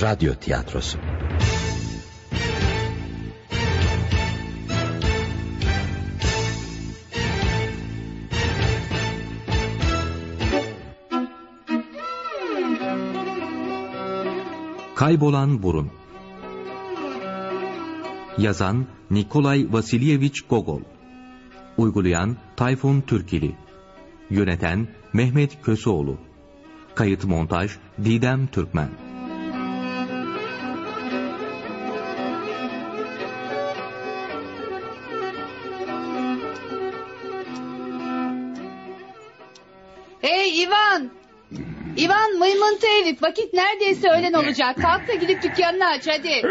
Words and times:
Radyo 0.00 0.34
tiyatrosu. 0.34 0.98
Kaybolan 14.94 15.62
Burun. 15.62 15.90
Yazan 18.38 18.86
Nikolay 19.10 19.66
Vasilyevich 19.72 20.48
Gogol. 20.48 20.80
Uygulayan 21.76 22.36
Tayfun 22.56 23.00
Türkili. 23.00 23.56
Yöneten 24.30 24.88
Mehmet 25.12 25.62
Köseoğlu. 25.62 26.18
Kayıt 26.94 27.24
montaj 27.24 27.70
Didem 28.04 28.46
Türkmen 28.46 29.09
herif 43.10 43.22
vakit 43.22 43.54
neredeyse 43.54 44.08
öğlen 44.08 44.32
olacak. 44.32 44.76
Kalk 44.82 45.08
da 45.08 45.14
gidip 45.14 45.42
dükkanını 45.42 45.86
aç 45.86 46.08
hadi. 46.08 46.42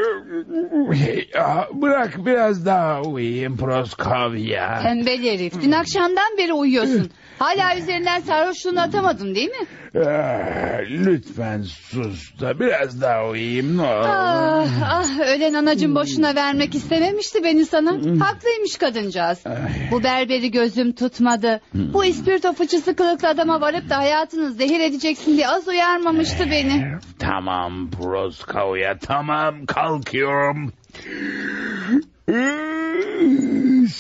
Ya, 1.33 1.67
Bırak 1.73 2.25
biraz 2.25 2.65
daha 2.65 3.01
uyuyayım 3.01 3.57
Proskovya. 3.57 4.79
Tembel 4.83 5.23
herif 5.23 5.53
dün 5.61 5.71
akşamdan 5.71 6.37
beri 6.37 6.53
uyuyorsun. 6.53 7.11
Hala 7.39 7.77
üzerinden 7.77 8.19
sarhoşluğunu 8.19 8.81
atamadın 8.81 9.35
değil 9.35 9.49
mi? 9.49 9.65
Ah, 9.97 10.79
Lütfen 10.89 11.61
sus 11.61 12.39
da 12.41 12.59
biraz 12.59 13.01
daha 13.01 13.27
uyuyayım 13.27 13.77
ne 13.77 13.81
olur. 13.81 14.05
Ah, 14.07 14.67
ah 14.91 15.19
ölen 15.19 15.53
anacım 15.53 15.95
boşuna 15.95 16.35
vermek 16.35 16.75
istememişti 16.75 17.43
beni 17.43 17.65
sana. 17.65 17.91
Haklıymış 18.25 18.77
kadıncağız. 18.77 19.43
Bu 19.91 20.03
berberi 20.03 20.51
gözüm 20.51 20.91
tutmadı. 20.95 21.61
Bu 21.73 22.05
ispirto 22.05 22.53
fıçısı 22.53 22.95
kılıklı 22.95 23.27
adama 23.27 23.61
varıp 23.61 23.89
da 23.89 23.97
hayatını 23.97 24.51
zehir 24.51 24.79
edeceksin 24.79 25.37
diye 25.37 25.47
az 25.47 25.67
uyarmamıştı 25.67 26.45
beni. 26.51 26.85
Tamam 27.19 27.89
Proskovya 27.91 28.97
tamam 28.97 29.65
kalkıyorum. 29.65 30.73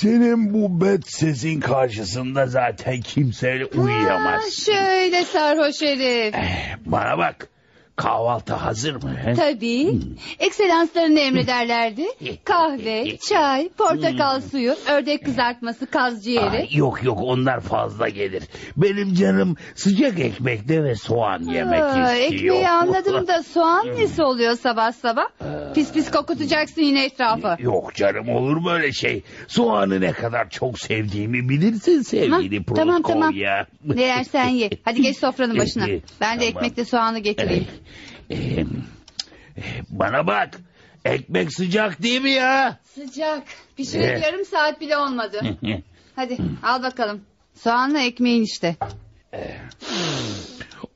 Senin 0.01 0.53
bu 0.53 0.81
bet 0.81 1.11
sesin 1.11 1.59
karşısında 1.59 2.45
zaten 2.47 3.01
kimse 3.01 3.65
uyuyamaz. 3.65 4.43
Ah, 4.47 4.65
şöyle 4.65 5.25
sarhoş 5.25 5.81
herif. 5.81 6.35
Eh, 6.35 6.75
Bana 6.85 7.17
bak 7.17 7.47
kahvaltı 7.99 8.53
hazır 8.53 8.95
mı? 8.95 9.15
he? 9.25 9.33
Tabii. 9.33 9.99
Ekselanslarını 10.39 11.19
emrederlerdi. 11.19 12.05
Kahve, 12.43 13.17
çay, 13.17 13.69
portakal 13.69 14.41
suyu, 14.41 14.75
ördek 14.91 15.25
kızartması, 15.25 15.85
kaz 15.85 16.23
ciğeri. 16.23 16.57
Ay, 16.57 16.67
yok 16.71 17.03
yok 17.03 17.19
onlar 17.21 17.59
fazla 17.59 18.09
gelir. 18.09 18.43
Benim 18.77 19.13
canım 19.13 19.55
sıcak 19.75 20.19
ekmekte 20.19 20.83
ve 20.83 20.95
soğan 20.95 21.43
yemek 21.43 21.81
Aa, 21.83 22.13
istiyor. 22.13 22.55
ekmeği 22.55 22.69
anladım 22.69 23.27
da 23.27 23.43
soğan 23.53 23.87
nesi 23.95 24.23
oluyor 24.23 24.55
sabah 24.55 24.91
sabah? 24.91 25.27
Pis 25.75 25.93
pis 25.93 26.11
kokutacaksın 26.11 26.81
yine 26.81 27.05
etrafı. 27.05 27.55
Yok 27.59 27.95
canım 27.95 28.29
olur 28.29 28.65
böyle 28.65 28.91
şey. 28.91 29.23
Soğanı 29.47 30.01
ne 30.01 30.11
kadar 30.11 30.49
çok 30.49 30.79
sevdiğimi 30.79 31.49
bilirsin 31.49 32.01
sevgili 32.01 32.57
Ha, 32.57 32.63
tamam, 32.75 33.01
tamam. 33.01 33.33
Ne 33.85 34.01
yersen 34.01 34.49
ye. 34.49 34.69
Hadi 34.85 35.01
geç 35.01 35.17
sofranın 35.17 35.57
başına. 35.59 35.87
Ben 36.21 36.39
de 36.39 36.45
tamam. 36.49 36.63
ekmekle 36.63 36.85
soğanı 36.85 37.19
getireyim. 37.19 37.67
Eh, 38.29 38.57
eh, 39.57 39.81
Bana 39.89 40.27
bak. 40.27 40.49
Ekmek 41.05 41.53
sıcak 41.53 42.03
değil 42.03 42.21
mi 42.21 42.31
ya? 42.31 42.79
Sıcak. 42.95 43.43
Pişirip 43.77 44.03
Eh. 44.17 44.23
yarım 44.23 44.45
saat 44.45 44.81
bile 44.81 44.97
olmadı. 44.97 45.41
Hadi 46.15 46.37
al 46.63 46.83
bakalım. 46.83 47.21
Soğanla 47.55 47.99
ekmeğin 47.99 48.43
işte. 48.43 48.75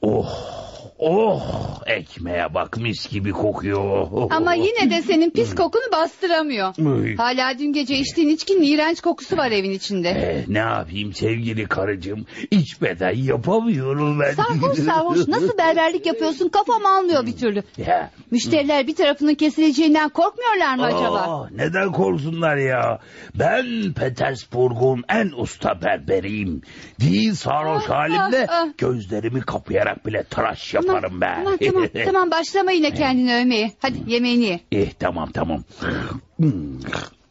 oh, 0.02 0.63
oh 1.04 1.82
ekmeğe 1.86 2.54
bak 2.54 2.78
mis 2.78 3.10
gibi 3.10 3.32
kokuyor. 3.32 4.08
Ama 4.32 4.54
yine 4.54 4.90
de 4.90 5.02
senin 5.02 5.30
pis 5.30 5.56
kokunu 5.56 5.92
bastıramıyor. 5.92 6.74
Hala 7.18 7.60
dün 7.60 7.74
gece 7.74 7.98
içtiğin 7.98 8.30
içkinin 8.30 8.62
iğrenç 8.64 9.02
kokusu 9.02 9.38
var 9.38 9.52
evin 9.52 9.72
içinde. 9.72 10.10
Eh, 10.10 10.48
ne 10.48 10.58
yapayım 10.58 11.14
sevgili 11.14 11.68
karıcığım? 11.68 12.26
İçmeden 12.52 13.16
yapamıyorum 13.16 14.20
ben. 14.20 14.34
Sarhoş 14.34 14.78
sarhoş 14.80 15.28
nasıl 15.28 15.58
berberlik 15.58 16.06
yapıyorsun 16.06 16.50
kafam 16.50 16.86
almıyor 16.86 17.26
bir 17.26 17.38
türlü. 17.38 17.64
Ya. 17.78 18.12
Müşteriler 18.32 18.88
bir 18.88 18.96
tarafının 18.96 19.36
kesileceğinden 19.36 20.10
korkmuyorlar 20.10 20.76
mı 20.76 20.84
acaba? 20.86 21.18
Aa, 21.18 21.50
neden 21.52 21.92
korksunlar 21.92 22.58
ya? 22.58 23.00
Ben 23.36 23.94
Petersburg'un 23.94 25.04
en 25.10 25.32
usta 25.38 25.82
berberiyim. 25.82 26.62
Değil 27.00 27.34
sarhoş 27.34 27.84
Ah, 27.88 27.90
halimle 27.90 28.48
ah, 28.50 28.62
ah. 28.62 28.68
gözlerimi 28.78 29.42
kapayarak 29.42 30.06
bile 30.06 30.24
tıraş 30.24 30.74
yaparım 30.96 31.22
ben. 31.22 31.44
Tamam 31.44 31.58
tamam 31.58 31.88
tamam 32.06 32.32
başlama 32.32 32.72
yine 32.72 32.94
kendini 32.94 33.36
övmeye. 33.36 33.72
Hadi 33.80 33.98
yemeğini 34.08 34.44
ye. 34.44 34.60
Eh 34.72 34.90
tamam 35.00 35.32
tamam. 35.32 35.64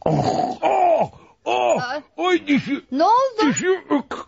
oh, 0.05 0.57
oh, 0.61 1.11
oh, 1.45 1.81
Aa. 1.81 2.01
oy 2.17 2.47
dişi, 2.47 2.81
Ne 2.91 3.03
oldu? 3.03 3.49
dişim. 3.49 3.75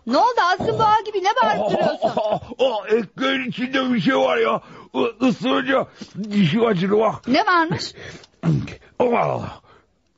Ne 0.06 0.16
oldu 0.18 0.40
Aslı 0.54 0.78
Boğa 0.78 1.00
gibi 1.06 1.18
ne 1.18 1.28
bağırtırıyorsun? 1.42 1.96
Oh, 2.16 2.40
oh, 2.58 2.86
ekmeğin 2.88 3.50
içinde 3.50 3.94
bir 3.94 4.00
şey 4.00 4.16
var 4.16 4.36
ya. 4.36 4.60
Isırınca 5.28 5.86
dişim 6.30 6.66
acıdı 6.66 6.98
bak. 6.98 7.28
Ne 7.28 7.46
varmış? 7.46 7.92
Aman 8.98 9.28
Allah. 9.28 9.60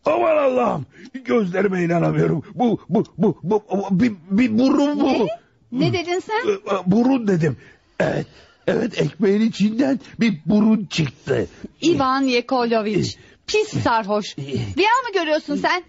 Aman 0.04 0.36
Allah'ım. 0.36 0.86
Gözlerime 1.24 1.82
inanamıyorum. 1.82 2.42
Bu, 2.54 2.80
bu, 2.88 3.04
bu, 3.18 3.38
bu, 3.42 3.62
bu 3.70 3.86
bir, 3.90 4.12
bir 4.30 4.58
burun 4.58 5.00
bu. 5.00 5.06
Ne? 5.06 5.26
Ne 5.72 5.92
dedin 5.92 6.18
sen? 6.18 6.58
Burun 6.86 7.28
dedim. 7.28 7.56
Evet, 8.00 8.26
evet 8.68 9.00
ekmeğin 9.02 9.40
içinden 9.40 10.00
bir 10.20 10.38
burun 10.46 10.84
çıktı. 10.90 11.46
Ivan 11.82 12.22
Yekolovich. 12.22 13.16
Pis 13.46 13.82
sarhoş. 13.82 14.38
Rüya 14.78 14.90
mı 15.06 15.12
görüyorsun 15.14 15.56
sen? 15.56 15.82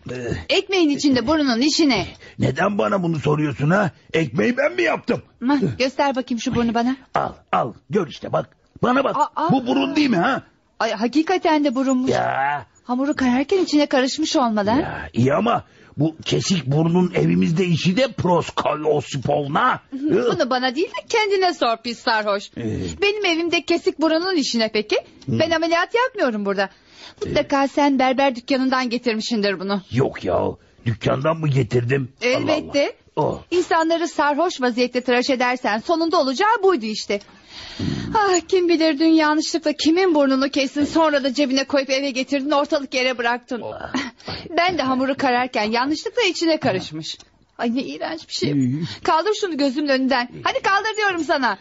Ekmeğin 0.50 0.90
içinde 0.90 1.28
burnunun 1.28 1.62
işine. 1.62 2.08
Neden 2.40 2.78
bana 2.78 3.04
bunu 3.04 3.20
soruyorsun 3.20 3.70
ha? 3.70 3.92
Ekmeği 4.14 4.58
ben 4.58 4.74
mi 4.76 4.82
yaptım? 4.82 5.22
Hah, 5.48 5.58
Göster 5.80 6.16
bakayım 6.16 6.40
şu 6.42 6.56
burnu 6.56 6.74
bana. 6.74 6.96
Al, 7.16 7.34
al. 7.52 7.74
Gör 7.90 8.08
işte 8.08 8.34
bak. 8.34 8.50
Bana 8.84 9.04
bak. 9.04 9.16
Aa. 9.36 9.52
Bu 9.52 9.68
burun 9.68 9.96
değil 9.96 10.10
mi 10.10 10.18
ha? 10.18 10.44
Ay 10.80 10.92
hakikaten 10.92 11.64
de 11.64 11.76
burunmuş. 11.76 12.12
Ya, 12.12 12.66
Hamuru 12.84 13.16
kararken 13.16 13.64
içine 13.64 13.86
karışmış 13.86 14.36
olmalı. 14.36 14.70
ha? 14.70 14.80
ya 14.80 15.10
iyi 15.14 15.34
ama 15.34 15.64
bu 15.98 16.16
kesik 16.26 16.66
burnun 16.66 17.12
evimizde 17.16 17.66
işi 17.66 17.98
de 17.98 18.08
Proskoyosipovna. 18.12 19.82
Bunu 19.92 20.50
bana 20.50 20.76
değil 20.76 20.88
de 20.88 21.08
kendine 21.10 21.54
sor 21.54 21.78
pis 21.84 22.00
sarhoş. 22.00 22.44
Ee. 22.58 22.80
Benim 23.02 23.26
evimde 23.26 23.62
kesik 23.62 24.02
burunun 24.02 24.36
işine 24.36 24.70
peki? 24.74 24.98
Ben 25.28 25.52
ameliyat 25.52 25.96
yapmıyorum 25.96 26.46
burada. 26.46 26.70
Mutlaka 27.26 27.68
sen 27.68 28.00
berber 28.00 28.36
dükkanından 28.36 28.90
getirmişindir 28.90 29.60
bunu. 29.60 29.82
Yok 29.92 30.24
ya. 30.24 30.42
Dükkandan 30.86 31.38
mı 31.38 31.48
getirdim? 31.48 32.10
Allah 32.22 32.30
Elbette. 32.30 32.84
Allah. 33.16 33.26
Oh. 33.26 33.42
İnsanları 33.52 34.08
sarhoş 34.08 34.62
vaziyette 34.62 35.02
tıraş 35.02 35.30
edersen 35.30 35.78
sonunda 35.80 36.20
olacağı 36.20 36.64
buydu 36.64 36.86
işte. 36.86 37.20
Ah 38.14 38.40
kim 38.48 38.70
bilir 38.70 39.00
dün 39.00 39.06
yanlışlıkla 39.06 39.74
kimin 39.74 40.16
burnunu 40.16 40.50
kestin 40.50 40.86
sonra 40.86 41.24
da 41.24 41.34
cebine 41.34 41.64
koyup 41.64 41.90
eve 41.90 42.12
getirdin 42.12 42.52
ortalık 42.52 42.94
yere 42.94 43.18
bıraktın. 43.18 43.64
ben 44.58 44.78
de 44.78 44.82
hamuru 44.82 45.18
kararken 45.18 45.64
yanlışlıkla 45.72 46.22
içine 46.22 46.60
karışmış. 46.60 47.18
Ay 47.58 47.76
ne 47.76 47.84
iğrenç 47.84 48.28
bir 48.28 48.34
şey. 48.34 48.56
Kaldır 49.04 49.34
şunu 49.42 49.58
gözümün 49.58 49.90
önünden. 49.90 50.30
Hadi 50.44 50.62
kaldır 50.62 50.98
diyorum 50.98 51.24
sana. 51.24 51.58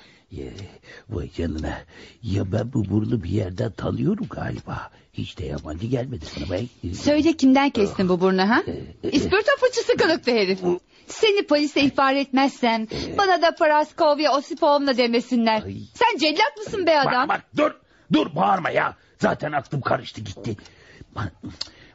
Vay 1.08 1.32
canına. 1.32 1.78
Ya 2.22 2.52
ben 2.52 2.72
bu 2.72 2.90
burnu 2.90 3.22
bir 3.22 3.30
yerden 3.30 3.72
tanıyorum 3.72 4.26
galiba. 4.30 4.90
Hiç 5.18 5.38
de 5.38 5.46
yabancı 5.46 5.86
gelmedi 5.86 6.24
sana 6.26 6.50
be. 6.50 6.62
Söyle 6.94 7.32
kimden 7.32 7.70
kestin 7.70 8.08
bu 8.08 8.20
burnu 8.20 8.50
ha? 8.50 8.62
İspirto 9.02 9.50
fıçısı 9.60 9.96
kılıklı 9.96 10.32
herif. 10.32 10.58
Seni 11.06 11.46
polise 11.46 11.80
ihbar 11.80 12.14
etmezsem 12.14 12.86
bana 13.18 13.42
da 13.42 13.54
Paraskovya 13.54 14.32
Osipovna 14.36 14.96
demesinler. 14.96 15.62
Sen 15.94 16.18
cellat 16.18 16.56
mısın 16.56 16.86
be 16.86 17.00
adam? 17.00 17.28
Bak 17.28 17.38
bak 17.38 17.44
dur. 17.56 17.70
Dur 18.12 18.34
bağırma 18.34 18.70
ya. 18.70 18.96
Zaten 19.18 19.52
aklım 19.52 19.80
karıştı 19.80 20.20
gitti. 20.20 20.56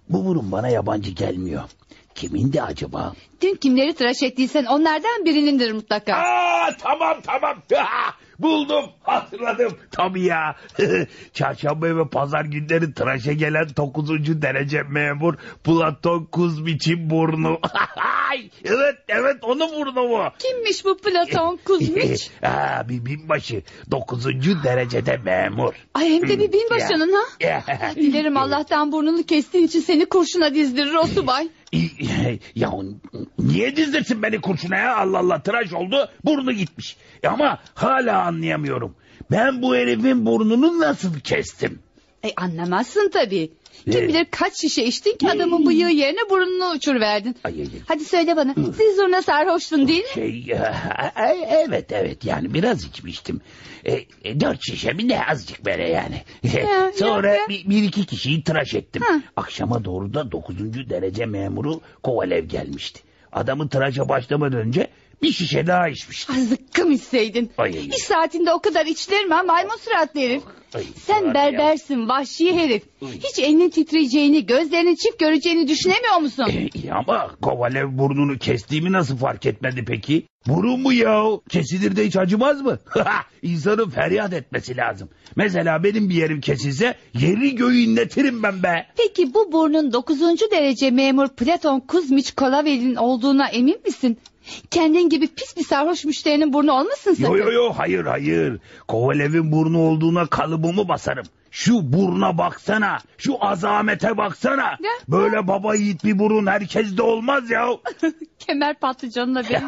Bu 0.09 0.25
burun 0.25 0.51
bana 0.51 0.69
yabancı 0.69 1.11
gelmiyor. 1.11 1.63
Kimindi 2.15 2.61
acaba? 2.61 3.13
Dün 3.43 3.55
kimleri 3.55 3.93
tıraş 3.93 4.23
ettiysen 4.23 4.65
onlardan 4.65 5.25
birinindir 5.25 5.71
mutlaka. 5.71 6.13
Aa 6.15 6.77
tamam 6.77 7.17
tamam. 7.23 7.57
Buldum 8.39 8.85
hatırladım. 9.03 9.77
Tabii 9.91 10.23
ya. 10.23 10.55
Çarşamba 11.33 11.97
ve 11.97 12.09
pazar 12.09 12.45
günleri 12.45 12.93
tıraşa 12.93 13.33
gelen 13.33 13.67
9. 13.77 14.41
derece 14.41 14.83
memur 14.83 15.33
Platon 15.63 16.25
Kuzmiç'in 16.25 17.09
burnu. 17.09 17.59
Evet 18.65 18.95
evet 19.07 19.37
onun 19.41 19.71
burnu 19.71 19.95
bu. 20.09 20.23
Kimmiş 20.39 20.85
bu 20.85 20.97
Platon 20.97 21.59
Kuzmiç? 21.65 22.29
Aa, 22.43 22.89
bir 22.89 23.05
binbaşı. 23.05 23.61
Dokuzuncu 23.91 24.63
derecede 24.63 25.17
memur. 25.17 25.73
Ay 25.93 26.09
hem 26.09 26.29
de 26.29 26.39
bir 26.39 26.53
binbaşının 26.53 27.13
ha. 27.13 27.51
Dilerim 27.95 28.37
Allah'tan 28.37 28.91
burnunu 28.91 29.23
kestiğin 29.23 29.67
için 29.67 29.79
seni 29.79 30.05
kurşuna 30.05 30.53
dizdirir 30.53 30.93
o 30.93 31.07
subay. 31.07 31.49
Ya 32.55 32.71
niye 33.39 33.75
dizdirsin 33.75 34.23
beni 34.23 34.41
kurşuna 34.41 34.77
ya? 34.77 34.97
Allah 34.97 35.19
Allah 35.19 35.41
tıraş 35.43 35.73
oldu 35.73 36.09
burnu 36.25 36.51
gitmiş. 36.51 36.97
E 37.23 37.27
Ama 37.27 37.59
hala 37.73 38.21
anlayamıyorum. 38.21 38.95
Ben 39.31 39.61
bu 39.61 39.75
herifin 39.75 40.25
burnunu 40.25 40.79
nasıl 40.79 41.19
kestim? 41.19 41.79
E 42.25 42.33
anlamazsın 42.35 43.09
tabii. 43.13 43.51
Kim 43.85 44.03
Ee? 44.03 44.07
bilir 44.07 44.27
kaç 44.31 44.61
şişe 44.61 44.83
içtin 44.83 45.17
ki 45.17 45.29
adamın 45.29 45.65
bıyığı 45.65 45.89
yerine 45.89 46.29
burnunu 46.29 46.71
uçuruverdin. 46.75 47.35
Ay, 47.43 47.53
ay, 47.53 47.61
ay. 47.61 47.67
Hadi 47.87 48.05
söyle 48.05 48.35
bana 48.35 48.53
siz 48.77 48.95
zurna 48.95 49.21
sarhoştun 49.21 49.87
değil 49.87 50.03
mi? 50.03 50.09
Şey 50.13 50.45
e, 51.15 51.47
evet 51.67 51.91
evet 51.91 52.25
yani 52.25 52.53
biraz 52.53 52.83
içmiştim. 52.83 53.41
E, 53.85 53.93
e, 54.23 54.39
dört 54.39 54.59
şişe 54.65 54.93
mi 54.93 55.07
ne 55.07 55.25
azıcık 55.25 55.65
böyle 55.65 55.89
yani. 55.89 56.21
Ya, 56.57 56.91
Sonra 56.95 57.27
ya, 57.27 57.35
ya. 57.35 57.47
Bir, 57.49 57.69
bir 57.69 57.83
iki 57.83 58.05
kişiyi 58.05 58.43
tıraş 58.43 58.73
ettim. 58.73 59.01
Hı. 59.05 59.21
Akşama 59.35 59.85
doğru 59.85 60.13
da 60.13 60.31
dokuzuncu 60.31 60.89
derece 60.89 61.25
memuru 61.25 61.81
Kovalev 62.03 62.45
gelmişti. 62.45 63.01
Adamı 63.33 63.69
tıraşa 63.69 64.09
başlamadan 64.09 64.59
önce 64.59 64.87
bir 65.23 65.31
şişe 65.31 65.67
daha 65.67 65.89
içmişti. 65.89 66.33
Ah, 66.35 66.39
Zıkkım 66.39 66.91
içseydin. 66.91 67.51
Ay, 67.57 67.71
ay, 67.71 67.79
ay. 67.79 67.87
İş 67.87 68.03
saatinde 68.03 68.53
o 68.53 68.59
kadar 68.59 68.85
içilir 68.85 69.25
mi 69.25 69.33
ha 69.33 69.43
maymun 69.43 69.77
suratlı 69.77 70.19
herif? 70.19 70.43
Ay, 70.75 70.83
Sen 71.05 71.33
berbersin 71.33 72.09
vahşi 72.09 72.55
herif. 72.55 72.83
Hiç 73.01 73.39
elinin 73.39 73.69
titreyeceğini 73.69 74.45
gözlerinin 74.45 74.95
çift 74.95 75.19
göreceğini 75.19 75.67
düşünemiyor 75.67 76.17
musun? 76.17 76.45
E, 76.49 76.69
iyi 76.73 76.93
ama 76.93 77.35
Kovalev 77.41 77.97
burnunu 77.97 78.37
kestiğimi 78.37 78.91
nasıl 78.91 79.17
fark 79.17 79.45
etmedi 79.45 79.83
peki? 79.87 80.23
Burun 80.47 80.79
mu 80.79 80.93
ya? 80.93 81.23
Kesilir 81.49 81.95
de 81.95 82.05
hiç 82.05 82.15
acımaz 82.17 82.61
mı? 82.61 82.79
İnsanın 83.41 83.89
feryat 83.89 84.33
etmesi 84.33 84.77
lazım. 84.77 85.09
Mesela 85.35 85.83
benim 85.83 86.09
bir 86.09 86.15
yerim 86.15 86.41
kesilse 86.41 86.95
yeri 87.19 87.55
göğü 87.55 87.77
inletirim 87.77 88.43
ben 88.43 88.63
be. 88.63 88.85
Peki 88.97 89.33
bu 89.33 89.51
burnun 89.51 89.93
9. 89.93 90.21
derece 90.51 90.91
memur 90.91 91.27
Platon 91.29 91.79
Kuzmiç 91.79 92.31
Kolavel'in 92.31 92.95
olduğuna 92.95 93.47
emin 93.47 93.81
misin? 93.85 94.17
Kendin 94.71 95.09
gibi 95.09 95.27
pis 95.27 95.57
bir 95.57 95.63
sarhoş 95.63 96.05
müşterinin 96.05 96.53
burnu 96.53 96.71
olmasın 96.71 97.13
sakın. 97.13 97.23
Yo 97.23 97.37
yo 97.37 97.51
yo 97.51 97.73
hayır 97.77 98.05
hayır. 98.05 98.59
Kovalev'in 98.87 99.51
burnu 99.51 99.79
olduğuna 99.79 100.25
kalıbımı 100.25 100.87
basarım. 100.87 101.25
Şu 101.51 101.93
buruna 101.93 102.37
baksana. 102.37 102.97
Şu 103.17 103.45
azamete 103.45 104.17
baksana. 104.17 104.61
Ya. 104.63 104.91
Böyle 105.07 105.47
baba 105.47 105.75
yiğit 105.75 106.03
bir 106.03 106.19
burun 106.19 106.47
herkeste 106.47 107.01
olmaz 107.01 107.49
ya. 107.49 107.69
Kemer 108.39 108.79
patlıcanına 108.79 109.39
benziyor. 109.39 109.61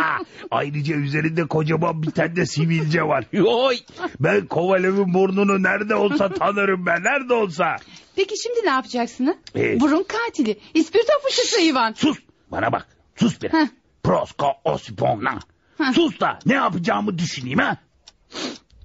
Ayrıca 0.50 0.96
üzerinde 0.96 1.46
kocaman 1.46 2.02
bir 2.02 2.10
tane 2.10 2.36
de 2.36 2.46
sivilce 2.46 3.02
var. 3.02 3.24
Yoy. 3.32 3.76
Ben 4.20 4.46
Kovalev'in 4.46 5.14
burnunu 5.14 5.62
nerede 5.62 5.94
olsa 5.94 6.28
tanırım 6.28 6.86
ben. 6.86 7.04
Nerede 7.04 7.34
olsa. 7.34 7.76
Peki 8.16 8.34
şimdi 8.42 8.60
ne 8.64 8.70
yapacaksın 8.70 9.26
ha? 9.26 9.34
Ee? 9.56 9.80
Burun 9.80 10.02
katili. 10.08 10.58
İspirto 10.74 11.12
fışısı 11.26 11.60
Ivan. 11.60 11.92
Sus. 11.92 12.18
Bana 12.50 12.72
bak. 12.72 12.86
Sus. 13.16 13.42
Heh. 13.42 13.66
Prosko 14.04 14.52
Osipona. 14.64 15.38
Heh. 15.78 15.92
Sus 15.94 16.20
da 16.20 16.38
ne 16.46 16.54
yapacağımı 16.54 17.18
düşüneyim 17.18 17.58
ha. 17.58 17.76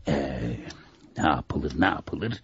Ee, 0.07 0.13
ne 1.17 1.27
yapılır 1.29 1.73
ne 1.79 1.85
yapılır. 1.85 2.41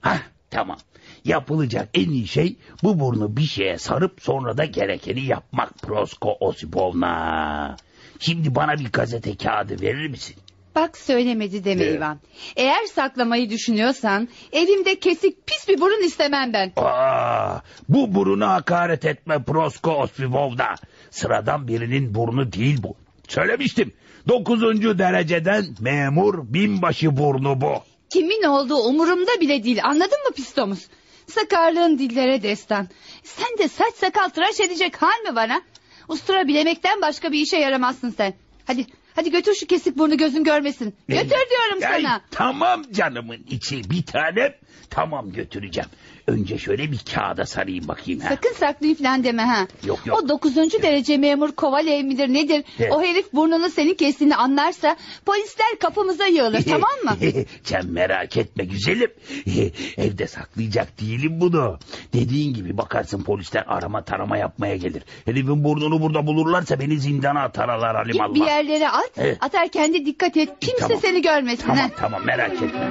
Ha 0.00 0.18
tamam. 0.50 0.78
Yapılacak 1.24 1.88
en 1.94 2.10
iyi 2.10 2.28
şey 2.28 2.56
bu 2.82 3.00
burnu 3.00 3.36
bir 3.36 3.46
şeye 3.46 3.78
sarıp 3.78 4.22
sonra 4.22 4.56
da 4.58 4.64
gerekeni 4.64 5.24
yapmak 5.24 5.78
Prosko 5.82 6.36
Osipovna. 6.40 7.76
Şimdi 8.18 8.54
bana 8.54 8.78
bir 8.78 8.92
gazete 8.92 9.36
kağıdı 9.36 9.80
verir 9.82 10.08
misin? 10.08 10.36
Bak 10.74 10.98
söylemedi 10.98 11.64
deme 11.64 11.84
Ee? 11.84 11.94
Ivan. 11.94 12.18
Eğer 12.56 12.86
saklamayı 12.86 13.50
düşünüyorsan 13.50 14.28
evimde 14.52 14.98
kesik 14.98 15.46
pis 15.46 15.68
bir 15.68 15.80
burun 15.80 16.06
istemem 16.06 16.52
ben. 16.52 16.72
Aa, 16.76 17.60
bu 17.88 18.14
buruna 18.14 18.52
hakaret 18.52 19.04
etme 19.04 19.42
Prosko 19.42 19.90
Osipovna. 19.90 20.74
Sıradan 21.10 21.68
birinin 21.68 22.14
burnu 22.14 22.52
değil 22.52 22.82
bu. 22.82 22.94
Söylemiştim. 23.28 23.92
Dokuzuncu 24.28 24.98
dereceden 24.98 25.64
memur 25.80 26.54
binbaşı 26.54 27.16
burnu 27.16 27.60
bu. 27.60 27.72
Kimin 28.10 28.42
olduğu 28.42 28.76
umurumda 28.76 29.40
bile 29.40 29.64
değil 29.64 29.84
anladın 29.84 30.24
mı 30.28 30.34
pistomuz? 30.36 30.86
Sakarlığın 31.26 31.98
dillere 31.98 32.42
destan. 32.42 32.88
Sen 33.22 33.58
de 33.58 33.68
saç 33.68 33.94
sakal 33.94 34.28
tıraş 34.28 34.60
edecek 34.60 35.02
hal 35.02 35.30
mi 35.30 35.36
bana? 35.36 35.62
Ustura 36.08 36.48
bilemekten 36.48 37.00
başka 37.02 37.32
bir 37.32 37.40
işe 37.40 37.56
yaramazsın 37.56 38.10
sen. 38.10 38.34
Hadi 38.66 38.86
hadi 39.16 39.30
götür 39.30 39.54
şu 39.54 39.66
kesik 39.66 39.98
burnu 39.98 40.16
gözün 40.16 40.44
görmesin. 40.44 40.94
Götür 41.08 41.28
diyorum 41.30 41.94
Ay, 41.94 42.02
sana. 42.02 42.20
Tamam 42.30 42.82
canımın 42.92 43.38
içi 43.50 43.90
bir 43.90 44.02
tanem. 44.02 44.52
Tamam 44.90 45.32
götüreceğim. 45.32 45.88
Önce 46.26 46.58
şöyle 46.58 46.92
bir 46.92 46.98
kağıda 47.14 47.46
sarayım 47.46 47.88
bakayım. 47.88 48.20
Ha. 48.20 48.28
Sakın 48.28 48.52
saklayayım 48.54 48.98
falan 48.98 49.24
deme 49.24 49.42
ha. 49.42 49.66
Yok, 49.84 50.06
yok. 50.06 50.22
O 50.22 50.28
dokuzuncu 50.28 50.82
derece 50.82 51.16
memur 51.16 51.52
Kovalev 51.52 52.04
midir 52.04 52.28
nedir? 52.28 52.64
Evet. 52.78 52.92
O 52.92 53.02
herif 53.02 53.32
burnunu 53.32 53.70
senin 53.70 53.94
kestiğini 53.94 54.36
anlarsa 54.36 54.96
polisler 55.26 55.78
kapımıza 55.80 56.26
yığılır 56.26 56.62
tamam 56.68 56.90
mı? 57.04 57.16
Sen 57.64 57.86
merak 57.86 58.36
etme 58.36 58.64
güzelim. 58.64 59.10
Evde 59.96 60.26
saklayacak 60.26 61.00
değilim 61.00 61.40
bunu. 61.40 61.78
Dediğin 62.12 62.54
gibi 62.54 62.78
bakarsın 62.78 63.22
polisler 63.22 63.64
arama 63.66 64.02
tarama 64.04 64.36
yapmaya 64.36 64.76
gelir. 64.76 65.02
Herifin 65.24 65.64
burnunu 65.64 66.02
burada 66.02 66.26
bulurlarsa 66.26 66.80
beni 66.80 66.98
zindana 67.00 67.42
atarlar 67.42 68.04
Git 68.06 68.20
alimallah. 68.20 68.34
bir 68.34 68.50
yerlere 68.50 68.88
at. 68.88 69.05
Evet. 69.16 69.38
Atarken 69.40 69.94
de 69.94 70.06
dikkat 70.06 70.36
et. 70.36 70.48
Kimse 70.60 70.80
Tamam. 70.80 70.98
seni 71.00 71.22
görmesin. 71.22 71.62
Tamam 71.66 71.78
ha. 71.78 71.90
tamam 71.98 72.24
merak 72.24 72.52
etme. 72.52 72.90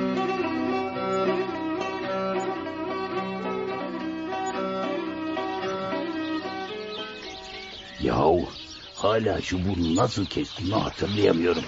Yahu 8.01 8.49
hala 8.95 9.41
şu 9.41 9.65
burnu 9.69 9.95
nasıl 9.95 10.25
kestiğimi 10.25 10.75
hatırlayamıyorum. 10.75 11.63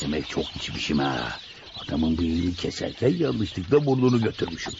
Demek 0.00 0.28
çok 0.28 0.44
içmişim 0.56 0.98
ha. 0.98 1.38
Adamın 1.84 2.18
bıyığını 2.18 2.54
keserken 2.54 3.16
yanlışlıkla 3.18 3.86
burnunu 3.86 4.20
götürmüşüm. 4.22 4.72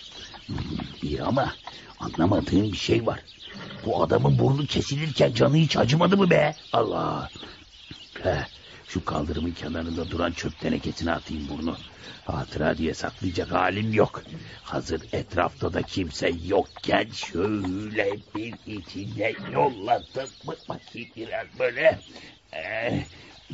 Hmm, 0.46 0.56
İyi 1.02 1.22
ama 1.22 1.54
anlamadığım 2.00 2.72
bir 2.72 2.76
şey 2.76 3.06
var. 3.06 3.20
Bu 3.86 4.02
adamın 4.02 4.38
burnu 4.38 4.66
kesilirken 4.66 5.32
canı 5.32 5.56
hiç 5.56 5.76
acımadı 5.76 6.16
mı 6.16 6.30
be? 6.30 6.56
Allah. 6.72 7.30
Heh, 8.22 8.46
şu 8.88 9.04
kaldırımın 9.04 9.50
kenarında 9.50 10.10
duran 10.10 10.32
çöp 10.32 10.60
tenekesine 10.60 11.12
atayım 11.12 11.48
burnu. 11.48 11.76
Hatıra 12.24 12.78
diye 12.78 12.94
saklayacak 12.94 13.52
halim 13.52 13.92
yok. 13.92 14.22
Hazır 14.62 15.02
etrafta 15.12 15.72
da 15.72 15.82
kimse 15.82 16.32
yokken 16.46 17.06
şöyle 17.12 18.18
bir 18.34 18.54
içinde 18.66 19.34
yolladım. 19.52 20.28
Bak 20.46 20.68
bakayım 20.68 21.08
biraz 21.16 21.46
böyle. 21.58 21.98
Ee, 22.54 23.04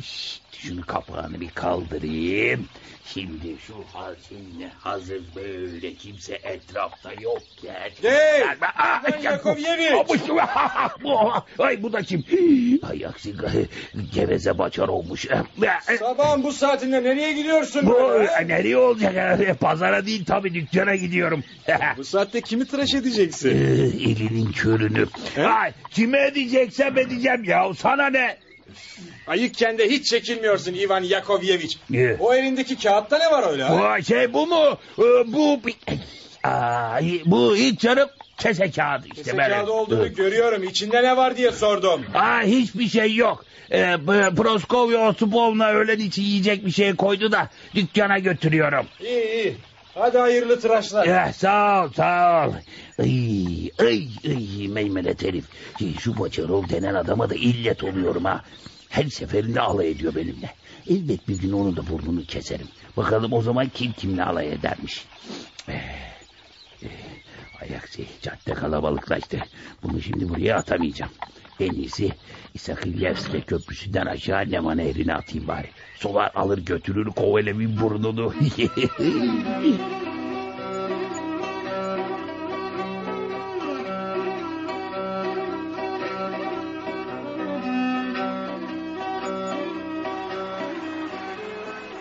şşt, 0.01 0.41
şunu 0.57 0.81
kapağını 0.85 1.41
bir 1.41 1.49
kaldırayım. 1.49 2.65
Şimdi 3.13 3.55
şu 3.67 3.73
ha- 3.93 4.11
şimdi 4.29 4.67
hazır 4.79 5.21
böyle 5.35 5.93
kimse 5.93 6.33
etrafta 6.43 7.11
yokken. 7.21 7.89
Hey! 8.01 8.41
Aa, 8.43 9.01
Ivan 9.09 9.21
ya- 9.21 9.31
Yakovlevich! 9.31 9.93
Aa, 9.93 10.89
bu- 11.03 11.03
bu- 11.03 11.31
Ay 11.63 11.83
bu 11.83 11.93
da 11.93 12.03
kim? 12.03 12.23
Ay 12.89 13.05
aksi 13.05 13.33
geveze 14.13 14.57
baçar 14.57 14.87
olmuş. 14.87 15.27
Sabahın 15.99 16.43
bu 16.43 16.53
saatinde 16.53 17.03
nereye 17.03 17.33
gidiyorsun 17.33 17.85
Bu 17.85 17.93
böyle? 17.93 18.27
ha? 18.27 18.39
nereye 18.41 18.77
olacak? 18.77 19.59
Pazara 19.59 20.05
değil 20.05 20.25
tabii 20.25 20.53
dükkana 20.53 20.95
gidiyorum. 20.95 21.43
Bu 21.97 22.03
saatte 22.03 22.41
kimi 22.41 22.65
tıraş 22.67 22.93
edeceksin? 22.93 23.49
Ee, 23.49 24.09
Elinin 24.11 24.51
körünü. 24.51 25.05
Ay, 25.47 25.71
kime 25.91 26.21
edeceksem 26.27 26.97
edeceğim 26.97 27.43
ya. 27.43 27.73
Sana 27.73 28.05
ne? 28.09 28.37
Ayıkken 29.27 29.77
de 29.77 29.89
hiç 29.89 30.05
çekilmiyorsun 30.05 30.73
Ivan 30.73 31.03
Yakovlevich. 31.03 31.75
Ee? 31.93 32.17
O 32.19 32.33
elindeki 32.33 32.77
kağıtta 32.77 33.17
ne 33.17 33.31
var 33.31 33.51
öyle? 33.51 33.65
Bu 33.69 34.03
şey 34.03 34.33
bu 34.33 34.47
mu? 34.47 34.77
Ee, 34.99 35.33
bu 35.33 35.59
Aa, 36.43 36.99
bu 37.25 37.55
hiç 37.55 37.79
canım 37.79 38.09
kese 38.37 38.71
kağıdı 38.71 39.07
işte. 39.07 39.23
Kese 39.23 39.37
kağıdı 39.37 39.71
olduğunu 39.71 40.05
Ee. 40.05 40.09
görüyorum. 40.09 40.63
İçinde 40.63 41.03
ne 41.03 41.17
var 41.17 41.37
diye 41.37 41.51
sordum. 41.51 42.05
Aa, 42.13 42.41
hiçbir 42.41 42.89
şey 42.89 43.15
yok. 43.15 43.45
Ee, 43.71 43.95
Proskovya 44.37 45.09
Osipovna 45.09 45.69
öğlen 45.69 45.99
için 45.99 46.21
yiyecek 46.23 46.65
bir 46.65 46.71
şey 46.71 46.95
koydu 46.95 47.31
da 47.31 47.49
dükkana 47.75 48.19
götürüyorum. 48.19 48.85
İyi 48.99 49.33
iyi. 49.33 49.55
Hadi 49.95 50.17
hayırlı 50.17 50.59
tıraşlar. 50.59 51.05
Ya, 51.07 51.33
sağ 51.33 51.85
ol 51.85 51.89
sağ 51.95 52.47
ol. 52.47 52.53
Ay, 52.99 53.71
ay, 53.79 54.07
ay 54.27 54.67
meymenet 54.67 55.23
herif. 55.23 55.45
Şu 55.99 56.19
Baçarol 56.19 56.69
denen 56.69 56.95
adama 56.95 57.29
da 57.29 57.35
illet 57.35 57.83
oluyorum 57.83 58.25
ha. 58.25 58.43
Her 58.95 59.09
seferinde 59.09 59.61
alay 59.61 59.91
ediyor 59.91 60.15
benimle. 60.15 60.53
Elbet 60.89 61.27
bir 61.27 61.39
gün 61.39 61.51
onun 61.51 61.75
da 61.77 61.87
burnunu 61.87 62.25
keserim. 62.25 62.67
Bakalım 62.97 63.33
o 63.33 63.41
zaman 63.41 63.69
kim 63.69 63.91
kimle 63.91 64.23
alay 64.23 64.53
edermiş. 64.53 65.05
Eh, 65.67 65.73
eh, 66.83 66.89
Ay 67.61 67.77
aksi 67.77 68.05
cadde 68.21 68.53
kalabalıklaştı. 68.53 69.39
Bunu 69.83 70.01
şimdi 70.01 70.29
buraya 70.29 70.57
atamayacağım. 70.57 71.11
En 71.59 71.71
iyisi 71.71 72.11
İsakilyevske 72.53 73.41
köprüsünden 73.41 74.05
aşağı 74.05 74.51
Lema 74.51 74.75
nehrine 74.75 75.13
atayım 75.13 75.47
bari. 75.47 75.67
Sular 75.99 76.31
alır 76.35 76.57
götürür 76.57 77.05
Kovalev'in 77.05 77.79
burnunu. 77.79 78.33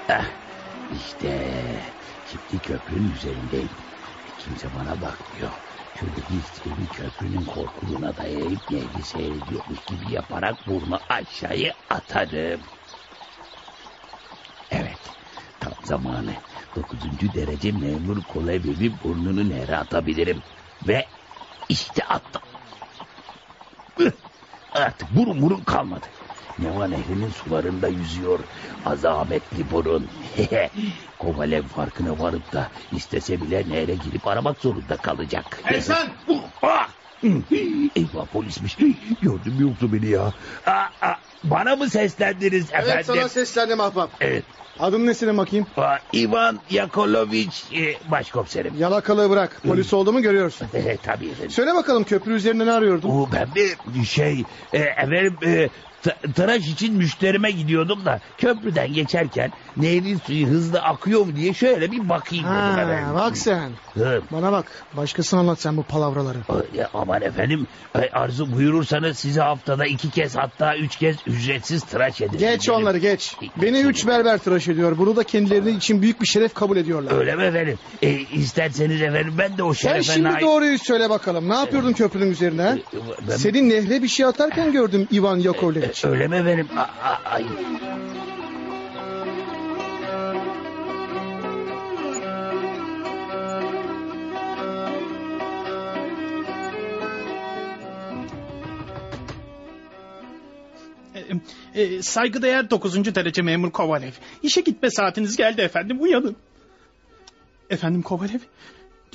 Ah, 0.09 0.27
işte 0.91 1.95
şimdi 2.25 2.61
köprünün 2.61 3.11
üzerindeyim. 3.11 3.71
Kimse 4.39 4.75
bana 4.75 5.01
bakmıyor. 5.01 5.53
Şöyle 5.95 6.29
dizlerimi 6.29 6.91
köprünün 6.91 7.45
korkuluğuna 7.45 8.17
dayayıp 8.17 8.71
nehri 8.71 9.03
seyrediyormuş 9.03 9.85
gibi 9.85 10.11
yaparak 10.11 10.67
burnu 10.67 11.01
aşağıya 11.09 11.75
atarım. 11.91 12.61
Evet, 14.71 15.17
tam 15.61 15.75
zamanı. 15.83 16.35
Dokuzuncu 16.77 17.35
derece 17.35 17.73
memur 17.73 18.25
Kolevi'nin 18.25 19.01
burnunu 19.01 19.49
nehre 19.49 19.77
atabilirim. 19.77 20.43
Ve 20.83 21.09
işte 21.69 22.05
attım. 22.05 22.43
Artık 24.75 25.11
burun 25.11 25.43
burun 25.43 25.65
kalmadı. 25.65 26.07
Neva 26.59 26.87
nehrinin 26.89 27.29
sularında 27.29 27.89
yüzüyor. 27.89 28.41
Azametli 28.85 29.71
burun. 29.71 30.11
Kovalev 31.19 31.63
farkına 31.65 32.19
varıp 32.19 32.53
da 32.53 32.71
istese 32.91 33.41
bile 33.41 33.69
nehre 33.69 33.95
girip 33.95 34.27
aramak 34.27 34.61
zorunda 34.61 34.97
kalacak. 34.97 35.63
Ehsan! 35.71 36.09
Ah! 36.63 36.89
Eyvah 37.97 38.27
polismiş. 38.27 38.77
Gördün 39.21 39.55
mü 39.55 39.63
yoksa 39.63 39.93
beni 39.93 40.07
ya? 40.09 40.23
Aa, 40.67 40.73
aa, 41.01 41.15
bana 41.45 41.77
mı 41.77 41.91
seslendiniz 41.91 42.71
efendim? 42.71 42.91
Evet 42.95 43.07
sana 43.07 43.29
seslendim 43.29 43.81
ahbap. 43.81 44.11
Evet. 44.21 44.45
Adın 44.79 45.07
ne 45.07 45.15
senin 45.15 45.39
bakayım? 45.39 45.67
Aa, 45.77 45.97
Ivan 46.15 46.61
Yakoloviç 46.71 47.73
e, 47.73 48.11
başkomiserim. 48.11 48.75
Yalakalığı 48.75 49.31
bırak. 49.31 49.61
Polis 49.67 49.95
olduğumu 49.95 50.23
görüyorsun. 50.23 50.69
Tabii 51.03 51.29
efendim. 51.29 51.51
Söyle 51.51 51.75
bakalım 51.75 52.05
köprü 52.05 52.35
üzerinde 52.35 52.67
ne 52.67 52.73
arıyordun? 52.73 53.09
Oo, 53.09 53.29
ben 53.33 53.49
bir 53.55 54.05
şey 54.05 54.45
e, 54.73 54.79
efendim 54.79 55.39
e, 55.47 55.71
tıraş 56.35 56.69
için 56.69 56.95
müşterime 56.97 57.51
gidiyordum 57.51 58.05
da 58.05 58.21
köprüden 58.39 58.93
geçerken 58.93 59.53
nehrin 59.77 60.19
suyu 60.27 60.47
hızlı 60.47 60.81
akıyor 60.81 61.21
mu 61.27 61.37
diye 61.37 61.55
şöyle 61.55 61.93
bir 61.93 62.09
bakayım 62.09 62.45
dedim 62.45 62.57
Ha, 62.57 62.81
efendim. 62.83 63.15
bak 63.15 63.37
sen. 63.39 63.71
Hı. 63.95 64.23
Bana 64.33 64.53
bak. 64.53 64.67
Başkasına 64.97 65.41
anlat 65.41 65.61
sen 65.61 65.77
bu 65.77 65.83
palavraları. 65.83 66.39
Ay, 66.49 66.85
Aman 66.95 67.23
efendim 67.23 67.67
e, 67.99 68.11
arzu 68.11 68.53
buyurursanız 68.53 69.19
sizi 69.19 69.41
haftada 69.41 69.87
iki 69.87 70.11
kez 70.11 70.37
hatta 70.37 70.77
üç 70.77 70.97
kez 70.97 71.17
ücretsiz 71.27 71.83
tıraş 71.85 72.21
ederim. 72.21 72.39
Geç 72.39 72.69
Benim- 72.69 72.81
onları 72.81 72.99
geç. 72.99 73.37
Beni 73.63 73.81
üç 73.81 74.07
berber 74.07 74.39
tıraş 74.39 74.69
ediyor. 74.69 74.99
Bunu 74.99 75.17
da 75.17 75.23
kendileri 75.25 75.71
için 75.71 76.03
büyük 76.03 76.21
bir 76.21 76.27
şeref 76.27 76.55
kabul 76.55 76.77
ediyorlar. 76.77 77.19
Öyle 77.19 77.35
mi 77.37 77.43
efendim? 77.45 77.79
E, 78.03 78.11
isterseniz 78.13 79.03
efendim 79.03 79.35
ben 79.39 79.59
de 79.59 79.63
o 79.63 79.75
Sen 79.75 79.89
şerefe 79.91 80.13
şimdi 80.13 80.29
nail- 80.29 80.41
doğruyu 80.41 80.79
söyle 80.79 81.11
bakalım. 81.11 81.49
Ne 81.49 81.55
yapıyordun 81.55 81.93
köprünün 81.93 82.31
üzerinde? 82.31 82.63
ha? 82.63 82.69
E, 82.77 82.79
ben- 83.29 83.37
Seni 83.37 83.69
nehre 83.69 84.03
bir 84.03 84.09
şey 84.09 84.27
atarken 84.27 84.73
gördüm 84.73 85.09
Ivan 85.13 85.37
Yakovleviç. 85.39 85.94
E, 86.03 86.07
Öyle 86.07 86.29
mi 86.29 86.37
efendim? 86.37 86.69
A- 86.77 87.09
a- 87.09 87.21
ay. 87.25 87.45
E, 101.75 101.83
e, 101.83 102.03
saygıdeğer 102.03 102.71
9. 102.71 103.15
derece 103.15 103.43
memur 103.43 103.71
Kovalev. 103.71 104.13
İşe 104.43 104.61
gitme 104.61 104.91
saatiniz 104.91 105.37
geldi 105.37 105.61
efendim 105.61 106.03
uyanın. 106.03 106.37
Efendim 107.71 108.03
Kovalev. 108.03 108.39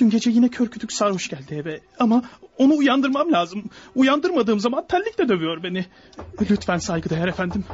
Dün 0.00 0.10
gece 0.10 0.30
yine 0.30 0.48
körkütük 0.48 0.92
sarhoş 0.92 1.28
geldi 1.28 1.54
eve. 1.54 1.80
Ama 1.98 2.22
onu 2.58 2.76
uyandırmam 2.76 3.32
lazım. 3.32 3.64
Uyandırmadığım 3.94 4.60
zaman 4.60 4.86
terlikle 4.86 5.28
dövüyor 5.28 5.62
beni. 5.62 5.86
Lütfen 6.50 6.78
saygıdeğer 6.78 7.28
efendim. 7.28 7.64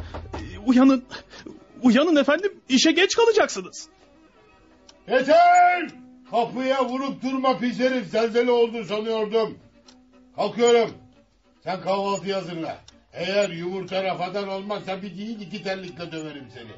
Uyanın. 0.67 1.05
Uyanın 1.83 2.17
efendim. 2.17 2.53
İşe 2.69 2.93
geç 2.93 3.17
kalacaksınız. 3.17 3.89
Yeter! 5.09 5.91
Kapıya 6.31 6.85
vurup 6.85 7.23
durma 7.23 7.59
pis 7.59 7.79
herif. 7.81 8.11
Zelzele 8.11 8.51
oldu 8.51 8.85
sanıyordum. 8.85 9.59
Kalkıyorum. 10.37 10.91
Sen 11.65 11.81
kahvaltı 11.81 12.35
hazırla. 12.35 12.79
Eğer 13.13 13.51
yumurta 13.51 14.05
rafadan 14.05 14.49
olmazsa 14.49 15.03
bir 15.03 15.19
değil 15.19 15.41
iki 15.41 15.63
terlikle 15.63 16.13
döverim 16.13 16.45
seni. 16.55 16.71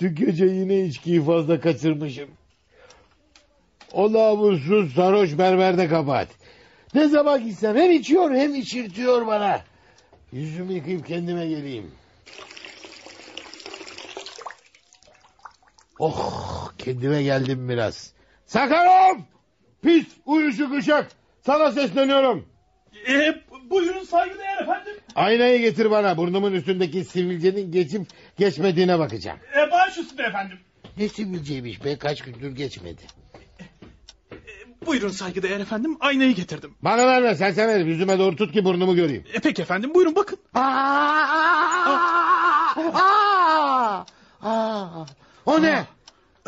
Dün 0.00 0.14
gece 0.14 0.44
yine 0.44 0.80
içkiyi 0.80 1.24
fazla 1.24 1.60
kaçırmışım. 1.60 2.28
O 3.92 4.12
namussuz 4.12 4.94
sarhoş 4.94 5.38
berberde 5.38 5.88
kabahat. 5.88 6.28
Ne 6.94 7.08
zaman 7.08 7.44
gitsem 7.44 7.76
hem 7.76 7.90
içiyor 7.90 8.30
hem 8.30 8.54
içirtiyor 8.54 9.26
bana. 9.26 9.60
Yüzümü 10.32 10.72
yıkayıp 10.72 11.06
kendime 11.06 11.46
geleyim. 11.46 11.90
Oh 15.98 16.72
kendime 16.78 17.22
geldim 17.22 17.68
biraz. 17.68 18.12
Sakarov! 18.46 19.16
Pis 19.82 20.06
uyuşuk 20.26 20.72
uşak. 20.72 21.10
Sana 21.46 21.72
sesleniyorum. 21.72 22.48
E, 23.08 23.34
buyurun 23.70 24.04
saygıdeğer 24.04 24.62
efendim. 24.62 24.99
Aynayı 25.14 25.60
getir 25.60 25.90
bana. 25.90 26.16
Burnumun 26.16 26.52
üstündeki 26.52 27.04
sivilcenin 27.04 27.72
geçip 27.72 28.02
geçmediğine 28.38 28.98
bakacağım. 28.98 29.38
E, 29.56 29.70
baş 29.70 29.98
üstüne 29.98 30.26
efendim. 30.26 30.58
Ne 30.96 31.08
sivilceymiş 31.08 31.84
be 31.84 31.98
kaç 31.98 32.22
gündür 32.22 32.56
geçmedi. 32.56 33.02
E, 34.32 34.86
buyurun 34.86 35.08
saygıdeğer 35.08 35.60
efendim. 35.60 35.96
Aynayı 36.00 36.34
getirdim. 36.34 36.74
Bana 36.82 37.06
verme 37.06 37.34
sen 37.34 37.50
severim. 37.52 37.86
Yüzüme 37.88 38.18
doğru 38.18 38.36
tut 38.36 38.52
ki 38.52 38.64
burnumu 38.64 38.94
göreyim. 38.96 39.24
E, 39.34 39.40
peki 39.40 39.62
efendim 39.62 39.94
buyurun 39.94 40.16
bakın. 40.16 40.38
Aa, 40.54 40.60
aa, 42.94 44.04
aa. 44.42 45.06
O 45.46 45.62
ne? 45.62 45.84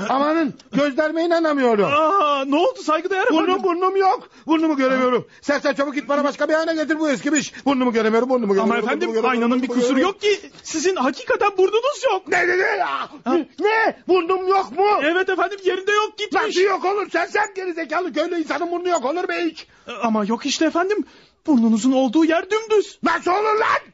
Amanın 0.09 0.55
gözlerime 0.73 1.25
inanamıyorum. 1.25 1.85
Aa, 1.85 2.45
ne 2.45 2.57
oldu 2.57 2.83
saygıdeğer 2.83 3.23
efendim? 3.23 3.47
Burnum 3.47 3.63
burnum 3.63 3.97
yok. 3.97 4.29
Burnumu 4.47 4.77
göremiyorum. 4.77 5.27
Sen 5.43 5.59
sen 5.59 5.75
çabuk 5.75 5.95
git 5.95 6.09
bana 6.09 6.25
başka 6.25 6.49
bir 6.49 6.55
ayna 6.55 6.73
getir 6.75 6.99
bu 7.01 7.11
eskimiş. 7.11 7.53
Burnumu 7.65 7.93
göremiyorum 7.93 8.29
burnumu 8.29 8.55
göremiyorum. 8.55 8.73
Ama 8.73 8.79
efendim 8.79 9.09
burnumu 9.09 9.23
göremiyorum, 9.23 9.43
aynanın 9.45 9.63
bir 9.63 9.69
kusuru 9.69 9.83
göremiyorum. 9.83 10.13
yok 10.15 10.21
ki. 10.21 10.51
Sizin 10.63 10.97
hakikaten 10.97 11.51
burnunuz 11.59 12.05
yok. 12.13 12.29
Ne 12.29 12.49
ne 12.49 12.59
ne? 12.59 12.79
Ne? 13.27 13.47
ne? 13.61 13.97
Burnum 14.09 14.49
yok 14.49 14.79
mu? 14.79 14.87
Evet 15.03 15.29
efendim 15.29 15.59
yerinde 15.65 15.93
yok 15.93 16.19
gitmiş. 16.19 16.43
Nasıl 16.43 16.61
yok 16.61 16.85
olur? 16.85 17.07
Sen 17.13 17.27
sen 17.27 17.55
geri 17.57 17.73
zekalı 17.73 18.13
köylü 18.13 18.39
insanın 18.41 18.71
burnu 18.71 18.89
yok 18.89 19.05
olur 19.05 19.25
mu 19.29 19.35
hiç? 19.45 19.67
Ama 20.03 20.25
yok 20.25 20.47
işte 20.47 20.65
efendim. 20.65 21.05
Burnunuzun 21.47 21.93
olduğu 21.93 22.25
yer 22.25 22.51
dümdüz. 22.51 22.99
Nasıl 23.03 23.31
olur 23.31 23.43
lan? 23.61 23.92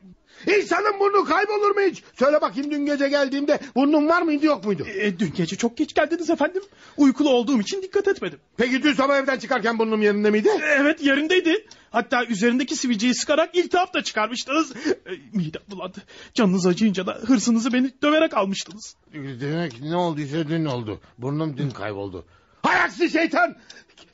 İnsanın 0.56 1.00
burnu 1.00 1.24
kaybolur 1.24 1.74
mu 1.76 1.80
hiç? 1.90 2.02
Söyle 2.18 2.40
bakayım 2.40 2.70
dün 2.70 2.86
gece 2.86 3.08
geldiğimde 3.08 3.58
burnum 3.76 4.08
var 4.08 4.22
mıydı 4.22 4.46
yok 4.46 4.64
muydu? 4.64 4.86
E, 4.94 5.18
dün 5.18 5.32
gece 5.36 5.56
çok 5.56 5.76
geç 5.76 5.94
geldiniz 5.94 6.30
efendim. 6.30 6.62
Uykulu 6.96 7.30
olduğum 7.30 7.60
için 7.60 7.82
dikkat 7.82 8.08
etmedim. 8.08 8.38
Peki 8.56 8.82
dün 8.82 8.92
sabah 8.92 9.16
evden 9.18 9.38
çıkarken 9.38 9.78
burnum 9.78 10.02
yerinde 10.02 10.30
miydi? 10.30 10.48
E, 10.48 10.64
Evet 10.66 11.02
yerindeydi. 11.02 11.66
Hatta 11.90 12.24
üzerindeki 12.24 12.76
sivilceyi 12.76 13.14
sıkarak 13.14 13.56
iltihap 13.56 13.94
da 13.94 14.02
çıkarmıştınız. 14.02 14.72
E, 14.76 15.10
midem 15.32 15.62
bulandı. 15.70 15.98
Canınız 16.34 16.66
acıyınca 16.66 17.06
da 17.06 17.12
hırsınızı 17.26 17.72
beni 17.72 17.92
döverek 18.02 18.36
almıştınız. 18.36 18.96
Demek 19.14 19.80
ne 19.82 19.96
olduysa 19.96 20.48
dün 20.48 20.64
oldu. 20.64 21.00
Burnum 21.18 21.56
dün 21.56 21.70
kayboldu. 21.70 22.26
Hay 22.62 22.80
aksi 22.80 23.10
şeytan! 23.10 23.56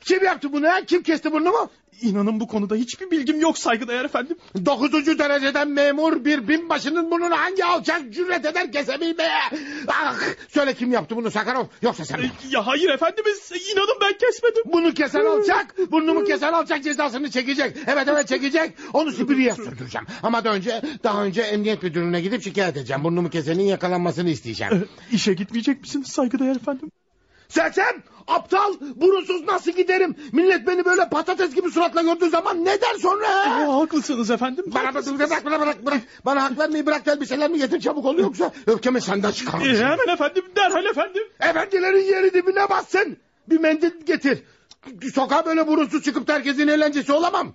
Kim 0.01 0.23
yaptı 0.23 0.53
bunu 0.53 0.67
ha? 0.67 0.81
Kim 0.87 1.03
kesti 1.03 1.31
burnumu? 1.31 1.69
İnanın 2.01 2.39
bu 2.39 2.47
konuda 2.47 2.75
hiçbir 2.75 3.11
bilgim 3.11 3.39
yok 3.41 3.57
saygıdeğer 3.57 4.05
efendim. 4.05 4.37
Dokuzuncu 4.65 5.19
dereceden 5.19 5.67
memur 5.67 6.25
bir 6.25 6.47
binbaşının 6.47 7.11
burnunu 7.11 7.37
hangi 7.37 7.65
alçak 7.65 8.13
cüret 8.13 8.45
eder 8.45 8.71
kesebilmeye? 8.71 9.39
Ah! 9.87 10.15
Söyle 10.49 10.73
kim 10.73 10.91
yaptı 10.91 11.15
bunu 11.15 11.31
Sakarov? 11.31 11.65
Yoksa 11.81 12.05
sen 12.05 12.19
mi? 12.19 12.31
ya 12.49 12.67
hayır 12.67 12.89
efendimiz 12.89 13.51
inanın 13.73 13.97
ben 14.01 14.17
kesmedim. 14.17 14.63
Bunu 14.65 14.93
kesen 14.93 15.25
alçak, 15.25 15.91
burnumu 15.91 16.23
kesen 16.25 16.53
alçak 16.53 16.83
cezasını 16.83 17.31
çekecek. 17.31 17.77
Evet 17.87 18.07
evet 18.07 18.27
çekecek. 18.27 18.73
Onu 18.93 19.11
Sibirya 19.11 19.55
sürdüreceğim. 19.55 20.07
Ama 20.23 20.43
daha 20.43 20.55
önce, 20.55 20.81
daha 21.03 21.23
önce 21.23 21.41
emniyet 21.41 21.83
müdürlüğüne 21.83 22.21
gidip 22.21 22.43
şikayet 22.43 22.77
edeceğim. 22.77 23.03
Burnumu 23.03 23.29
kesenin 23.29 23.63
yakalanmasını 23.63 24.29
isteyeceğim. 24.29 24.73
E, 24.73 25.15
işe 25.15 25.33
gitmeyecek 25.33 25.81
misiniz 25.81 26.07
saygıdeğer 26.07 26.55
efendim? 26.55 26.91
Sersem, 27.49 28.03
aptal, 28.27 28.73
burunsuz 28.95 29.43
nasıl 29.47 29.71
giderim? 29.71 30.15
Millet 30.31 30.67
beni 30.67 30.85
böyle 30.85 31.09
patates 31.09 31.55
gibi 31.55 31.71
suratla 31.71 32.01
gördüğü 32.01 32.29
zaman 32.29 32.65
ne 32.65 32.81
der 32.81 32.93
sonra? 33.01 33.27
Aa, 33.29 33.81
haklısınız 33.81 34.31
efendim. 34.31 34.65
Bana 34.67 34.93
bırak, 34.93 35.05
bırak, 35.19 35.45
bırak, 35.45 35.61
bırak, 35.61 35.85
bırak. 35.85 36.01
Bana 36.25 36.43
hak 36.43 36.59
vermeyi 36.59 36.85
bırak 36.85 37.07
elbiselerimi 37.07 37.57
getir 37.57 37.79
çabuk 37.81 38.05
ol 38.05 38.17
yoksa 38.17 38.51
öfkemi 38.67 39.01
senden 39.01 39.29
Ee, 39.29 39.33
çıkarmışım. 39.33 39.75
hemen 39.75 40.07
efendim 40.13 40.43
derhal 40.55 40.85
efendim. 40.85 41.23
Efendilerin 41.39 42.03
yeri 42.03 42.33
dibine 42.33 42.69
bassın. 42.69 43.17
Bir 43.49 43.59
mendil 43.59 43.91
getir. 44.05 44.43
Sokağa 45.13 45.45
böyle 45.45 45.67
burunsuz 45.67 46.03
çıkıp 46.03 46.29
herkesin 46.29 46.67
eğlencesi 46.67 47.13
olamam. 47.13 47.53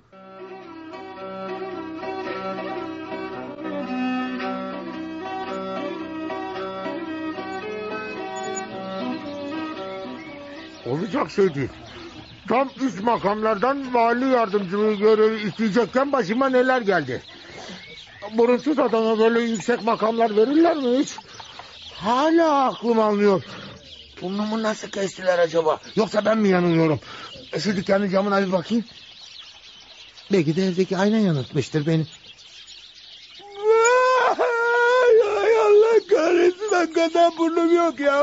Olacak 10.91 11.31
şey 11.31 11.55
değil. 11.55 11.69
Tam 12.49 12.71
üst 12.81 13.03
makamlardan 13.03 13.95
vali 13.95 14.29
yardımcılığı 14.29 14.95
görevi 14.95 15.49
isteyecekken 15.49 16.13
başıma 16.13 16.49
neler 16.49 16.81
geldi. 16.81 17.23
Burunsuz 18.35 18.79
adama 18.79 19.19
böyle 19.19 19.41
yüksek 19.41 19.85
makamlar 19.85 20.37
verirler 20.37 20.77
mi 20.77 20.99
hiç? 20.99 21.17
Hala 21.95 22.65
aklım 22.65 23.01
almıyor. 23.01 23.43
Burnumu 24.23 24.63
nasıl 24.63 24.89
kestiler 24.89 25.39
acaba? 25.39 25.81
Yoksa 25.97 26.25
ben 26.25 26.39
mi 26.39 26.49
yanılıyorum? 26.49 27.01
E, 27.53 27.61
Şu 27.61 27.77
dükkanın 27.77 28.11
camına 28.11 28.47
bir 28.47 28.53
bakayım. 28.53 28.85
Belki 30.33 30.57
de 30.57 30.67
evdeki 30.67 30.97
ayna 30.97 31.19
yanıltmıştır 31.19 31.87
beni. 31.87 32.07
Ay, 34.39 35.23
ay 35.39 35.57
Allah 35.59 36.01
kahretsin 36.11 36.70
hakikaten 36.81 37.33
burnum 37.39 37.75
yok 37.75 38.01
ya. 38.01 38.17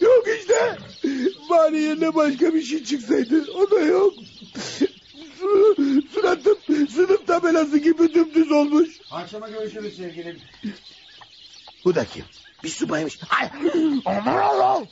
Yok 0.00 0.24
işte. 0.40 0.78
Bari 1.50 1.82
yerine 1.82 2.14
başka 2.14 2.54
bir 2.54 2.62
şey 2.62 2.84
çıksaydı. 2.84 3.52
O 3.52 3.70
da 3.70 3.80
yok. 3.80 4.14
Su- 5.40 5.76
Suratım 6.14 6.58
sınıf 6.94 7.26
tabelası 7.26 7.78
gibi 7.78 8.14
dümdüz 8.14 8.52
olmuş. 8.52 8.88
Akşama 9.10 9.48
görüşürüz 9.48 9.96
sevgilim. 9.96 10.38
Bu 11.84 11.94
da 11.94 12.04
kim? 12.04 12.24
Bir 12.64 12.68
subaymış. 12.68 13.18
Ay, 13.40 13.48
aman 14.04 14.36
Allah. 14.36 14.82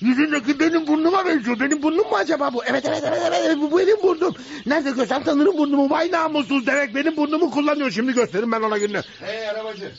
Yüzündeki 0.00 0.60
benim 0.60 0.86
burnuma 0.86 1.26
benziyor. 1.26 1.60
Benim 1.60 1.82
burnum 1.82 2.08
mu 2.10 2.16
acaba 2.16 2.54
bu? 2.54 2.64
Evet 2.64 2.84
evet 2.88 3.02
evet 3.06 3.22
evet, 3.26 3.40
evet 3.44 3.56
bu 3.60 3.78
benim 3.78 4.02
burnum. 4.02 4.34
Nerede 4.66 4.90
görsem 4.90 5.24
tanırım 5.24 5.58
burnumu. 5.58 5.90
Vay 5.90 6.10
namussuz 6.12 6.66
demek 6.66 6.94
benim 6.94 7.16
burnumu 7.16 7.50
kullanıyor. 7.50 7.90
Şimdi 7.90 8.12
gösteririm 8.14 8.52
ben 8.52 8.60
ona 8.62 8.78
gününü. 8.78 9.02
Hey 9.20 9.48
arabacı. 9.48 9.92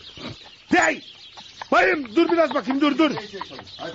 Hey! 0.68 1.02
Bayım 1.72 2.16
dur 2.16 2.32
biraz 2.32 2.54
bakayım 2.54 2.82
dur 2.82 2.98
dur. 2.98 3.12
Hadi. 3.78 3.94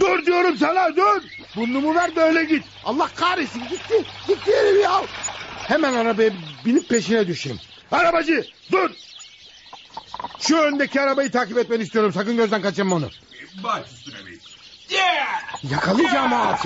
Dur 0.00 0.26
diyorum 0.26 0.56
sana 0.56 0.96
dur. 0.96 1.22
Burnumu 1.56 1.94
ver 1.94 2.16
de 2.16 2.20
öyle 2.20 2.44
git. 2.44 2.64
Allah 2.84 3.08
kahretsin 3.16 3.62
gitti. 3.68 4.04
Gitti 4.28 4.52
herif 4.56 4.82
ya. 4.84 5.02
Hemen 5.68 5.92
arabaya 5.92 6.30
binip 6.64 6.88
peşine 6.88 7.26
düşeyim. 7.26 7.60
Arabacı 7.92 8.46
dur. 8.72 8.90
Şu 10.38 10.56
öndeki 10.56 11.00
arabayı 11.00 11.30
takip 11.30 11.58
etmeni 11.58 11.82
istiyorum. 11.82 12.12
Sakın 12.12 12.36
gözden 12.36 12.62
kaçırma 12.62 12.96
onu. 12.96 13.10
Baş 13.64 13.92
üstüne 13.92 14.26
bey. 14.26 14.38
Yakalayacağım 15.70 16.32
o. 16.32 16.56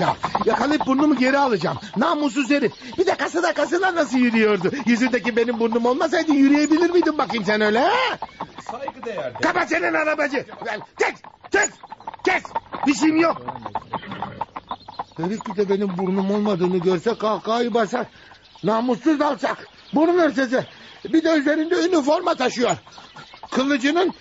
Yakalayıp 0.45 0.85
burnumu 0.85 1.15
geri 1.17 1.37
alacağım. 1.37 1.77
Namussuz 1.97 2.49
herif. 2.49 2.71
Bir 2.97 3.05
de 3.05 3.15
kasada 3.15 3.53
kasına 3.53 3.95
nasıl 3.95 4.17
yürüyordu. 4.17 4.71
Yüzündeki 4.85 5.35
benim 5.35 5.59
burnum 5.59 5.85
olmasaydı 5.85 6.31
yürüyebilir 6.31 6.89
miydim 6.89 7.17
bakayım 7.17 7.45
sen 7.45 7.61
öyle 7.61 7.79
ha? 7.79 7.91
Saygı 8.71 9.05
değer. 9.05 9.33
Kapat 9.33 9.69
senin 9.69 9.93
arabacı. 9.93 10.45
Kes, 10.99 11.13
kes, 11.51 11.69
kes. 12.25 12.43
Bir 12.87 12.93
şeyim 12.93 13.17
yok. 13.17 13.41
Herif 15.17 15.39
bir 15.47 15.55
de 15.55 15.69
benim 15.69 15.97
burnum 15.97 16.31
olmadığını 16.31 16.77
görse 16.77 17.17
kahkahayı 17.17 17.73
basar. 17.73 18.05
Namussuz 18.63 19.21
alçak. 19.21 19.67
Burun 19.93 20.19
hırsızı. 20.19 20.65
Bir 21.05 21.23
de 21.23 21.29
üzerinde 21.33 21.75
üniforma 21.75 22.35
taşıyor. 22.35 22.77
Kılıcının 23.51 24.13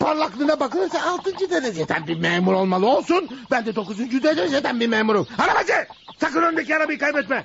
parlaklığına 0.00 0.60
bakılırsa 0.60 1.02
altıncı 1.02 1.50
dereceden 1.50 2.06
bir 2.06 2.16
memur 2.18 2.52
olmalı 2.52 2.86
olsun. 2.86 3.28
Ben 3.50 3.66
de 3.66 3.74
dokuzuncu 3.76 4.22
dereceden 4.22 4.80
bir 4.80 4.86
memurum. 4.86 5.26
Arabacı! 5.38 5.86
Sakın 6.20 6.42
öndeki 6.42 6.76
arabayı 6.76 6.98
kaybetme. 6.98 7.44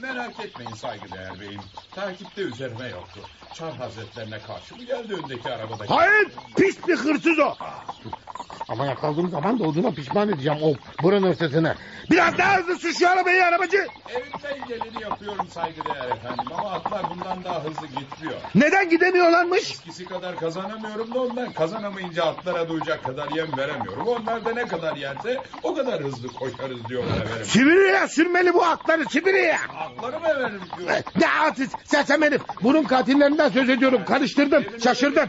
Merak 0.00 0.40
etmeyin 0.44 0.74
saygıdeğer 0.74 1.40
beyim. 1.40 1.60
Takipte 1.94 2.42
üzerime 2.42 2.88
yoktu. 2.88 3.20
Çar 3.54 3.76
hazretlerine 3.76 4.38
karşı 4.46 4.76
mı 4.76 4.84
geldi 4.84 5.14
öndeki 5.24 5.48
arabadaki? 5.48 5.94
Hayır 5.94 6.28
pis 6.56 6.88
bir 6.88 6.96
hırsız 6.96 7.38
o. 7.38 7.54
Ama 8.68 8.86
yakaladığım 8.86 9.30
zaman 9.30 9.58
da 9.58 9.64
olduğuna 9.64 9.90
pişman 9.90 10.28
edeceğim 10.28 10.58
o 10.62 10.74
burun 11.02 11.22
hırsızını. 11.22 11.74
Biraz 12.10 12.38
daha 12.38 12.56
hızlı 12.56 12.76
sür 12.78 12.94
şu 12.94 13.08
arabayı 13.10 13.44
arabacı. 13.44 13.86
Elimden 14.08 14.68
geleni 14.68 15.02
yapıyorum 15.02 15.46
saygıdeğer 15.54 16.08
efendim. 16.10 16.44
Ama 16.58 16.70
atlar 16.70 17.02
bundan 17.10 17.44
daha 17.44 17.64
hızlı 17.64 17.86
gitmiyor. 17.86 18.40
Neden 18.54 18.90
gidemiyorlarmış? 18.90 19.60
Eskisi 19.70 20.04
kadar 20.04 20.36
kazanamıyorum 20.54 21.14
da 21.14 21.20
ondan 21.20 21.52
kazanamayınca 21.52 22.24
atlara 22.24 22.68
duyacak 22.68 23.04
kadar 23.04 23.30
yem 23.30 23.56
veremiyorum. 23.56 24.06
Onlar 24.08 24.44
da 24.44 24.52
ne 24.54 24.66
kadar 24.66 24.96
yerse 24.96 25.42
o 25.62 25.74
kadar 25.74 26.00
hızlı 26.02 26.28
koşarız 26.28 26.88
diyorlar 26.88 27.16
efendim. 27.16 27.44
Sibirya 27.44 28.08
sürmeli 28.08 28.54
bu 28.54 28.64
atları 28.64 29.08
Sibirya. 29.08 29.58
Atları 29.78 30.20
mı 30.20 30.28
efendim 30.28 30.60
diyor. 30.78 30.90
Eh, 30.90 31.02
ne 31.20 31.28
atı 31.28 31.62
sersem 31.84 32.22
herif. 32.22 32.42
Burun 32.62 32.82
katillerinden 32.82 33.48
söz 33.48 33.68
ediyorum. 33.68 34.04
Karıştırdın 34.04 34.66
şaşırdın. 34.84 35.28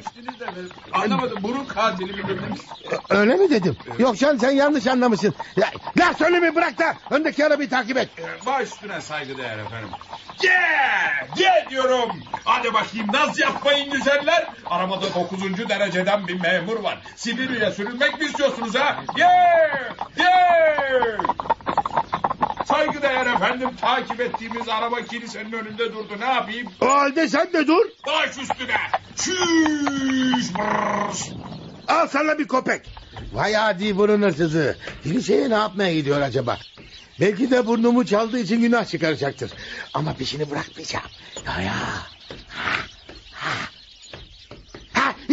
Anlamadım 0.93 1.37
burun 1.43 1.65
katili 1.65 2.13
mi 2.13 2.23
dediniz? 2.27 2.61
Eh, 2.91 2.97
öyle 3.09 3.35
mi 3.35 3.49
dedim? 3.49 3.77
Yok 3.99 4.17
canım 4.17 4.39
sen 4.39 4.51
yanlış 4.51 4.87
anlamışsın. 4.87 5.33
Ya, 5.55 5.67
laf 5.97 6.17
söylemeyi 6.17 6.55
bırak 6.55 6.79
da 6.79 6.93
öndeki 7.09 7.45
arabayı 7.45 7.69
takip 7.69 7.97
et. 7.97 8.09
Eh, 8.17 8.45
baş 8.45 8.67
üstüne 8.67 9.01
saygıdeğer 9.01 9.57
efendim. 9.57 9.89
Ye! 10.43 10.51
Ye 11.37 11.67
diyorum. 11.69 12.11
Hadi 12.43 12.73
bakayım 12.73 13.07
naz 13.13 13.39
yapmayın 13.39 13.91
güzeller. 13.91 14.47
Arabada 14.65 15.10
9. 15.15 15.69
dereceden 15.69 16.27
bir 16.27 16.39
memur 16.41 16.83
var. 16.83 16.99
Sibirya'ya 17.15 17.71
sürülmek 17.71 18.19
mi 18.19 18.25
istiyorsunuz 18.25 18.75
ha? 18.75 19.03
Yeah! 19.17 19.95
Yeah! 20.17 21.19
Saygıdeğer 22.65 23.25
efendim 23.25 23.69
takip 23.81 24.19
ettiğimiz 24.21 24.69
araba 24.69 25.01
kilisenin 25.01 25.51
önünde 25.51 25.93
durdu. 25.93 26.15
Ne 26.19 26.25
yapayım? 26.25 26.67
O 26.81 26.87
halde 26.89 27.27
sen 27.27 27.53
de 27.53 27.67
dur. 27.67 27.85
Baş 28.07 28.29
üstüne. 28.37 28.77
Çüş. 29.15 30.55
Brrr. 30.55 31.31
Al 31.87 32.07
sana 32.07 32.39
bir 32.39 32.47
köpek. 32.47 32.81
Vay 33.33 33.57
adi 33.57 33.97
burun 33.97 34.21
hırsızı. 34.21 34.77
Kiliseye 35.03 35.49
ne 35.49 35.53
yapmaya 35.53 35.93
gidiyor 35.93 36.21
acaba? 36.21 36.57
Belki 37.19 37.51
de 37.51 37.67
burnumu 37.67 38.05
çaldığı 38.05 38.39
için 38.39 38.61
günah 38.61 38.85
çıkaracaktır. 38.85 39.51
Ama 39.93 40.13
peşini 40.13 40.51
bırakmayacağım. 40.51 41.05
Ya 41.45 41.61
ya. 41.61 41.73
Ha, 42.47 42.75
ha. 43.33 43.51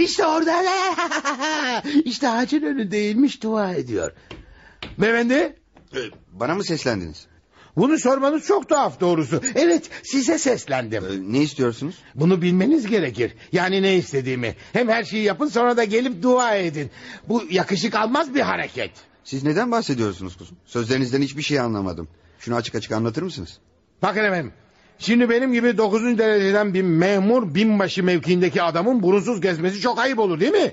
İşte 0.01 0.27
orada. 0.27 0.63
işte 2.05 2.29
ağacın 2.29 2.63
önündeymiş 2.63 3.43
dua 3.43 3.75
ediyor. 3.75 4.13
Beyefendi 4.99 5.57
Bana 6.33 6.55
mı 6.55 6.65
seslendiniz? 6.65 7.27
bunu 7.77 7.99
sormanız 7.99 8.47
çok 8.47 8.69
tuhaf 8.69 9.01
doğrusu. 9.01 9.41
Evet 9.55 9.91
size 10.03 10.39
seslendim. 10.39 11.05
Ee, 11.05 11.33
Ne 11.33 11.43
istiyorsunuz? 11.43 11.95
Bunu 12.15 12.43
bilmeniz 12.43 12.87
gerekir. 12.87 13.33
Yani 13.53 13.83
ne 13.83 13.97
istediğimi. 13.97 14.55
Hem 14.73 14.89
her 14.89 15.05
şeyi 15.05 15.25
yapın 15.25 15.47
sonra 15.47 15.77
da 15.77 15.85
gelip 15.85 16.23
dua 16.23 16.55
edin. 16.55 16.91
Bu 17.29 17.43
yakışık 17.51 17.95
almaz 17.95 18.35
bir 18.35 18.41
hareket. 18.41 18.91
Siz 19.25 19.45
neden 19.45 19.73
bahsediyorsunuz 19.73 20.37
kuzum? 20.37 20.57
Sözlerinizden 20.67 21.23
hiçbir 21.23 21.43
şey 21.43 21.61
anlamadım. 21.61 22.09
Şunu 22.39 22.55
açık 22.55 22.75
açık 22.75 22.93
anlatır 22.93 23.23
mısınız? 23.23 23.59
Bakın 24.03 24.25
efendim. 24.25 24.53
Şimdi 24.99 25.31
benim 25.31 25.53
gibi 25.53 25.79
9. 25.79 26.19
dereceden 26.19 26.75
bir 26.75 26.83
memur 26.83 27.55
binbaşı 27.55 28.05
mevkiindeki 28.05 28.63
adamın 28.63 29.03
burunsuz 29.03 29.41
gezmesi 29.41 29.81
çok 29.81 29.99
ayıp 29.99 30.19
olur 30.19 30.41
değil 30.41 30.53
mi? 30.53 30.73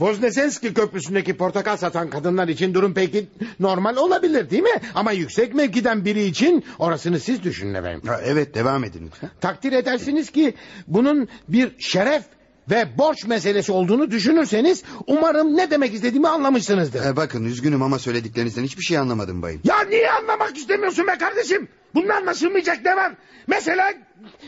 Voznesenski 0.00 0.74
köprüsündeki 0.74 1.36
portakal 1.36 1.76
satan 1.76 2.10
kadınlar 2.10 2.48
için 2.48 2.74
durum 2.74 2.94
peki 2.94 3.26
normal 3.60 3.96
olabilir 3.96 4.50
değil 4.50 4.62
mi? 4.62 4.80
Ama 4.94 5.12
yüksek 5.12 5.54
mevkiden 5.54 6.04
biri 6.04 6.24
için 6.24 6.64
orasını 6.78 7.20
siz 7.20 7.42
düşünün 7.42 7.74
efendim. 7.74 8.02
Ha, 8.06 8.20
evet 8.24 8.54
devam 8.54 8.84
edin 8.84 9.06
lütfen. 9.06 9.30
Takdir 9.40 9.72
edersiniz 9.72 10.30
ki 10.30 10.54
bunun 10.86 11.28
bir 11.48 11.72
şeref 11.78 12.22
ve 12.70 12.98
borç 12.98 13.24
meselesi 13.26 13.72
olduğunu 13.72 14.10
düşünürseniz 14.10 14.82
umarım 15.06 15.56
ne 15.56 15.70
demek 15.70 15.94
istediğimi 15.94 16.28
anlamışsınızdır. 16.28 17.04
Ee, 17.04 17.16
bakın 17.16 17.44
üzgünüm 17.44 17.82
ama 17.82 17.98
söylediklerinizden 17.98 18.62
hiçbir 18.64 18.82
şey 18.82 18.98
anlamadım 18.98 19.42
bayım. 19.42 19.60
Ya 19.64 19.80
niye 19.80 20.10
anlamak 20.10 20.56
istemiyorsun 20.56 21.06
be 21.06 21.18
kardeşim? 21.18 21.68
Bunun 21.94 22.08
anlaşılmayacak 22.08 22.84
ne 22.84 22.96
var? 22.96 23.12
Mesela, 23.46 23.92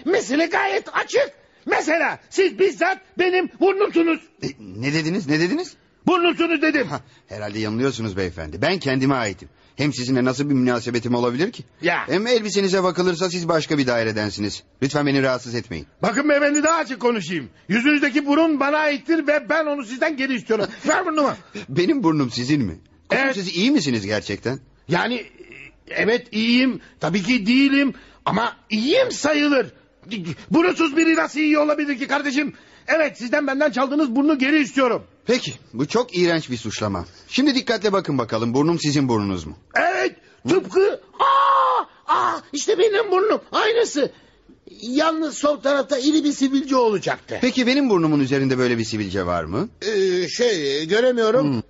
mesele 0.05 0.47
gayet 0.47 0.85
açık. 0.97 1.31
Mesela 1.67 2.19
siz 2.31 2.59
bizzat 2.59 2.99
benim 3.19 3.49
burnumsunuz. 3.61 4.21
E, 4.43 4.47
ne 4.61 4.95
dediniz 4.95 5.29
ne 5.29 5.41
dediniz? 5.41 5.75
Burnumsunuz 6.07 6.63
dedim. 6.63 6.87
Ha, 6.89 7.01
herhalde 7.29 7.59
yanılıyorsunuz 7.59 8.17
beyefendi. 8.17 8.63
Ben 8.63 8.79
kendime 8.79 9.15
aitim. 9.15 9.49
Hem 9.77 9.93
sizinle 9.93 10.25
nasıl 10.25 10.49
bir 10.49 10.55
münasebetim 10.55 11.15
olabilir 11.15 11.53
ki? 11.53 11.65
Ya. 11.83 12.09
Hem 12.09 12.27
elbisenize 12.27 12.83
bakılırsa 12.83 13.31
siz 13.31 13.49
başka 13.49 13.79
bir 13.79 13.87
dairedensiniz. 13.87 14.63
Lütfen 14.83 15.07
beni 15.07 15.23
rahatsız 15.23 15.55
etmeyin. 15.55 15.87
Bakın 16.03 16.29
beyefendi 16.29 16.63
daha 16.63 16.77
açık 16.77 17.01
konuşayım. 17.01 17.49
Yüzünüzdeki 17.69 18.27
burun 18.27 18.61
bana 18.61 18.77
aittir 18.77 19.27
ve 19.27 19.47
ben 19.49 19.67
onu 19.67 19.85
sizden 19.85 20.17
geri 20.17 20.35
istiyorum. 20.35 20.67
Ver 20.89 21.07
burnumu. 21.07 21.35
Benim 21.69 22.03
burnum 22.03 22.31
sizin 22.31 22.63
mi? 22.63 22.79
Evet. 23.11 23.35
siz 23.35 23.57
iyi 23.57 23.71
misiniz 23.71 24.07
gerçekten? 24.07 24.61
Yani 24.89 25.25
evet 25.89 26.27
iyiyim. 26.33 26.81
Tabii 27.01 27.23
ki 27.23 27.47
değilim. 27.47 27.95
Ama 28.25 28.57
iyiyim 28.71 29.11
sayılır. 29.11 29.73
Burnusuz 30.51 30.97
biri 30.97 31.17
nasıl 31.17 31.41
iyi 31.41 31.59
olabilir 31.59 31.99
ki 31.99 32.09
kardeşim? 32.09 32.55
Evet 32.87 33.19
sizden 33.19 33.47
benden 33.47 33.71
çaldığınız 33.71 34.17
burnu 34.17 34.39
geri 34.39 34.61
istiyorum. 34.61 35.05
Peki 35.27 35.53
bu 35.73 35.87
çok 35.89 36.17
iğrenç 36.19 36.51
bir 36.51 36.57
suçlama. 36.57 37.05
Şimdi 37.29 37.55
dikkatle 37.55 37.93
bakın 37.93 38.19
bakalım 38.19 38.55
burnum 38.55 38.79
sizin 38.79 39.09
burnunuz 39.09 39.47
mu? 39.47 39.57
Evet 39.75 40.17
tıpkı 40.49 41.01
aa, 41.21 41.85
aa, 42.15 42.41
işte 42.53 42.79
benim 42.79 43.11
burnum 43.11 43.41
aynısı. 43.53 44.13
Yalnız 44.83 45.37
sol 45.39 45.57
tarafta 45.61 45.99
iri 45.99 46.25
bir 46.25 46.33
sivilce 46.33 46.77
olacaktı. 46.77 47.39
Peki 47.41 47.67
benim 47.67 47.91
burnumun 47.91 48.21
üzerinde 48.21 48.59
böyle 48.59 48.79
bir 48.79 48.85
sivilce 48.85 49.27
var 49.27 49.45
mı? 49.45 49.69
Ee, 49.83 50.29
şey 50.29 50.87
göremiyorum. 50.89 51.63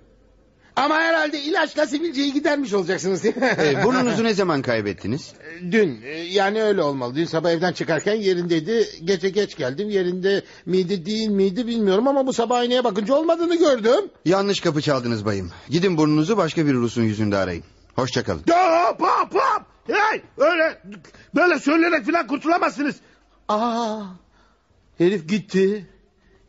Ama 0.75 0.95
herhalde 0.95 1.41
ilaçla 1.41 1.87
sivilceyi 1.87 2.33
gidermiş 2.33 2.73
olacaksınız. 2.73 3.25
Ee, 3.25 3.33
burnunuzu 3.83 4.23
ne 4.23 4.33
zaman 4.33 4.61
kaybettiniz? 4.61 5.33
Dün 5.71 6.01
e, 6.01 6.09
yani 6.09 6.63
öyle 6.63 6.81
olmalı. 6.81 7.15
Dün 7.15 7.25
sabah 7.25 7.51
evden 7.51 7.73
çıkarken 7.73 8.15
yerindeydi. 8.15 8.87
Gece 9.03 9.29
geç 9.29 9.55
geldim. 9.57 9.89
Yerinde 9.89 10.41
miydi 10.65 11.05
değil 11.05 11.27
miydi 11.27 11.67
bilmiyorum 11.67 12.07
ama 12.07 12.27
bu 12.27 12.33
sabah 12.33 12.57
aynaya 12.57 12.83
bakınca 12.83 13.13
olmadığını 13.15 13.55
gördüm. 13.55 14.09
Yanlış 14.25 14.59
kapı 14.59 14.81
çaldınız 14.81 15.25
bayım. 15.25 15.51
Gidin 15.69 15.97
burnunuzu 15.97 16.37
başka 16.37 16.65
bir 16.65 16.73
Rus'un 16.73 17.03
yüzünde 17.03 17.37
arayın. 17.37 17.63
Hoşçakalın. 17.95 18.43
Hop 18.49 19.01
hop 19.01 19.33
hop. 19.35 19.61
Hey, 19.87 20.21
öyle 20.37 20.81
böyle 21.35 21.59
söyleyerek 21.59 22.05
falan 22.05 22.27
kurtulamazsınız. 22.27 22.95
Aa, 23.47 24.01
herif 24.97 25.29
gitti. 25.29 25.87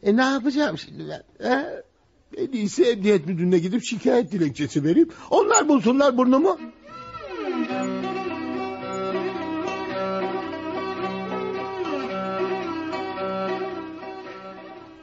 E 0.03 0.17
ne 0.17 0.23
yapacağım 0.25 0.79
şimdi 0.79 1.05
ben? 1.09 1.49
He? 1.49 1.83
En 2.37 2.53
iyisi 2.53 2.85
emniyet 2.85 3.27
müdürüne 3.27 3.59
gidip 3.59 3.85
şikayet 3.85 4.33
dilekçesi 4.33 4.85
vereyim. 4.85 5.09
Onlar 5.31 5.69
bulsunlar 5.69 6.17
burnumu. 6.17 6.59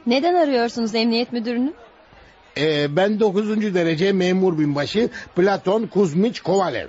Neden 0.06 0.34
arıyorsunuz 0.34 0.94
emniyet 0.94 1.32
müdürünü? 1.32 1.72
Ee, 2.58 2.96
ben 2.96 3.20
9. 3.20 3.74
derece 3.74 4.12
memur 4.12 4.58
binbaşı 4.58 5.10
Platon 5.36 5.86
Kuzmiç 5.86 6.40
Kovalev. 6.40 6.88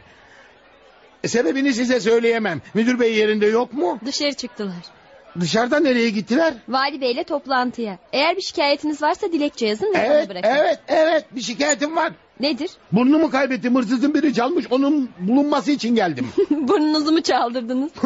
E, 1.24 1.28
sebebini 1.28 1.74
size 1.74 2.00
söyleyemem. 2.00 2.62
Müdür 2.74 3.00
bey 3.00 3.16
yerinde 3.16 3.46
yok 3.46 3.74
mu? 3.74 4.00
Dışarı 4.06 4.34
çıktılar. 4.34 5.05
Dışarıda 5.40 5.80
nereye 5.80 6.10
gittiler? 6.10 6.54
Vali 6.70 7.02
beyle 7.02 7.24
toplantıya. 7.24 7.98
Eğer 8.14 8.36
bir 8.36 8.42
şikayetiniz 8.42 9.02
varsa 9.02 9.32
dilekçe 9.32 9.66
yazın 9.68 9.94
ve 9.94 9.98
Evet, 9.98 10.30
bana 10.30 10.30
bırakın. 10.30 10.50
evet, 10.60 10.80
evet. 10.88 11.26
Bir 11.36 11.42
şikayetim 11.42 11.96
var. 11.96 12.12
Nedir? 12.40 12.70
Burnumu 12.92 13.30
kaybettim. 13.30 13.76
Hırsızın 13.76 14.14
biri 14.14 14.34
çalmış. 14.34 14.66
Onun 14.72 15.10
bulunması 15.20 15.72
için 15.72 15.96
geldim. 15.96 16.28
Burnunuzu 16.50 17.12
mu 17.12 17.22
çaldırdınız? 17.22 17.92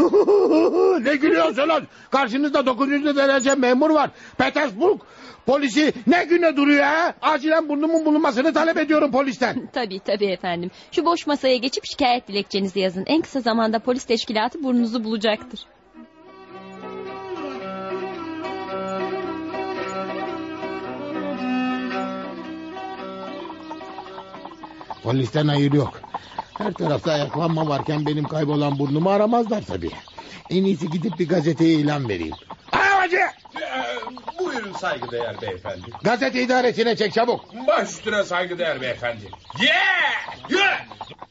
ne 1.06 1.16
gülüyorsunuz? 1.16 1.84
Karşınızda 2.12 2.66
9. 2.66 2.90
derece 2.92 3.56
memur 3.56 3.90
var. 3.90 4.10
Petersburg 4.38 5.02
polisi 5.46 5.94
ne 6.08 6.24
güne 6.24 6.56
duruyor 6.58 6.84
ha? 6.84 7.14
Acilen 7.22 7.70
burnumun 7.70 8.06
bulunmasını 8.06 8.54
talep 8.54 8.78
ediyorum 8.78 9.12
polisten. 9.12 9.70
tabii 9.74 10.00
tabii 10.00 10.26
efendim. 10.26 10.72
Şu 10.92 11.06
boş 11.06 11.28
masaya 11.28 11.58
geçip 11.58 11.86
şikayet 11.86 12.28
dilekçenizi 12.28 12.80
yazın. 12.80 13.04
En 13.08 13.22
kısa 13.22 13.40
zamanda 13.42 13.80
polis 13.80 14.04
teşkilatı 14.04 14.64
burnunuzu 14.64 15.04
bulacaktır. 15.04 15.60
Polisten 25.10 25.48
hayır 25.48 25.72
yok. 25.74 26.02
Her 26.58 26.74
tarafta 26.74 27.12
ayaklanma 27.12 27.68
varken 27.68 28.06
benim 28.06 28.28
kaybolan 28.28 28.80
burnumu 28.80 29.10
aramazlar 29.10 29.62
tabii. 29.62 29.92
En 30.50 30.64
iyisi 30.64 30.90
gidip 30.90 31.20
bir 31.20 31.28
gazeteye 31.30 31.74
ilan 31.74 32.10
vereyim. 32.10 32.36
Arabacı! 32.72 33.18
Ee, 33.18 34.40
buyurun 34.40 34.74
saygıdeğer 34.74 35.42
beyefendi. 35.42 35.86
Gazete 36.04 36.42
idaresine 36.44 36.96
çek 36.96 37.14
çabuk. 37.14 37.42
Baş 37.68 37.90
üstüne 37.90 38.24
saygıdeğer 38.24 38.82
beyefendi. 38.82 39.24
Yeah! 39.62 40.50
Yürü! 40.50 40.62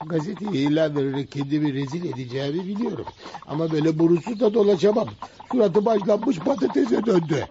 Gazeteye 0.06 0.52
ilan 0.52 0.96
vererek 0.96 1.32
kendimi 1.32 1.74
rezil 1.74 2.04
edeceğimi 2.04 2.66
biliyorum. 2.66 3.06
Ama 3.46 3.70
böyle 3.72 3.98
burusuz 3.98 4.40
da 4.40 4.54
dolaşamam. 4.54 5.08
Suratı 5.52 5.84
başlanmış 5.84 6.38
patatese 6.38 7.06
döndü. 7.06 7.46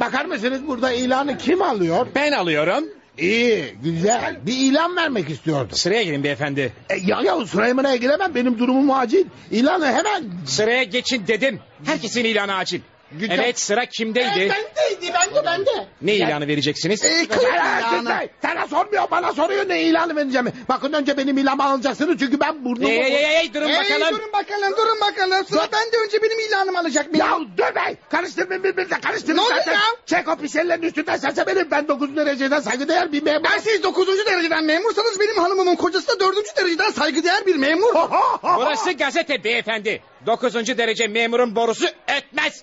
Bakar 0.00 0.24
mısınız 0.24 0.66
burada 0.66 0.92
ilanı 0.92 1.38
kim 1.38 1.62
alıyor? 1.62 2.06
Ben 2.14 2.32
alıyorum. 2.32 2.84
İyi, 3.18 3.74
güzel. 3.82 4.36
Bir 4.46 4.56
ilan 4.56 4.96
vermek 4.96 5.30
istiyordum. 5.30 5.76
Sıraya 5.76 6.02
girin 6.02 6.24
beyefendi. 6.24 6.72
E, 6.90 6.94
ya 6.96 7.20
ya 7.22 7.46
sıraya 7.46 7.96
giremem. 7.96 8.34
Benim 8.34 8.58
durumum 8.58 8.90
acil. 8.90 9.24
İlanı 9.50 9.86
hemen. 9.86 10.24
Sıraya 10.46 10.82
geçin 10.82 11.26
dedim. 11.26 11.60
Herkesin 11.84 12.24
ilanı 12.24 12.54
acil. 12.54 12.80
Güzel. 13.20 13.38
Evet 13.38 13.60
sıra 13.60 13.86
kimdeydi? 13.86 14.28
bendeydi, 14.50 15.14
bende, 15.14 15.44
bende. 15.44 15.86
Ne 16.02 16.14
ilanı 16.14 16.48
vereceksiniz? 16.48 17.04
E, 17.04 17.26
Sana, 17.90 18.22
sana 18.42 18.66
sormuyor, 18.68 19.10
bana 19.10 19.32
soruyor 19.32 19.68
ne 19.68 19.82
ilanı 19.82 20.16
vereceğimi. 20.16 20.52
Bakın 20.68 20.92
önce 20.92 21.16
benim 21.16 21.38
ilanımı 21.38 21.64
alacaksınız 21.64 22.18
çünkü 22.18 22.40
ben 22.40 22.64
burnumu... 22.64 22.88
Ey, 22.88 22.98
ey, 22.98 23.14
ey, 23.14 23.36
ey, 23.40 23.54
durun 23.54 23.68
bakalım. 23.70 24.18
durun 24.18 24.32
bakalım 24.32 24.72
durun 24.76 25.00
bakalım. 25.00 25.46
Sıra 25.46 25.68
bende 25.72 25.96
önce 26.06 26.22
benim 26.22 26.38
ilanımı 26.48 26.78
alacak. 26.78 27.12
Benim. 27.14 27.26
Ya 27.26 27.38
dur 27.58 27.74
be! 27.74 27.96
Karıştırmayın 28.10 28.64
birbirine 28.64 29.00
karıştırın 29.00 29.36
Ne 29.36 29.40
oluyor 29.40 29.56
zaten. 29.58 29.72
ya? 29.72 29.80
Çek 30.06 30.28
o 30.28 30.36
pis 30.36 30.56
ellerin 30.56 30.82
üstünden 30.82 31.16
serseberim. 31.16 31.68
Ben 31.70 31.88
9 31.88 32.16
dereceden 32.16 32.60
saygıdeğer 32.60 33.12
bir 33.12 33.22
memur. 33.22 33.44
Ben 33.44 33.58
siz 33.58 33.82
9. 33.82 34.26
dereceden 34.26 34.64
memursanız 34.64 35.20
benim 35.20 35.36
hanımımın 35.36 35.76
kocası 35.76 36.08
da 36.08 36.20
4. 36.20 36.56
dereceden 36.56 36.90
saygıdeğer 36.90 37.46
bir 37.46 37.56
memur. 37.56 37.94
Burası 38.42 38.92
gazete 38.92 39.44
beyefendi. 39.44 40.02
Dokuzuncu 40.26 40.78
derece 40.78 41.06
memurun 41.08 41.56
borusu 41.56 41.86
ötmez. 42.18 42.62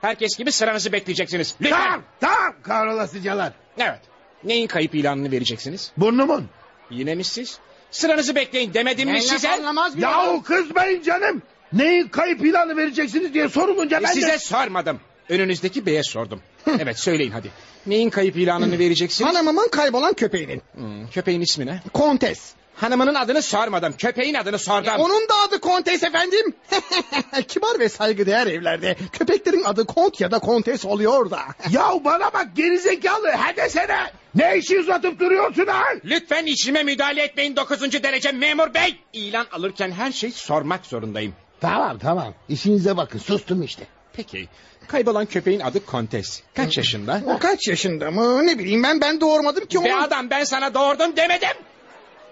Herkes 0.00 0.36
gibi 0.38 0.52
sıranızı 0.52 0.92
bekleyeceksiniz. 0.92 1.54
Lütfen. 1.60 1.80
tamam 1.82 2.02
tamam 2.20 2.54
kahrolasıcalar. 2.62 3.52
Evet. 3.78 4.00
Neyin 4.44 4.66
kayıp 4.66 4.94
ilanını 4.94 5.30
vereceksiniz? 5.32 5.92
Burnumun. 5.96 6.46
Yine 6.90 7.14
mi 7.14 7.24
siz? 7.24 7.58
Sıranızı 7.90 8.34
bekleyin 8.34 8.74
demedim 8.74 9.10
mi 9.10 9.22
size? 9.22 9.50
anlamaz 9.50 9.96
bir 9.96 10.02
Yahu 10.02 10.42
kızmayın 10.42 11.02
canım. 11.02 11.42
Neyin 11.72 12.08
kayıp 12.08 12.44
ilanı 12.44 12.76
vereceksiniz 12.76 13.34
diye 13.34 13.48
sorulunca 13.48 14.02
ben 14.02 14.12
Size 14.12 14.28
de... 14.28 14.38
sormadım. 14.38 15.00
Önünüzdeki 15.28 15.86
beye 15.86 16.02
sordum. 16.02 16.40
evet 16.78 16.98
söyleyin 16.98 17.30
hadi. 17.30 17.50
Neyin 17.86 18.10
kayıp 18.10 18.36
ilanını 18.36 18.78
vereceksiniz? 18.78 19.30
Hanımımın 19.30 19.68
kaybolan 19.68 20.12
köpeğinin. 20.12 20.62
Hmm, 20.74 21.06
köpeğin 21.10 21.40
ismi 21.40 21.66
ne? 21.66 21.82
Kontes. 21.92 22.52
Hanımının 22.80 23.14
adını 23.14 23.42
sormadım. 23.42 23.94
Köpeğin 23.98 24.34
adını 24.34 24.58
sordum. 24.58 24.92
Onun 24.98 25.28
da 25.28 25.34
adı 25.48 25.60
Kontes 25.60 26.02
efendim. 26.02 26.54
Kibar 27.48 27.78
ve 27.78 27.88
saygıdeğer 27.88 28.46
evlerde 28.46 28.96
köpeklerin 29.12 29.64
adı 29.64 29.86
Kont 29.86 30.20
ya 30.20 30.30
da 30.30 30.38
Kontes 30.38 30.84
oluyor 30.84 31.30
da. 31.30 31.40
Yahu 31.70 32.04
bana 32.04 32.32
bak 32.32 32.46
gerizekalı. 32.56 33.30
Hadi 33.30 33.70
sene. 33.70 34.12
Ne 34.34 34.58
işi 34.58 34.80
uzatıp 34.80 35.20
duruyorsun 35.20 35.66
ha? 35.66 35.82
Lütfen 36.04 36.46
işime 36.46 36.82
müdahale 36.82 37.22
etmeyin 37.22 37.56
9. 37.56 37.92
derece 38.02 38.32
memur 38.32 38.74
bey. 38.74 39.00
İlan 39.12 39.46
alırken 39.52 39.90
her 39.90 40.12
şeyi 40.12 40.32
sormak 40.32 40.86
zorundayım. 40.86 41.34
Tamam 41.60 41.98
tamam. 41.98 42.34
İşinize 42.48 42.96
bakın 42.96 43.18
sustum 43.18 43.62
işte. 43.62 43.82
Peki. 44.12 44.48
Kaybolan 44.88 45.26
köpeğin 45.26 45.60
adı 45.60 45.86
Kontes. 45.86 46.42
Kaç 46.54 46.76
yaşında? 46.76 47.20
O 47.26 47.38
kaç 47.38 47.68
yaşında 47.68 48.10
mı 48.10 48.46
ne 48.46 48.58
bileyim 48.58 48.82
ben 48.82 49.00
ben 49.00 49.20
doğurmadım 49.20 49.66
ki 49.66 49.78
onu. 49.78 49.84
Be 49.84 49.94
adam 49.94 50.30
ben 50.30 50.44
sana 50.44 50.74
doğurdum 50.74 51.16
demedim. 51.16 51.56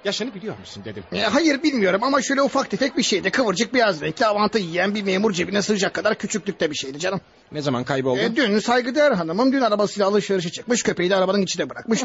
Yaşını 0.05 0.35
biliyor 0.35 0.59
musun 0.59 0.83
dedim. 0.85 1.05
E, 1.13 1.21
hayır 1.23 1.63
bilmiyorum 1.63 2.03
ama 2.03 2.23
şöyle 2.23 2.43
ufak 2.43 2.71
tefek 2.71 2.97
bir 2.97 3.03
şeydi. 3.03 3.31
Kıvırcık 3.31 3.75
beyaz 3.75 4.01
renkli 4.01 4.27
avantı 4.27 4.59
yiyen 4.59 4.95
bir 4.95 5.03
memur 5.03 5.33
cebine 5.33 5.63
sığacak 5.63 5.95
kadar 5.95 6.15
küçüklükte 6.15 6.71
bir 6.71 6.77
şeydi 6.77 6.99
canım. 6.99 7.21
Ne 7.53 7.63
zaman 7.63 7.85
kayboldu? 7.85 8.21
E, 8.21 8.37
dün 8.37 8.59
saygıdeğer 8.59 9.13
hanımım 9.13 9.53
dün 9.53 9.61
arabasıyla 9.61 10.07
alışverişe 10.09 10.51
çıkmış 10.51 10.83
köpeği 10.83 11.11
de 11.11 11.17
arabanın 11.17 11.43
içine 11.43 11.71
bırakmış. 11.71 12.01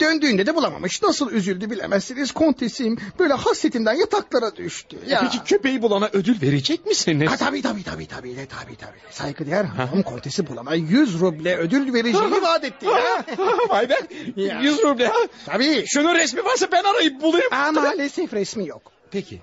Döndüğünde 0.00 0.46
de 0.46 0.54
bulamamış. 0.54 1.02
Nasıl 1.02 1.30
üzüldü 1.32 1.70
bilemezsiniz 1.70 2.32
kontesim. 2.32 2.98
Böyle 3.18 3.34
hasretinden 3.34 3.94
yataklara 3.94 4.56
düştü. 4.56 4.96
Ya. 5.06 5.20
Peki 5.20 5.44
köpeği 5.44 5.82
bulana 5.82 6.08
ödül 6.12 6.42
verecek 6.42 6.86
misiniz? 6.86 7.30
Ha, 7.30 7.36
tabii 7.36 7.62
tabii 7.62 7.82
tabii 7.84 8.06
tabii 8.06 8.34
tabii 8.36 8.46
tabii. 8.46 8.76
tabii. 8.76 8.98
Saygıdeğer 9.10 9.64
hanımım 9.64 10.02
kontesi 10.02 10.46
bulana 10.46 10.74
100 10.74 11.20
ruble 11.20 11.56
ödül 11.56 11.94
vereceğini 11.94 12.42
vaat 12.42 12.64
etti. 12.64 12.86
Ya. 12.86 13.24
Vay 13.68 13.88
be. 13.88 13.96
Ya. 14.36 14.60
100 14.60 14.78
ruble. 14.82 15.12
tabii. 15.46 15.84
Şunun 15.86 16.14
resmi 16.14 16.44
varsa 16.44 16.68
ben 16.72 16.84
arayıp 16.84 17.22
bulayım. 17.22 17.37
Aa, 17.50 17.72
maalesef 17.72 18.32
resmi 18.32 18.66
yok. 18.66 18.92
Peki. 19.10 19.40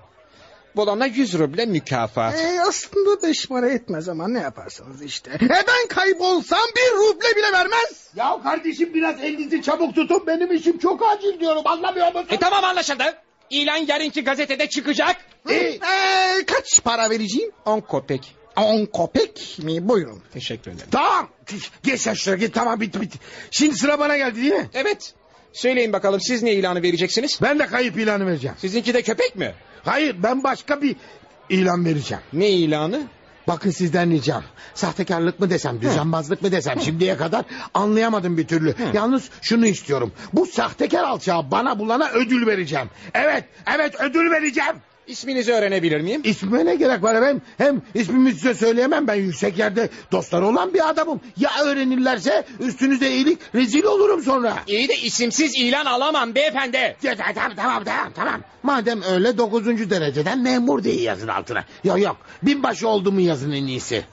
Bulana 0.76 1.06
100 1.06 1.38
ruble 1.38 1.66
mükafat. 1.66 2.34
E, 2.40 2.60
aslında 2.68 3.22
beş 3.22 3.46
para 3.46 3.68
etmez 3.70 4.08
ama 4.08 4.28
ne 4.28 4.40
yaparsanız 4.40 5.02
işte. 5.02 5.30
Ben 5.40 5.88
kaybolsam 5.88 6.68
bir 6.76 6.96
ruble 6.96 7.36
bile 7.36 7.52
vermez. 7.52 8.10
Ya 8.16 8.40
kardeşim 8.42 8.94
biraz 8.94 9.20
elinizi 9.20 9.62
çabuk 9.62 9.94
tutun. 9.94 10.26
Benim 10.26 10.52
işim 10.52 10.78
çok 10.78 11.02
acil 11.06 11.40
diyorum. 11.40 11.62
Anlamıyor 11.64 12.06
musun? 12.06 12.26
E 12.30 12.38
tamam 12.38 12.64
anlaşıldı. 12.64 13.04
İlan 13.50 13.76
yarınki 13.76 14.24
gazetede 14.24 14.68
çıkacak. 14.68 15.16
İyi. 15.50 15.56
E, 15.56 16.44
kaç 16.46 16.82
para 16.84 17.10
vereceğim? 17.10 17.50
10 17.64 17.80
kopek. 17.80 18.36
On 18.56 18.86
kopek 18.86 19.58
mi? 19.62 19.88
Buyurun. 19.88 20.22
Teşekkür 20.32 20.70
ederim. 20.70 20.88
Tamam. 20.90 21.28
Geç 21.82 22.08
şuraya 22.18 22.36
git 22.36 22.54
tamam 22.54 22.80
bitti 22.80 23.00
bitti. 23.00 23.18
Şimdi 23.50 23.76
sıra 23.76 23.98
bana 23.98 24.16
geldi 24.16 24.42
değil 24.42 24.52
mi? 24.52 24.70
Evet. 24.74 25.14
Söyleyin 25.52 25.92
bakalım 25.92 26.20
siz 26.20 26.42
ne 26.42 26.52
ilanı 26.52 26.82
vereceksiniz? 26.82 27.38
Ben 27.42 27.58
de 27.58 27.66
kayıp 27.66 27.98
ilanı 27.98 28.26
vereceğim. 28.26 28.56
Sizinki 28.58 28.94
de 28.94 29.02
köpek 29.02 29.36
mi? 29.36 29.54
Hayır 29.84 30.16
ben 30.22 30.44
başka 30.44 30.82
bir 30.82 30.96
ilan 31.48 31.84
vereceğim. 31.84 32.22
Ne 32.32 32.48
ilanı? 32.50 33.02
Bakın 33.48 33.70
sizden 33.70 34.10
ricam. 34.10 34.44
Sahtekarlık 34.74 35.40
mı 35.40 35.50
desem, 35.50 35.80
düzenbazlık 35.80 36.42
mı 36.42 36.52
desem 36.52 36.80
şimdiye 36.80 37.16
kadar 37.16 37.44
anlayamadım 37.74 38.38
bir 38.38 38.46
türlü. 38.46 38.74
Yalnız 38.92 39.30
şunu 39.42 39.66
istiyorum. 39.66 40.12
Bu 40.32 40.46
sahtekar 40.46 41.04
alçağı 41.04 41.50
bana 41.50 41.78
bulana 41.78 42.08
ödül 42.10 42.46
vereceğim. 42.46 42.90
Evet, 43.14 43.44
evet 43.76 43.94
ödül 44.00 44.30
vereceğim. 44.30 44.76
İsminizi 45.06 45.52
öğrenebilir 45.52 46.00
miyim? 46.00 46.20
İsmime 46.24 46.64
ne 46.64 46.74
gerek 46.74 47.02
var 47.02 47.14
efendim? 47.14 47.42
Hem 47.58 47.82
ismimi 47.94 48.32
size 48.32 48.54
söyleyemem 48.54 49.06
ben 49.06 49.14
yüksek 49.14 49.58
yerde 49.58 49.88
dostları 50.12 50.46
olan 50.46 50.74
bir 50.74 50.88
adamım. 50.88 51.20
Ya 51.36 51.50
öğrenirlerse 51.64 52.44
üstünüze 52.60 53.10
iyilik 53.10 53.38
rezil 53.54 53.84
olurum 53.84 54.22
sonra. 54.22 54.56
İyi 54.66 54.88
de 54.88 54.94
isimsiz 54.96 55.52
ilan 55.56 55.84
alamam 55.84 56.34
beyefendi. 56.34 56.96
Ya, 57.02 57.16
tamam 57.16 57.52
tamam 57.56 57.84
tamam 57.84 58.12
tamam. 58.14 58.40
Madem 58.62 59.02
öyle 59.02 59.38
dokuzuncu 59.38 59.90
dereceden 59.90 60.42
memur 60.42 60.84
diye 60.84 61.00
yazın 61.00 61.28
altına. 61.28 61.64
Yok 61.84 62.00
yok 62.00 62.16
binbaşı 62.42 62.88
olduğumu 62.88 63.20
yazın 63.20 63.52
en 63.52 63.66
iyisi. 63.66 64.04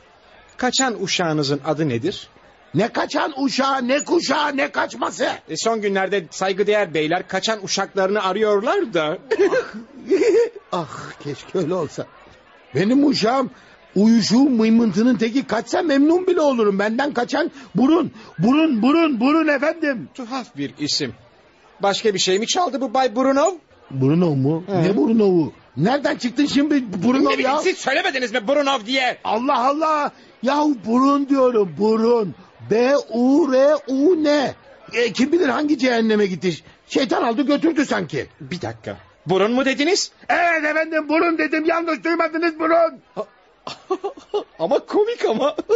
Kaçan 0.57 1.03
uşağınızın 1.03 1.61
adı 1.65 1.89
nedir? 1.89 2.27
Ne 2.73 2.87
kaçan 2.87 3.33
uşağı 3.43 3.87
ne 3.87 4.03
kuşağı 4.03 4.57
ne 4.57 4.71
kaçması. 4.71 5.29
E, 5.49 5.57
son 5.57 5.81
günlerde 5.81 6.25
saygıdeğer 6.31 6.93
beyler 6.93 7.27
kaçan 7.27 7.63
uşaklarını 7.63 8.23
arıyorlar 8.23 8.93
da. 8.93 9.17
ah 10.73 11.11
keşke 11.23 11.59
öyle 11.59 11.73
olsa. 11.73 12.05
Benim 12.75 13.07
uşağım 13.07 13.49
uyuşuğu 13.95 14.49
mıymıntının 14.49 15.15
teki 15.15 15.47
kaçsa 15.47 15.81
memnun 15.81 16.27
bile 16.27 16.41
olurum. 16.41 16.79
Benden 16.79 17.13
kaçan 17.13 17.51
burun 17.75 18.11
burun 18.39 18.81
burun 18.81 19.19
burun 19.19 19.47
efendim. 19.47 20.09
Tuhaf 20.13 20.57
bir 20.57 20.73
isim. 20.79 21.13
Başka 21.81 22.13
bir 22.13 22.19
şey 22.19 22.39
mi 22.39 22.47
çaldı 22.47 22.81
bu 22.81 22.93
Bay 22.93 23.15
Brunov? 23.15 23.51
Brunov 23.91 24.35
mu? 24.35 24.63
Ne 24.67 24.97
Brunov'u? 24.97 25.53
Nereden 25.77 26.15
çıktın 26.15 26.45
şimdi 26.45 27.03
Brunov 27.03 27.37
Ne 27.37 27.41
ya? 27.41 27.57
siz 27.57 27.77
söylemediniz 27.77 28.33
mi 28.33 28.47
Brunov 28.47 28.85
diye? 28.85 29.17
Allah 29.23 29.67
Allah. 29.67 30.11
Yahu 30.43 30.75
burun 30.85 31.29
diyorum 31.29 31.75
burun. 31.77 32.35
B-U-R-U-N. 32.71 34.53
E, 34.93 35.13
kim 35.13 35.31
bilir 35.31 35.49
hangi 35.49 35.77
cehenneme 35.77 36.25
gitti. 36.25 36.53
Şeytan 36.87 37.23
aldı 37.23 37.41
götürdü 37.41 37.85
sanki. 37.85 38.27
Bir 38.41 38.61
dakika. 38.61 38.97
Burun 39.25 39.51
mu 39.51 39.65
dediniz? 39.65 40.11
Evet 40.29 40.65
efendim 40.65 41.09
burun 41.09 41.37
dedim 41.37 41.65
yanlış 41.65 42.03
duymadınız 42.03 42.59
burun. 42.59 43.01
ama 44.59 44.79
komik 44.79 45.25
ama. 45.25 45.55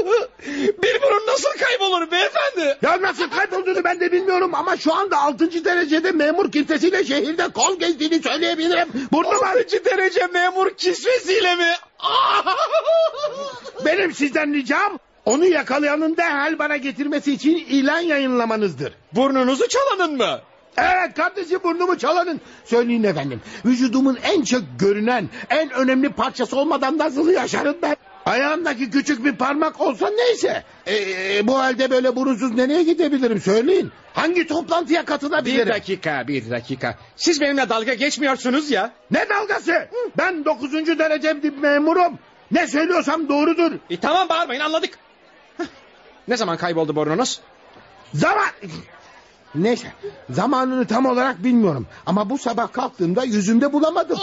bir 0.83 1.01
burun 1.01 1.27
nasıl 1.27 1.49
kaybolur 1.59 2.11
beyefendi? 2.11 2.77
Ya 2.81 3.01
nasıl 3.01 3.29
kaybolduğunu 3.29 3.83
ben 3.83 3.99
de 3.99 4.11
bilmiyorum 4.11 4.55
ama 4.55 4.77
şu 4.77 4.93
anda 4.93 5.21
altıncı 5.21 5.65
derecede 5.65 6.11
memur 6.11 6.51
kimsesiyle 6.51 7.03
şehirde 7.03 7.47
kol 7.47 7.79
gezdiğini 7.79 8.21
söyleyebilirim. 8.23 8.87
Burnum 9.11 9.41
var. 9.41 9.55
Altıncı 9.55 9.85
derece 9.85 10.27
memur 10.27 10.69
kisvesiyle 10.69 11.55
mi? 11.55 11.73
Benim 13.85 14.13
sizden 14.13 14.53
ricam 14.53 14.99
onu 15.25 15.45
yakalayanın 15.45 16.17
derhal 16.17 16.59
bana 16.59 16.77
getirmesi 16.77 17.33
için 17.33 17.55
ilan 17.55 17.99
yayınlamanızdır. 17.99 18.93
Burnunuzu 19.11 19.67
çalanın 19.67 20.17
mı? 20.17 20.39
Evet 20.77 21.13
kardeşim 21.15 21.59
burnumu 21.63 21.97
çalanın. 21.97 22.41
Söyleyin 22.65 23.03
efendim. 23.03 23.41
Vücudumun 23.65 24.17
en 24.23 24.43
çok 24.43 24.61
görünen, 24.79 25.29
en 25.49 25.69
önemli 25.69 26.09
parçası 26.09 26.57
olmadan 26.57 26.97
nasıl 26.97 27.29
yaşarım 27.29 27.77
ben? 27.81 27.95
Ayağımdaki 28.25 28.89
küçük 28.89 29.25
bir 29.25 29.35
parmak 29.35 29.81
olsa 29.81 30.09
neyse. 30.09 30.63
Ee, 30.87 31.47
bu 31.47 31.59
halde 31.59 31.89
böyle 31.89 32.15
burunsuz 32.15 32.55
nereye 32.55 32.83
gidebilirim 32.83 33.41
söyleyin. 33.41 33.91
Hangi 34.13 34.47
toplantıya 34.47 35.05
katılabilirim? 35.05 35.65
Bir 35.67 35.73
dakika, 35.73 36.27
bir 36.27 36.49
dakika. 36.49 36.97
Siz 37.15 37.41
benimle 37.41 37.69
dalga 37.69 37.93
geçmiyorsunuz 37.93 38.71
ya. 38.71 38.91
Ne 39.11 39.29
dalgası? 39.29 39.87
Ben 40.17 40.45
dokuzuncu 40.45 40.99
derece 40.99 41.43
bir 41.43 41.57
memurum. 41.57 42.19
Ne 42.51 42.67
söylüyorsam 42.67 43.29
doğrudur. 43.29 43.71
E, 43.89 43.99
tamam 43.99 44.29
bağırmayın 44.29 44.61
anladık. 44.61 44.97
Heh. 45.57 45.65
Ne 46.27 46.37
zaman 46.37 46.57
kayboldu 46.57 46.95
burnunuz? 46.95 47.41
Zaman... 48.13 48.45
Neyse 49.55 49.87
zamanını 50.29 50.87
tam 50.87 51.05
olarak 51.05 51.43
bilmiyorum. 51.43 51.87
Ama 52.05 52.29
bu 52.29 52.37
sabah 52.37 52.73
kalktığımda 52.73 53.23
yüzümde 53.23 53.73
bulamadım. 53.73 54.19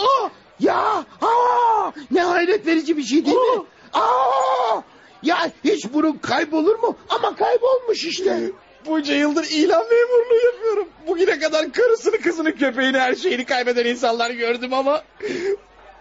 Ya 0.59 1.05
aa, 1.21 1.91
ne 2.11 2.21
hayret 2.21 2.67
verici 2.67 2.97
bir 2.97 3.03
şey 3.03 3.25
değil 3.25 3.37
mi? 3.37 3.63
Aa, 3.93 4.81
ya 5.23 5.51
hiç 5.63 5.93
burun 5.93 6.17
kaybolur 6.17 6.79
mu? 6.79 6.97
Ama 7.09 7.35
kaybolmuş 7.35 8.05
işte. 8.05 8.51
Bunca 8.85 9.13
yıldır 9.13 9.43
ilan 9.43 9.85
memurluğu 9.85 10.45
yapıyorum. 10.45 10.87
Bugüne 11.07 11.39
kadar 11.39 11.71
karısını, 11.71 12.21
kızını, 12.21 12.55
köpeğini, 12.55 12.99
her 12.99 13.15
şeyini 13.15 13.45
kaybeden 13.45 13.85
insanlar 13.85 14.31
gördüm 14.31 14.73
ama... 14.73 15.03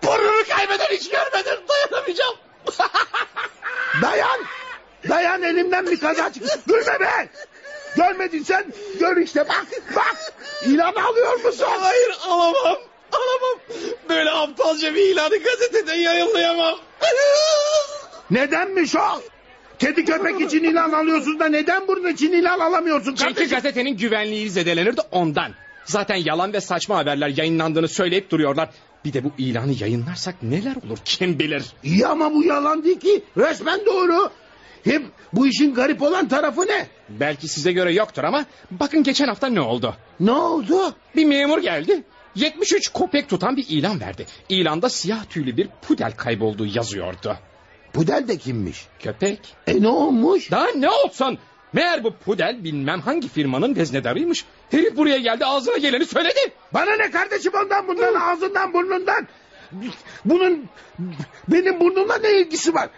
...burnunu 0.02 0.44
kaybeden 0.48 0.86
hiç 0.90 1.10
görmedim. 1.10 1.64
Dayanamayacağım. 1.68 2.34
Dayan. 4.02 4.40
Dayan 5.08 5.42
elimden 5.42 5.86
bir 5.86 6.00
kaza 6.00 6.32
çıktı. 6.32 6.60
Gülme 6.66 7.00
be. 7.00 7.28
Görmedin 7.96 8.42
sen. 8.42 8.64
Gör 9.00 9.16
işte 9.16 9.48
bak 9.48 9.66
bak. 9.96 10.32
İlan 10.66 10.94
alıyor 10.94 11.44
musun? 11.44 11.66
Hayır 11.80 12.14
alamam. 12.28 12.78
Alamam. 13.12 13.58
Böyle 14.08 14.30
aptalca 14.30 14.94
bir 14.94 15.00
ilanı 15.12 15.36
gazetede 15.38 15.92
yayınlayamam. 15.96 16.78
Nedenmiş 18.30 18.96
o? 18.96 19.22
Kedi 19.78 20.04
köpek 20.04 20.40
için 20.40 20.64
ilan 20.64 20.92
alıyorsun 20.92 21.40
da 21.40 21.46
neden 21.46 21.88
bunun 21.88 22.08
için 22.12 22.32
ilan 22.32 22.58
alamıyorsun 22.60 23.14
Çünkü 23.14 23.24
kardeşim? 23.34 23.50
gazetenin 23.56 23.96
güvenliği 23.96 24.50
zedelenir 24.50 24.96
de 24.96 25.00
ondan. 25.10 25.52
Zaten 25.84 26.16
yalan 26.16 26.52
ve 26.52 26.60
saçma 26.60 26.96
haberler 26.98 27.28
yayınlandığını 27.28 27.88
söyleyip 27.88 28.30
duruyorlar. 28.30 28.68
Bir 29.04 29.12
de 29.12 29.24
bu 29.24 29.32
ilanı 29.38 29.72
yayınlarsak 29.80 30.34
neler 30.42 30.76
olur 30.86 30.98
kim 31.04 31.38
bilir. 31.38 31.64
İyi 31.82 32.06
ama 32.06 32.34
bu 32.34 32.44
yalan 32.44 32.84
değil 32.84 33.00
ki. 33.00 33.22
Resmen 33.36 33.86
doğru. 33.86 34.30
Hem 34.84 35.02
bu 35.32 35.46
işin 35.46 35.74
garip 35.74 36.02
olan 36.02 36.28
tarafı 36.28 36.60
ne? 36.60 36.86
Belki 37.08 37.48
size 37.48 37.72
göre 37.72 37.92
yoktur 37.92 38.24
ama 38.24 38.44
bakın 38.70 39.02
geçen 39.02 39.28
hafta 39.28 39.46
ne 39.46 39.60
oldu? 39.60 39.94
Ne 40.20 40.32
oldu? 40.32 40.94
Bir 41.16 41.24
memur 41.24 41.58
geldi. 41.58 42.02
73 42.34 42.88
kopek 42.88 43.28
tutan 43.28 43.56
bir 43.56 43.66
ilan 43.68 44.00
verdi. 44.00 44.26
İlanda 44.48 44.88
siyah 44.88 45.24
tüylü 45.24 45.56
bir 45.56 45.68
pudel 45.82 46.12
kaybolduğu 46.12 46.66
yazıyordu. 46.66 47.36
Pudel 47.92 48.28
de 48.28 48.36
kimmiş? 48.36 48.86
Köpek. 48.98 49.38
E 49.66 49.82
ne 49.82 49.88
olmuş? 49.88 50.50
Daha 50.50 50.66
ne 50.66 50.90
olsun? 50.90 51.38
Meğer 51.72 52.04
bu 52.04 52.14
pudel 52.16 52.64
bilmem 52.64 53.00
hangi 53.00 53.28
firmanın 53.28 53.76
veznedarıymış. 53.76 54.44
Herif 54.70 54.96
buraya 54.96 55.18
geldi 55.18 55.44
ağzına 55.44 55.76
geleni 55.76 56.06
söyledi. 56.06 56.40
Bana 56.74 56.96
ne 56.96 57.10
kardeşim 57.10 57.52
ondan 57.64 57.88
bundan 57.88 58.14
ağzından 58.14 58.72
burnundan. 58.72 59.28
Bunun 60.24 60.68
benim 61.48 61.80
burnumla 61.80 62.18
ne 62.18 62.40
ilgisi 62.40 62.74
var? 62.74 62.88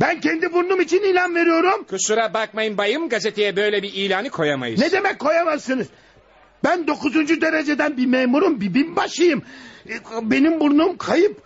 Ben 0.00 0.20
kendi 0.20 0.52
burnum 0.52 0.80
için 0.80 1.02
ilan 1.02 1.34
veriyorum. 1.34 1.84
Kusura 1.90 2.34
bakmayın 2.34 2.78
bayım 2.78 3.08
gazeteye 3.08 3.56
böyle 3.56 3.82
bir 3.82 3.92
ilanı 3.92 4.30
koyamayız. 4.30 4.80
Ne 4.80 4.92
demek 4.92 5.18
koyamazsınız? 5.18 5.86
Ben 6.64 6.86
dokuzuncu 6.86 7.40
dereceden 7.40 7.96
bir 7.96 8.06
memurum, 8.06 8.60
bir 8.60 8.74
binbaşıyım. 8.74 9.42
E, 9.88 9.92
Benim 10.22 10.60
burnum 10.60 10.96
kayıp. 10.96 11.42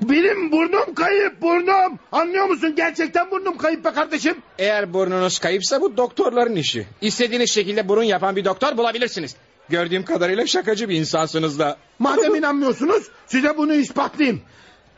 Benim 0.00 0.52
burnum 0.52 0.94
kayıp, 0.94 1.42
burnum. 1.42 1.98
Anlıyor 2.12 2.46
musun? 2.46 2.74
Gerçekten 2.76 3.30
burnum 3.30 3.56
kayıp 3.56 3.84
be 3.84 3.92
kardeşim. 3.92 4.36
Eğer 4.58 4.92
burnunuz 4.94 5.38
kayıpsa 5.38 5.80
bu 5.80 5.96
doktorların 5.96 6.56
işi. 6.56 6.86
İstediğiniz 7.00 7.50
şekilde 7.50 7.88
burun 7.88 8.02
yapan 8.02 8.36
bir 8.36 8.44
doktor 8.44 8.76
bulabilirsiniz. 8.76 9.36
Gördüğüm 9.68 10.04
kadarıyla 10.04 10.46
şakacı 10.46 10.88
bir 10.88 10.96
insansınız 10.96 11.58
da. 11.58 11.76
Madem 11.98 12.34
inanmıyorsunuz, 12.34 13.08
size 13.26 13.56
bunu 13.58 13.74
ispatlayayım. 13.74 14.42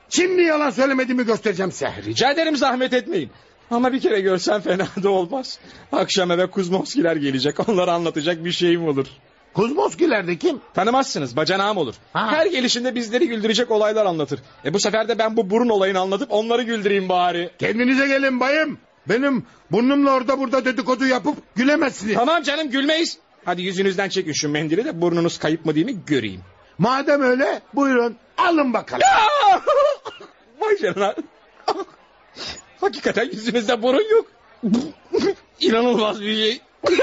Şimdi 0.08 0.42
yalan 0.42 0.70
söylemediğimi 0.70 1.26
göstereceğim 1.26 1.72
size. 1.72 1.92
Rica 2.06 2.30
ederim 2.30 2.56
zahmet 2.56 2.92
etmeyin. 2.92 3.30
Ama 3.70 3.92
bir 3.92 4.00
kere 4.00 4.20
görsen 4.20 4.60
fena 4.60 4.86
da 5.02 5.10
olmaz. 5.10 5.58
Akşam 5.92 6.30
eve 6.30 6.46
Kuzmovskiler 6.46 7.16
gelecek. 7.16 7.68
Onlara 7.68 7.92
anlatacak 7.92 8.44
bir 8.44 8.52
şeyim 8.52 8.88
olur. 8.88 9.06
Kuzmoskiler 9.54 10.26
de 10.26 10.36
kim? 10.36 10.60
Tanımazsınız 10.74 11.36
bacanağım 11.36 11.76
olur. 11.76 11.94
Ha. 12.12 12.32
Her 12.32 12.46
gelişinde 12.46 12.94
bizleri 12.94 13.28
güldürecek 13.28 13.70
olaylar 13.70 14.06
anlatır. 14.06 14.40
E 14.64 14.74
bu 14.74 14.80
sefer 14.80 15.08
de 15.08 15.18
ben 15.18 15.36
bu 15.36 15.50
burun 15.50 15.68
olayını 15.68 16.00
anlatıp 16.00 16.32
onları 16.32 16.62
güldüreyim 16.62 17.08
bari. 17.08 17.50
Kendinize 17.58 18.06
gelin 18.06 18.40
bayım. 18.40 18.78
Benim 19.08 19.46
burnumla 19.70 20.10
orada 20.10 20.38
burada 20.38 20.64
dedikodu 20.64 21.06
yapıp 21.06 21.36
gülemezsiniz. 21.54 22.14
Tamam 22.14 22.42
canım 22.42 22.70
gülmeyiz. 22.70 23.18
Hadi 23.44 23.62
yüzünüzden 23.62 24.08
çekin 24.08 24.32
şu 24.32 24.48
mendili 24.48 24.84
de 24.84 25.00
burnunuz 25.00 25.38
kayıp 25.38 25.66
mı 25.66 25.74
değil 25.74 25.86
mi 25.86 25.96
göreyim. 26.06 26.40
Madem 26.78 27.22
öyle 27.22 27.62
buyurun 27.74 28.16
alın 28.38 28.72
bakalım. 28.72 29.02
Vay 30.60 30.76
canına. 30.76 31.14
Hakikaten 32.80 33.24
yüzünüzde 33.24 33.82
burun 33.82 34.10
yok. 34.10 34.26
İnanılmaz 35.60 36.20
bir 36.20 36.36
şey. 36.36 36.60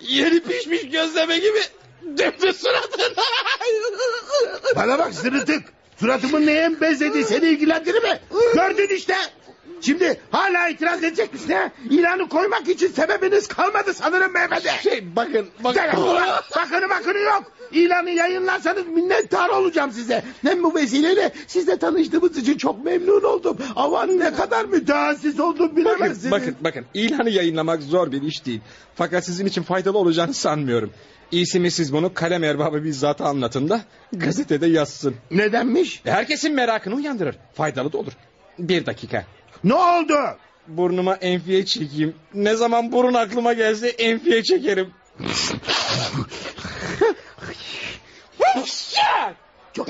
Yeni 0.00 0.40
pişmiş 0.40 0.90
gözleme 0.90 1.38
gibi 1.38 1.60
döndü 2.02 2.52
suratına. 2.52 3.24
Bana 4.76 4.98
bak 4.98 5.14
sırıtık. 5.14 5.62
Suratımın 6.00 6.46
neye 6.46 6.80
benzediği 6.80 7.24
seni 7.24 7.46
ilgilendirir 7.48 8.02
mi? 8.02 8.20
Gördün 8.54 8.96
işte. 8.96 9.14
Şimdi 9.80 10.20
hala 10.30 10.68
itiraz 10.68 11.04
edecek 11.04 11.32
misin 11.32 11.52
ha? 11.52 11.70
İlanı 11.90 12.28
koymak 12.28 12.68
için 12.68 12.88
sebebiniz 12.88 13.46
kalmadı 13.48 13.94
sanırım 13.94 14.34
beyefendi. 14.34 14.68
Şey 14.82 15.16
bakın 15.16 15.46
bakın. 15.64 15.82
Bakını 16.56 16.90
bakını 16.90 17.18
yok. 17.18 17.52
İlanı 17.72 18.10
yayınlarsanız 18.10 18.86
minnettar 18.86 19.48
olacağım 19.48 19.92
size. 19.92 20.22
Hem 20.42 20.62
bu 20.62 20.74
vesileyle 20.74 21.32
sizle 21.46 21.76
tanıştığımız 21.76 22.36
için 22.38 22.58
çok 22.58 22.84
memnun 22.84 23.22
oldum. 23.22 23.56
Aman 23.76 24.18
ne 24.18 24.34
kadar 24.34 24.64
mütehassıs 24.64 25.40
oldum 25.40 25.58
Bakın, 25.70 25.76
bilemezsiniz. 25.76 26.30
bakın 26.30 26.56
bakın 26.60 26.84
ilanı 26.94 27.30
yayınlamak 27.30 27.82
zor 27.82 28.12
bir 28.12 28.22
iş 28.22 28.46
değil. 28.46 28.60
Fakat 28.94 29.24
sizin 29.26 29.46
için 29.46 29.62
faydalı 29.62 29.98
olacağını 29.98 30.34
sanmıyorum. 30.34 30.90
İyisi 31.32 31.60
mi 31.60 31.70
siz 31.70 31.92
bunu 31.92 32.14
kalem 32.14 32.44
erbabı 32.44 32.84
bizzat 32.84 33.20
anlatın 33.20 33.68
da 33.68 33.80
gazetede 34.12 34.66
yazsın. 34.66 35.14
Nedenmiş? 35.30 36.00
Herkesin 36.04 36.54
merakını 36.54 36.94
uyandırır. 36.94 37.36
Faydalı 37.54 37.92
da 37.92 37.98
olur. 37.98 38.12
Bir 38.58 38.86
dakika. 38.86 39.24
Ne 39.64 39.74
oldu? 39.74 40.14
Burnuma 40.68 41.14
enfiye 41.14 41.64
çekeyim. 41.64 42.14
Ne 42.34 42.54
zaman 42.54 42.92
burun 42.92 43.14
aklıma 43.14 43.52
gelse 43.52 43.88
enfiye 43.88 44.42
çekerim. 44.42 44.90
Çok, 49.72 49.88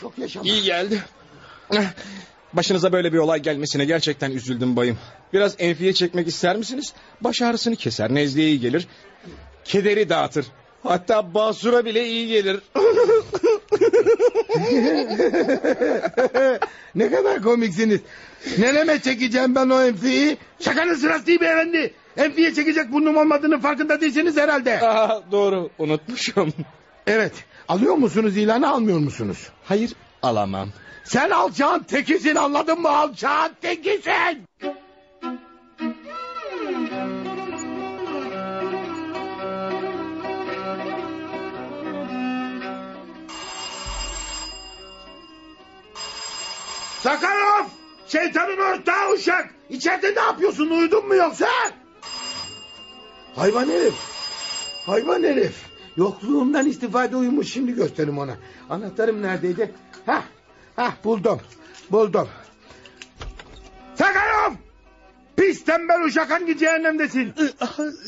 çok 0.00 0.18
yaşa. 0.18 0.40
İyi 0.44 0.62
geldi. 0.62 1.02
Başınıza 2.52 2.92
böyle 2.92 3.12
bir 3.12 3.18
olay 3.18 3.42
gelmesine 3.42 3.84
gerçekten 3.84 4.30
üzüldüm 4.30 4.76
bayım. 4.76 4.98
Biraz 5.32 5.54
enfiye 5.58 5.92
çekmek 5.92 6.28
ister 6.28 6.56
misiniz? 6.56 6.92
Baş 7.20 7.42
ağrısını 7.42 7.76
keser, 7.76 8.14
nezleye 8.14 8.48
iyi 8.48 8.60
gelir. 8.60 8.88
Kederi 9.64 10.08
dağıtır. 10.08 10.46
Hatta 10.82 11.34
basura 11.34 11.84
bile 11.84 12.06
iyi 12.06 12.28
gelir. 12.28 12.60
ne 16.94 17.10
kadar 17.10 17.42
komiksiniz. 17.42 18.00
Nereme 18.58 19.00
çekeceğim 19.00 19.54
ben 19.54 19.70
o 19.70 19.82
emfiyi? 19.82 20.36
Şakanın 20.60 20.94
sırası 20.94 21.26
değil 21.26 21.40
beyefendi. 21.40 21.94
Emfiye 22.16 22.54
çekecek 22.54 22.92
burnum 22.92 23.16
olmadığını 23.16 23.60
farkında 23.60 24.00
değilsiniz 24.00 24.36
herhalde. 24.36 24.80
Aa, 24.80 25.22
doğru 25.32 25.70
unutmuşum. 25.78 26.52
Evet. 27.06 27.32
Alıyor 27.68 27.94
musunuz 27.94 28.36
ilanı 28.36 28.70
almıyor 28.70 28.98
musunuz? 28.98 29.48
Hayır 29.64 29.92
alamam. 30.22 30.68
Sen 31.04 31.30
alçağın 31.30 31.82
tekisin 31.82 32.34
anladın 32.34 32.80
mı 32.80 32.88
alçağın 32.88 33.52
tekisin. 33.62 34.42
Sakarov! 47.08 47.66
Şeytanın 48.06 48.58
ortağı 48.58 49.12
uşak! 49.12 49.54
İçeride 49.70 50.14
ne 50.14 50.20
yapıyorsun 50.20 50.70
uyudun 50.70 51.06
mu 51.06 51.14
yoksa? 51.14 51.48
Hayvan 53.36 53.68
herif! 53.68 53.94
Hayvan 54.86 55.22
herif! 55.22 55.54
Yokluğumdan 55.96 56.66
istifade 56.66 57.16
uyumuş 57.16 57.52
şimdi 57.52 57.74
gösterim 57.74 58.18
ona. 58.18 58.36
Anahtarım 58.70 59.22
neredeydi? 59.22 59.74
Hah, 60.06 60.22
hah 60.76 60.92
buldum, 61.04 61.40
buldum. 61.90 62.28
Sakarov! 63.94 64.52
Pis 65.36 65.64
tembel 65.64 66.04
uşak 66.04 66.30
hangi 66.30 66.58
cehennemdesin? 66.58 67.34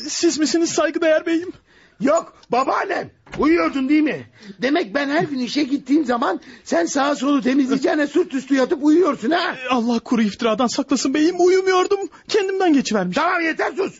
Siz 0.07 0.39
misiniz 0.39 0.69
saygıdeğer 0.69 1.25
beyim? 1.25 1.53
Yok 1.99 2.33
babaannem. 2.51 3.11
Uyuyordun 3.39 3.89
değil 3.89 4.01
mi? 4.03 4.25
Demek 4.61 4.95
ben 4.95 5.09
her 5.09 5.23
gün 5.23 5.39
işe 5.39 5.63
gittiğim 5.63 6.05
zaman 6.05 6.39
sen 6.63 6.85
sağa 6.85 7.15
solu 7.15 7.41
temizleyeceğine 7.41 8.07
sırt 8.07 8.33
üstü 8.33 8.55
yatıp 8.55 8.83
uyuyorsun 8.83 9.29
ha? 9.31 9.55
Allah 9.69 9.99
kuru 9.99 10.21
iftiradan 10.21 10.67
saklasın 10.67 11.13
beyim 11.13 11.35
uyumuyordum. 11.39 11.99
Kendimden 12.27 12.73
geçivermiş. 12.73 13.15
Tamam 13.15 13.41
yeter 13.41 13.71
sus. 13.77 13.99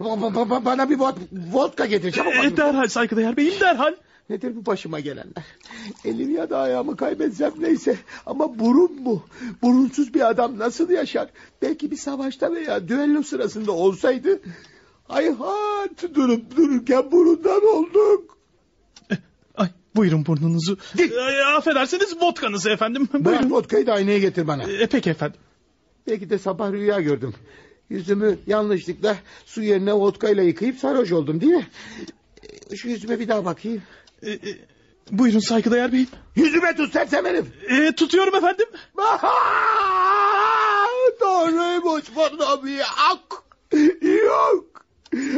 Ba- 0.00 0.34
ba- 0.34 0.48
ba- 0.48 0.64
bana 0.64 0.90
bir 0.90 0.98
vod 0.98 1.16
vodka 1.52 1.86
getir 1.86 2.12
çabuk. 2.12 2.32
E, 2.44 2.56
derhal 2.56 2.88
saygıdeğer 2.88 3.36
beyim 3.36 3.60
derhal. 3.60 3.94
Nedir 4.30 4.56
bu 4.56 4.66
başıma 4.66 5.00
gelenler? 5.00 5.44
Elimi 6.04 6.32
ya 6.32 6.50
da 6.50 6.58
ayağımı 6.58 6.96
kaybetsem 6.96 7.52
neyse. 7.58 7.96
Ama 8.26 8.58
burun 8.58 8.90
bu. 9.04 9.22
Burunsuz 9.62 10.14
bir 10.14 10.28
adam 10.30 10.58
nasıl 10.58 10.90
yaşar? 10.90 11.28
Belki 11.62 11.90
bir 11.90 11.96
savaşta 11.96 12.52
veya 12.52 12.88
düello 12.88 13.22
sırasında 13.22 13.72
olsaydı... 13.72 14.40
Hayhat 15.08 16.14
durup 16.14 16.56
dururken 16.56 17.12
burundan 17.12 17.66
olduk. 17.66 18.35
Buyurun 19.96 20.26
burnunuzu. 20.26 20.78
E, 20.98 21.42
affedersiniz 21.56 22.16
vodkanızı 22.22 22.70
efendim. 22.70 23.08
Bırak 23.12 23.24
Buyurun. 23.24 23.50
vodkayı 23.50 23.86
da 23.86 23.92
aynaya 23.92 24.18
getir 24.18 24.46
bana. 24.46 24.62
E, 24.62 24.86
peki 24.86 25.10
efendim. 25.10 25.40
Belki 26.08 26.30
de 26.30 26.38
sabah 26.38 26.72
rüya 26.72 27.00
gördüm. 27.00 27.34
Yüzümü 27.90 28.38
yanlışlıkla 28.46 29.16
su 29.46 29.62
yerine 29.62 29.92
vodkayla 29.92 30.42
yıkayıp 30.42 30.78
sarhoş 30.78 31.12
oldum 31.12 31.40
değil 31.40 31.52
mi? 31.52 31.66
E, 32.70 32.76
Şu 32.76 32.88
yüzüme 32.88 33.20
bir 33.20 33.28
daha 33.28 33.44
bakayım. 33.44 33.82
E, 34.22 34.30
e, 34.30 34.38
buyurun 35.10 35.38
saygıdeğer 35.38 35.92
beyim. 35.92 36.08
Yüzüme 36.36 36.76
tut 36.76 36.92
sersem 36.92 37.24
herif. 37.24 37.44
E, 37.70 37.92
tutuyorum 37.94 38.34
efendim. 38.34 38.66
Doğruymuş 41.20 42.04
bana 42.16 42.64
bir 42.64 42.80
ak. 43.10 43.42
Yok. 44.26 44.64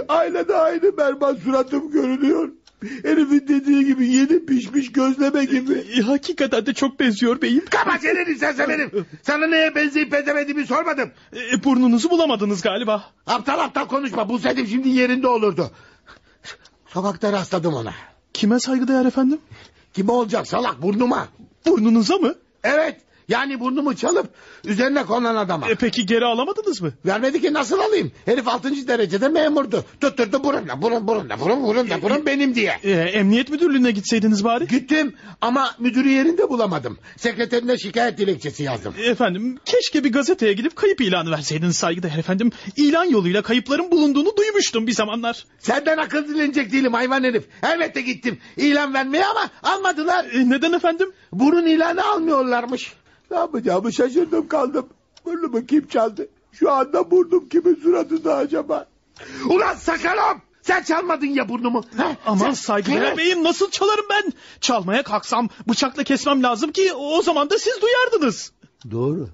Aynada 0.09 0.59
aynı 0.63 0.97
berbat 0.97 1.39
suratım 1.39 1.91
görünüyor. 1.91 2.49
Herifin 2.83 3.49
dediği 3.49 3.85
gibi 3.85 4.09
yeni 4.09 4.47
pişmiş 4.47 4.93
gözleme 4.93 5.45
gibi. 5.45 5.73
E, 5.99 6.01
hakikaten 6.01 6.67
de 6.67 6.75
çok 6.75 7.01
benziyor 7.01 7.43
beyim. 7.43 7.65
Kapa 7.71 7.99
çeneni 7.99 8.39
sersem 8.39 8.71
herif. 8.71 8.93
Sana 9.23 9.47
neye 9.47 9.75
benzeyip 9.75 10.13
benzemediğimi 10.13 10.67
sormadım. 10.67 11.11
E, 11.53 11.65
burnunuzu 11.65 12.11
bulamadınız 12.11 12.63
galiba. 12.63 13.05
Aptal 13.27 13.59
aptal 13.59 13.89
konuşma. 13.89 14.29
Bulsaydım 14.29 14.67
şimdi 14.67 14.89
yerinde 14.89 15.29
olurdu. 15.29 15.71
Sokakta 16.87 17.33
rastladım 17.33 17.75
ona. 17.75 17.95
Kime 18.33 18.61
saygıdeğer 18.61 19.05
efendim? 19.05 19.39
Kime 19.95 20.13
olacak 20.13 20.49
salak 20.49 20.83
burnuma? 20.83 21.29
Burnunuza 21.67 22.17
mı? 22.17 22.35
Evet. 22.65 23.01
Yani 23.29 23.61
burnumu 23.61 23.97
çalıp 23.97 24.27
üzerine 24.65 25.05
konan 25.05 25.37
adama. 25.37 25.69
E, 25.69 25.75
peki 25.75 26.07
geri 26.07 26.25
alamadınız 26.25 26.81
mı? 26.83 26.93
Vermedi 27.07 27.41
ki 27.41 27.53
nasıl 27.53 27.79
alayım? 27.79 28.13
Herif 28.25 28.49
altıncı 28.49 28.89
derecede 28.89 29.29
memurdu. 29.29 29.85
Tutturdu 30.01 30.45
burunla 30.45 30.83
burun 30.83 31.09
burunla 31.09 31.41
burun 31.41 31.63
burunla 31.63 32.03
burun 32.03 32.27
benim 32.27 32.55
diye. 32.55 32.79
E, 32.83 32.91
emniyet 32.93 33.51
müdürlüğüne 33.51 33.91
gitseydiniz 33.91 34.45
bari. 34.45 34.67
Gittim 34.67 35.15
ama 35.41 35.75
müdürü 35.79 36.09
yerinde 36.09 36.49
bulamadım. 36.49 36.99
Sekreterine 37.17 37.79
şikayet 37.79 38.19
dilekçesi 38.19 38.63
yazdım. 38.63 38.95
E, 38.99 39.07
Efendim 39.07 39.59
keşke 39.65 40.05
bir 40.05 40.13
gazeteye 40.13 40.53
gidip 40.53 40.77
kayıp 40.77 41.01
ilanı 41.01 41.31
verseydiniz 41.31 41.77
saygıdeğer 41.77 42.19
efendim. 42.19 42.51
İlan 42.77 43.05
yoluyla 43.05 43.43
kayıpların 43.43 43.91
bulunduğunu 43.91 44.37
duymuştum 44.37 44.87
bir 44.87 44.93
zamanlar. 44.93 45.45
Senden 45.59 45.99
akıl 45.99 46.29
dilenecek 46.29 46.73
değilim 46.73 46.93
hayvan 46.93 47.25
herif. 47.25 47.45
Elbette 47.63 48.01
gittim 48.01 48.39
ilan 48.57 48.95
vermeye 48.95 49.25
ama 49.27 49.51
almadılar. 49.63 50.25
E, 50.25 50.51
neden 50.51 50.73
efendim? 50.73 51.13
Burun 51.33 51.67
ilanı 51.67 52.05
almıyorlarmış. 52.05 52.93
Ne 53.31 53.37
yapacağımı 53.37 53.93
şaşırdım 53.93 54.49
kaldım. 54.49 54.89
Burnumu 55.25 55.67
kim 55.67 55.87
çaldı? 55.89 56.29
Şu 56.53 56.71
anda 56.73 57.11
burnum 57.11 57.49
kimin 57.49 57.75
suratında 57.75 58.37
acaba? 58.37 58.87
Ulan 59.49 59.75
Sakalom! 59.75 60.43
Sen 60.63 60.83
çalmadın 60.83 61.27
ya 61.27 61.49
burnumu. 61.49 61.85
Ha? 61.97 62.17
Aman 62.27 62.51
saygıdeğer 62.51 63.03
Evet. 63.03 63.19
beyim 63.19 63.45
nasıl 63.45 63.71
çalarım 63.71 64.05
ben? 64.11 64.33
Çalmaya 64.61 65.03
kalksam 65.03 65.49
bıçakla 65.69 66.05
kesmem 66.05 66.43
lazım 66.43 66.73
ki 66.73 66.93
o 66.93 67.23
zaman 67.23 67.51
da 67.51 67.59
siz 67.59 67.73
duyardınız. 67.83 68.53
Doğru. 68.91 69.29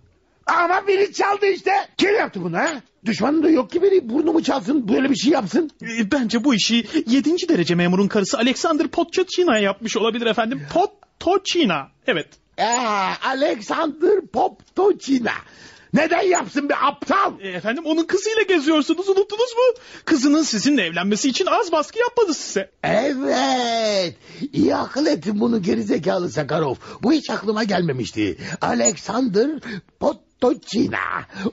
Ama 0.47 0.87
biri 0.87 1.13
çaldı 1.13 1.47
işte. 1.47 1.71
Kim 1.97 2.15
yaptı 2.15 2.43
bunu 2.43 2.57
ha? 2.57 2.69
Düşmanım 3.05 3.43
da 3.43 3.51
yok 3.51 3.71
ki 3.71 3.83
biri 3.83 4.09
burnumu 4.11 4.43
çalsın 4.43 4.89
böyle 4.89 5.11
bir 5.11 5.17
şey 5.17 5.33
yapsın. 5.33 5.71
E, 5.83 6.11
Bence 6.13 6.45
bu 6.45 6.55
işi 6.55 6.87
7. 7.07 7.49
derece 7.49 7.75
memurun 7.75 8.09
karısı 8.09 8.39
Alexander 8.39 8.89
Potocina 8.89 9.59
yapmış 9.59 9.97
olabilir 9.97 10.27
efendim. 10.27 10.63
Potocina. 11.21 11.89
Evet. 12.07 12.29
Aa, 12.59 13.15
Alexander 13.23 14.21
Poptocina. 14.33 15.33
Neden 15.95 16.23
yapsın 16.23 16.69
bir 16.69 16.89
aptal? 16.89 17.41
E, 17.41 17.49
efendim 17.49 17.85
onun 17.87 18.05
kızıyla 18.05 18.43
geziyorsunuz 18.43 19.09
unuttunuz 19.09 19.53
mu? 19.53 19.83
Kızının 20.05 20.43
sizinle 20.43 20.83
evlenmesi 20.83 21.29
için 21.29 21.47
az 21.47 21.73
baskı 21.73 21.99
yapmadı 21.99 22.35
size. 22.35 22.71
Evet. 22.83 24.17
İyi 24.53 24.77
akıl 24.77 25.07
ettin 25.07 25.41
bunu 25.41 25.63
gerizekalı 25.63 26.31
Sakarov. 26.31 26.75
Bu 27.03 27.13
hiç 27.13 27.31
aklıma 27.31 27.65
gelmemişti. 27.65 28.37
Alexander 28.61 29.51
Potocina. 30.45 30.99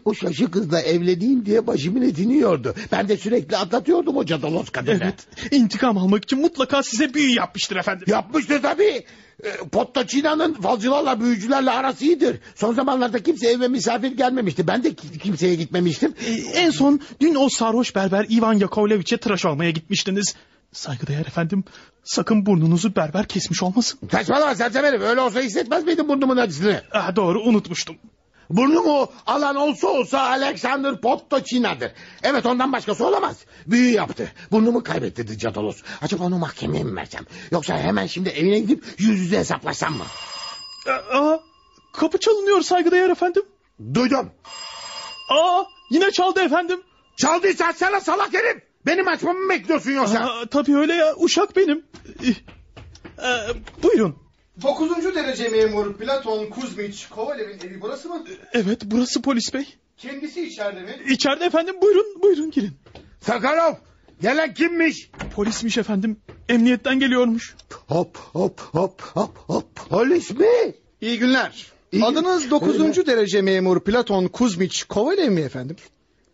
O 0.05 0.13
şaşı 0.13 0.51
kızla 0.51 0.81
evleneyim 0.81 1.45
diye 1.45 1.67
başımın 1.67 2.01
etini 2.01 2.33
yiyordu. 2.33 2.75
Ben 2.91 3.07
de 3.09 3.17
sürekli 3.17 3.57
atlatıyordum 3.57 4.17
o 4.17 4.25
cadalos 4.25 4.69
kadını. 4.69 4.99
Evet. 5.03 5.27
İntikam 5.51 5.97
almak 5.97 6.23
için 6.23 6.39
mutlaka 6.41 6.83
size 6.83 7.13
büyü 7.13 7.35
yapmıştır 7.35 7.75
efendim. 7.75 8.05
Yapmıştır 8.07 8.61
tabii. 8.61 9.05
E, 9.43 9.49
Pottocina'nın 9.71 10.53
falcılarla 10.53 11.19
büyücülerle 11.21 11.71
arası 11.71 12.05
iyidir. 12.05 12.39
Son 12.55 12.73
zamanlarda 12.73 13.23
kimse 13.23 13.47
eve 13.47 13.67
misafir 13.67 14.11
gelmemişti. 14.11 14.67
Ben 14.67 14.83
de 14.83 14.93
ki- 14.93 15.19
kimseye 15.19 15.55
gitmemiştim. 15.55 16.13
E, 16.27 16.31
en 16.59 16.69
son 16.69 16.99
dün 17.21 17.35
o 17.35 17.49
sarhoş 17.49 17.95
berber 17.95 18.25
Ivan 18.29 18.53
Yakovlevic'e 18.53 19.17
tıraş 19.17 19.45
olmaya 19.45 19.71
gitmiştiniz. 19.71 20.35
Saygıdeğer 20.73 21.19
efendim 21.25 21.63
sakın 22.03 22.45
burnunuzu 22.45 22.95
berber 22.95 23.27
kesmiş 23.27 23.63
olmasın. 23.63 23.99
Saçmalama 24.11 24.55
sersem 24.55 24.83
herif. 24.85 25.01
Öyle 25.01 25.21
olsa 25.21 25.41
hissetmez 25.41 25.85
miydin 25.85 26.09
burnumun 26.09 26.37
acısını? 26.37 26.81
Ah, 26.91 27.15
doğru 27.15 27.41
unutmuştum. 27.41 27.95
Burnumu 28.57 29.11
alan 29.27 29.55
olsa 29.55 29.87
olsa 29.87 30.19
Alexander 30.21 31.01
Pottocina'dır. 31.01 31.91
Evet 32.23 32.45
ondan 32.45 32.73
başkası 32.73 33.05
olamaz. 33.07 33.37
Büyü 33.67 33.91
yaptı. 33.93 34.31
Burnumu 34.51 34.83
kaybettirdi 34.83 35.37
Cadalos. 35.37 35.81
Acaba 36.01 36.23
onu 36.23 36.37
mahkemeye 36.37 36.83
mi 36.83 36.95
versem? 36.95 37.25
Yoksa 37.51 37.77
hemen 37.77 38.07
şimdi 38.07 38.29
evine 38.29 38.59
gidip 38.59 38.83
yüz 38.97 39.19
yüze 39.19 39.37
hesaplaşsam 39.37 39.93
mı? 39.97 40.03
Aa, 41.13 41.37
kapı 41.93 42.17
çalınıyor 42.19 42.61
saygıdeğer 42.61 43.09
efendim. 43.09 43.43
Duydum. 43.93 44.31
Aa, 45.29 45.63
yine 45.91 46.11
çaldı 46.11 46.39
efendim. 46.41 46.81
Çaldıysa 47.17 47.65
açsana 47.65 48.01
salak 48.01 48.33
herif. 48.33 48.63
Benim 48.85 49.07
açmamı 49.07 49.39
mı 49.39 49.49
bekliyorsun 49.49 49.91
yoksa? 49.91 50.19
Aa, 50.19 50.45
tabii 50.45 50.77
öyle 50.77 50.93
ya 50.93 51.15
uşak 51.17 51.55
benim. 51.55 51.85
Ee, 53.23 53.37
buyurun. 53.83 54.20
Dokuzuncu 54.64 55.16
derece 55.16 55.49
memur 55.49 55.93
Platon 55.97 56.45
Kuzmiç 56.49 57.07
Kovalev'in 57.09 57.68
evi 57.68 57.82
burası 57.82 58.09
mı? 58.09 58.24
Evet 58.53 58.82
burası 58.86 59.22
polis 59.22 59.53
bey. 59.53 59.66
Kendisi 59.97 60.45
içeride 60.47 60.82
mi? 60.82 60.95
İçeride 61.09 61.45
efendim 61.45 61.76
buyurun 61.82 62.22
buyurun 62.22 62.51
girin. 62.51 62.72
Sakarov 63.22 63.74
gelen 64.22 64.53
kimmiş? 64.53 65.09
Polismiş 65.36 65.78
efendim. 65.78 66.18
Emniyetten 66.49 66.99
geliyormuş. 66.99 67.55
Hop 67.88 68.18
hop 68.18 68.59
hop 68.59 69.01
hop 69.01 69.38
hop. 69.38 69.89
Polis 69.89 70.32
mi? 70.32 70.47
İyi 71.01 71.20
günler. 71.20 71.66
İyi 71.91 72.05
Adınız 72.05 72.43
gün- 72.43 72.51
dokuzuncu 72.51 73.05
derece 73.05 73.41
memur 73.41 73.80
Platon 73.80 74.28
Kuzmiç 74.28 74.84
Kovalev 74.84 75.32
mi 75.32 75.41
efendim? 75.41 75.76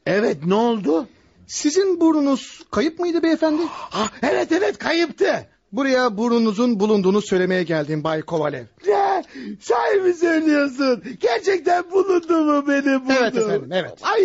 Evet 0.06 0.38
ne 0.46 0.54
oldu? 0.54 1.08
Sizin 1.48 2.00
burnunuz 2.02 2.62
kayıp 2.72 3.00
mıydı 3.00 3.24
beyefendi? 3.24 3.62
Ah, 3.92 4.12
evet 4.22 4.52
evet 4.52 4.78
kayıptı. 4.78 5.48
Buraya 5.72 6.18
burnunuzun 6.18 6.80
bulunduğunu 6.80 7.22
söylemeye 7.22 7.63
geldim 7.63 8.03
Bay 8.03 8.22
Kovalev. 8.22 8.65
Ne? 8.88 9.24
Sahi 9.59 9.99
mi 10.01 10.13
söylüyorsun? 10.13 11.03
Gerçekten 11.20 11.91
bulundu 11.91 12.45
mu 12.45 12.68
benim 12.68 13.05
burnum? 13.05 13.18
Evet 13.22 13.38
efendim, 13.38 13.70
evet. 13.72 13.93
Ay 14.01 14.24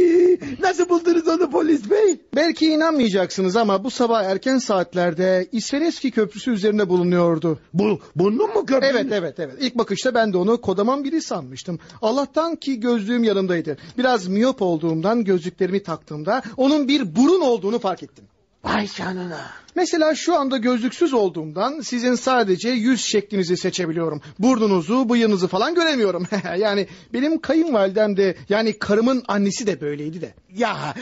nasıl 0.61 0.89
buldunuz 0.89 1.29
onu 1.29 1.51
polis 1.51 1.91
bey? 1.91 2.21
Belki 2.35 2.67
inanmayacaksınız 2.67 3.57
ama 3.57 3.85
bu 3.85 3.91
sabah 3.91 4.25
erken 4.25 4.59
saatlerde 4.59 5.49
İsveneski 5.53 6.11
Köprüsü 6.11 6.51
üzerinde 6.51 6.89
bulunuyordu. 6.89 7.59
Bu 7.75 7.99
burnum 8.17 8.55
mu 8.55 8.67
köprü? 8.67 8.87
Evet 8.87 9.07
evet 9.13 9.41
evet. 9.41 9.55
İlk 9.61 9.79
bakışta 9.79 10.15
ben 10.15 10.33
de 10.33 10.37
onu 10.39 10.61
kodaman 10.61 11.05
biri 11.05 11.23
sanmıştım. 11.23 11.79
Allah'tan 12.03 12.57
ki 12.57 12.81
gözlüğüm 12.81 13.25
yanımdaydı. 13.25 13.77
Biraz 13.99 14.29
miyop 14.29 14.63
olduğumdan 14.63 15.25
gözlüklerimi 15.25 15.83
taktığımda 15.83 16.43
onun 16.57 16.89
bir 16.89 17.17
burun 17.17 17.41
olduğunu 17.41 17.79
fark 17.79 18.03
ettim. 18.03 18.25
Vay 18.65 18.87
canına. 18.87 19.51
Mesela 19.75 20.15
şu 20.15 20.35
anda 20.35 20.57
gözlüksüz 20.57 21.13
olduğumdan 21.13 21.81
sizin 21.81 22.15
sadece 22.15 22.69
yüz 22.69 23.01
şeklinizi 23.05 23.57
seçebiliyorum. 23.57 24.23
Burnunuzu, 24.39 25.09
bıyığınızı 25.09 25.49
falan 25.49 25.75
göremiyorum. 25.75 26.27
yani 26.59 26.87
benim 27.13 27.41
kayınvalidem 27.41 28.17
de 28.17 28.37
yani 28.49 28.79
karımın 28.79 29.23
annesi 29.29 29.67
de 29.67 29.81
böyleydi 29.81 30.21
de. 30.21 30.35
Ya, 30.57 30.95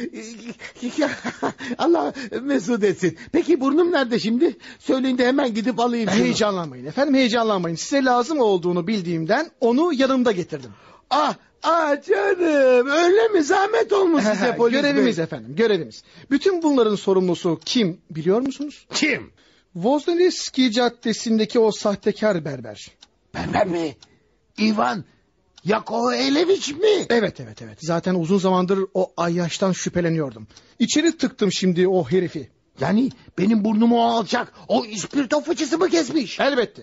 ya 0.99 1.11
Allah 1.79 2.13
mesut 2.43 2.85
etsin. 2.85 3.19
Peki 3.33 3.61
burnum 3.61 3.93
nerede 3.93 4.19
şimdi? 4.19 4.57
Söyleyin 4.79 5.19
de 5.19 5.27
hemen 5.27 5.55
gidip 5.55 5.81
alayım 5.81 6.11
şunu. 6.11 6.25
Heyecanlanmayın 6.25 6.87
efendim 6.87 7.15
heyecanlanmayın. 7.15 7.77
Size 7.77 8.05
lazım 8.05 8.41
olduğunu 8.41 8.87
bildiğimden 8.87 9.51
onu 9.61 9.93
yanımda 9.93 10.33
getirdim. 10.33 10.71
Ah, 11.11 11.35
ah 11.63 12.03
canım 12.09 12.87
öyle 12.91 13.29
mi 13.29 13.43
zahmet 13.43 13.93
olmuş 13.93 14.25
size 14.25 14.57
polis 14.57 14.73
görevimiz 14.73 15.19
bey? 15.19 15.25
efendim 15.25 15.57
görevimiz. 15.57 16.03
Bütün 16.31 16.63
bunların 16.63 16.95
sorumlusu 16.95 17.61
kim 17.65 18.01
biliyor 18.11 18.41
musunuz? 18.41 18.87
Kim? 18.95 19.31
Vozneriski 19.75 20.73
Caddesi'ndeki 20.73 21.59
o 21.59 21.71
sahtekar 21.73 22.45
berber. 22.45 22.91
Berber 23.35 23.67
mi? 23.67 23.97
İvan 24.59 25.05
Yakovlevich 25.65 26.69
mi? 26.69 27.07
Evet 27.11 27.41
evet 27.41 27.63
evet. 27.63 27.79
Zaten 27.81 28.15
uzun 28.15 28.39
zamandır 28.39 28.79
o 28.95 29.13
ayyaştan 29.17 29.73
şüpheleniyordum. 29.73 30.47
İçeri 30.79 31.17
tıktım 31.17 31.53
şimdi 31.53 31.89
o 31.89 32.05
herifi. 32.05 32.49
Yani 32.81 33.11
benim 33.39 33.65
burnumu 33.65 33.99
o 33.99 34.03
alacak. 34.03 34.53
O 34.69 34.85
ispirto 34.85 35.41
fıçısı 35.41 35.79
mı 35.79 35.89
kesmiş? 35.89 36.41
Elbette. 36.41 36.83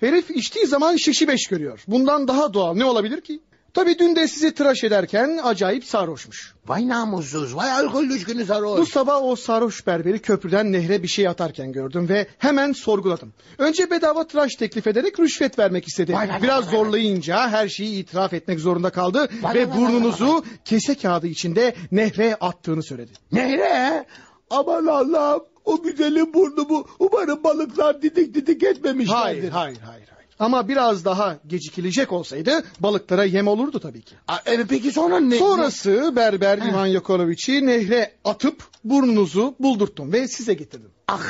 Herif 0.00 0.30
içtiği 0.30 0.66
zaman 0.66 0.96
şişi 0.96 1.28
beş 1.28 1.46
görüyor. 1.46 1.84
Bundan 1.88 2.28
daha 2.28 2.54
doğal 2.54 2.74
ne 2.74 2.84
olabilir 2.84 3.20
ki? 3.20 3.40
Tabii 3.78 3.98
dün 3.98 4.16
de 4.16 4.28
sizi 4.28 4.54
tıraş 4.54 4.84
ederken 4.84 5.40
acayip 5.42 5.84
sarhoşmuş. 5.84 6.54
Vay 6.66 6.88
namussuz, 6.88 7.56
vay 7.56 7.72
alkol 7.72 8.08
düşkünü 8.08 8.44
sarhoş. 8.44 8.80
Bu 8.80 8.86
sabah 8.86 9.22
o 9.22 9.36
sarhoş 9.36 9.86
berberi 9.86 10.18
köprüden 10.18 10.72
nehre 10.72 11.02
bir 11.02 11.08
şey 11.08 11.28
atarken 11.28 11.72
gördüm 11.72 12.08
ve 12.08 12.26
hemen 12.38 12.72
sorguladım. 12.72 13.32
Önce 13.58 13.90
bedava 13.90 14.26
tıraş 14.26 14.54
teklif 14.54 14.86
ederek 14.86 15.20
rüşvet 15.20 15.58
vermek 15.58 15.88
istedi. 15.88 16.12
Vay, 16.12 16.28
vay, 16.28 16.42
Biraz 16.42 16.66
vay, 16.66 16.72
vay. 16.72 16.78
zorlayınca 16.78 17.48
her 17.48 17.68
şeyi 17.68 18.02
itiraf 18.02 18.32
etmek 18.32 18.60
zorunda 18.60 18.90
kaldı 18.90 19.28
Vay, 19.42 19.54
ve 19.54 19.68
vay, 19.68 19.70
vay, 19.70 19.76
burnunuzu 19.76 20.44
kese 20.64 20.94
kağıdı 20.94 21.26
içinde 21.26 21.74
nehre 21.92 22.34
attığını 22.34 22.82
söyledi. 22.82 23.12
Nehre? 23.32 24.06
Aman 24.50 24.86
Allah'ım 24.86 25.44
o 25.64 25.82
güzelim 25.82 26.34
burnumu 26.34 26.86
umarım 26.98 27.44
balıklar 27.44 28.02
didik 28.02 28.34
didik 28.34 28.62
etmemişlerdir. 28.62 29.48
Hayır, 29.48 29.50
hayır, 29.50 29.78
hayır. 29.86 30.17
Ama 30.38 30.68
biraz 30.68 31.04
daha 31.04 31.38
gecikilecek 31.46 32.12
olsaydı 32.12 32.64
balıklara 32.80 33.24
yem 33.24 33.48
olurdu 33.48 33.80
tabii 33.80 34.02
ki. 34.02 34.14
Aa, 34.28 34.38
e, 34.46 34.64
peki 34.64 34.92
sonra 34.92 35.20
ne? 35.20 35.38
Sonrası 35.38 36.12
berber 36.16 36.58
İvan 36.58 36.86
Yakolovic'i 36.86 37.66
nehre 37.66 38.12
atıp 38.24 38.62
burnunuzu 38.84 39.54
buldurttum 39.60 40.12
ve 40.12 40.28
size 40.28 40.54
getirdim. 40.54 40.90
Ah, 41.08 41.20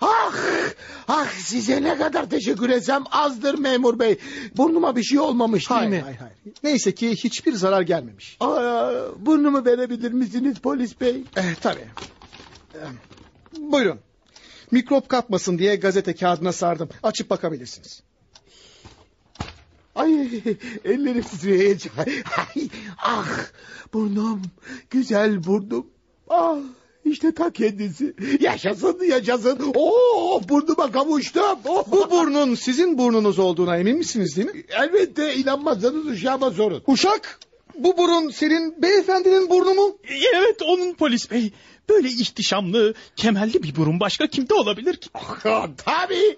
ah, 0.00 0.34
ah 1.08 1.26
size 1.26 1.82
ne 1.82 1.98
kadar 1.98 2.30
teşekkür 2.30 2.70
etsem 2.70 3.04
azdır 3.10 3.58
memur 3.58 3.98
bey. 3.98 4.18
Burnuma 4.56 4.96
bir 4.96 5.02
şey 5.02 5.18
olmamış 5.18 5.70
değil 5.70 5.78
Hayır, 5.78 5.90
mi? 5.90 6.00
hayır, 6.00 6.18
hayır. 6.18 6.36
Neyse 6.62 6.94
ki 6.94 7.10
hiçbir 7.10 7.52
zarar 7.52 7.82
gelmemiş. 7.82 8.36
Aa, 8.40 8.92
burnumu 9.18 9.64
verebilir 9.64 10.12
misiniz 10.12 10.58
polis 10.58 11.00
bey? 11.00 11.24
Eh, 11.36 11.54
tabii. 11.60 11.86
Eh, 12.74 12.88
buyurun. 13.58 13.98
Mikrop 14.70 15.08
kapmasın 15.08 15.58
diye 15.58 15.76
gazete 15.76 16.14
kağıdına 16.14 16.52
sardım. 16.52 16.88
Açıp 17.02 17.30
bakabilirsiniz. 17.30 18.02
Ay 19.94 20.42
ellerim 20.84 21.22
titriyor 21.22 21.58
heyecan. 21.58 21.92
Ay, 22.36 22.68
ah 22.98 23.28
burnum 23.94 24.42
güzel 24.90 25.44
burnum. 25.44 25.86
Ah 26.28 26.56
işte 27.04 27.32
ta 27.34 27.50
kendisi. 27.50 28.14
Yaşasın 28.40 29.04
yaşasın. 29.04 29.72
Oo 29.74 30.40
burnuma 30.48 30.92
kavuştum. 30.92 31.42
Oh. 31.64 31.84
Bu 31.92 32.10
burnun 32.10 32.54
sizin 32.54 32.98
burnunuz 32.98 33.38
olduğuna 33.38 33.76
emin 33.76 33.98
misiniz 33.98 34.36
değil 34.36 34.54
mi? 34.54 34.64
Elbette 34.68 35.34
inanmazsanız 35.34 36.06
uşağıma 36.06 36.50
sorun. 36.50 36.82
Uşak, 36.86 37.40
bu 37.78 37.98
burun 37.98 38.30
senin 38.30 38.82
beyefendinin 38.82 39.50
burnu 39.50 39.74
mu? 39.74 39.96
Evet 40.34 40.62
onun 40.62 40.94
polis 40.94 41.30
bey. 41.30 41.52
Böyle 41.88 42.08
ihtişamlı, 42.08 42.94
kemerli 43.16 43.62
bir 43.62 43.76
burun 43.76 44.00
başka 44.00 44.26
kimde 44.26 44.54
olabilir 44.54 44.96
ki? 44.96 45.10
Ah, 45.14 45.66
Tabii. 45.76 46.36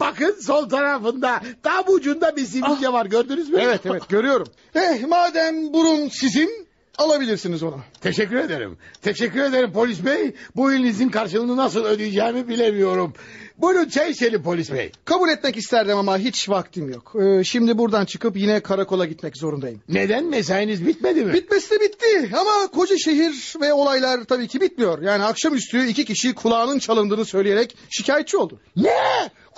Bakın 0.00 0.36
sol 0.42 0.68
tarafında 0.68 1.40
tam 1.62 1.84
ucunda 1.88 2.36
bir 2.36 2.44
sivilce 2.44 2.92
var 2.92 3.06
gördünüz 3.06 3.48
mü? 3.50 3.58
Evet 3.60 3.80
evet 3.84 4.08
görüyorum. 4.08 4.48
Eh 4.74 5.06
madem 5.08 5.72
burun 5.72 6.08
sizin 6.08 6.67
alabilirsiniz 6.98 7.62
onu. 7.62 7.78
Teşekkür 8.00 8.36
ederim. 8.36 8.76
Teşekkür 9.02 9.40
ederim 9.40 9.72
polis 9.72 10.04
bey. 10.04 10.34
Bu 10.56 10.72
ilinizin 10.72 11.08
karşılığını 11.08 11.56
nasıl 11.56 11.84
ödeyeceğimi 11.84 12.48
bilemiyorum. 12.48 13.12
Buyurun 13.58 13.88
çay 13.88 14.10
içelim 14.10 14.42
polis 14.42 14.72
bey. 14.72 14.92
Kabul 15.04 15.28
etmek 15.28 15.56
isterdim 15.56 15.96
ama 15.96 16.18
hiç 16.18 16.48
vaktim 16.48 16.90
yok. 16.90 17.12
Ee, 17.22 17.44
şimdi 17.44 17.78
buradan 17.78 18.04
çıkıp 18.04 18.36
yine 18.36 18.60
karakola 18.60 19.06
gitmek 19.06 19.36
zorundayım. 19.36 19.80
Neden 19.88 20.24
mesainiz 20.24 20.86
bitmedi 20.86 21.24
mi? 21.24 21.32
Bitmesi 21.32 21.70
de 21.70 21.80
bitti 21.80 22.30
ama 22.32 22.66
koca 22.74 22.96
şehir 22.98 23.54
ve 23.60 23.72
olaylar 23.72 24.24
tabii 24.24 24.48
ki 24.48 24.60
bitmiyor. 24.60 25.02
Yani 25.02 25.24
akşamüstü 25.24 25.86
iki 25.86 26.04
kişi 26.04 26.34
kulağının 26.34 26.78
çalındığını 26.78 27.24
söyleyerek 27.24 27.76
şikayetçi 27.90 28.36
oldu. 28.36 28.60
ne? 28.76 28.90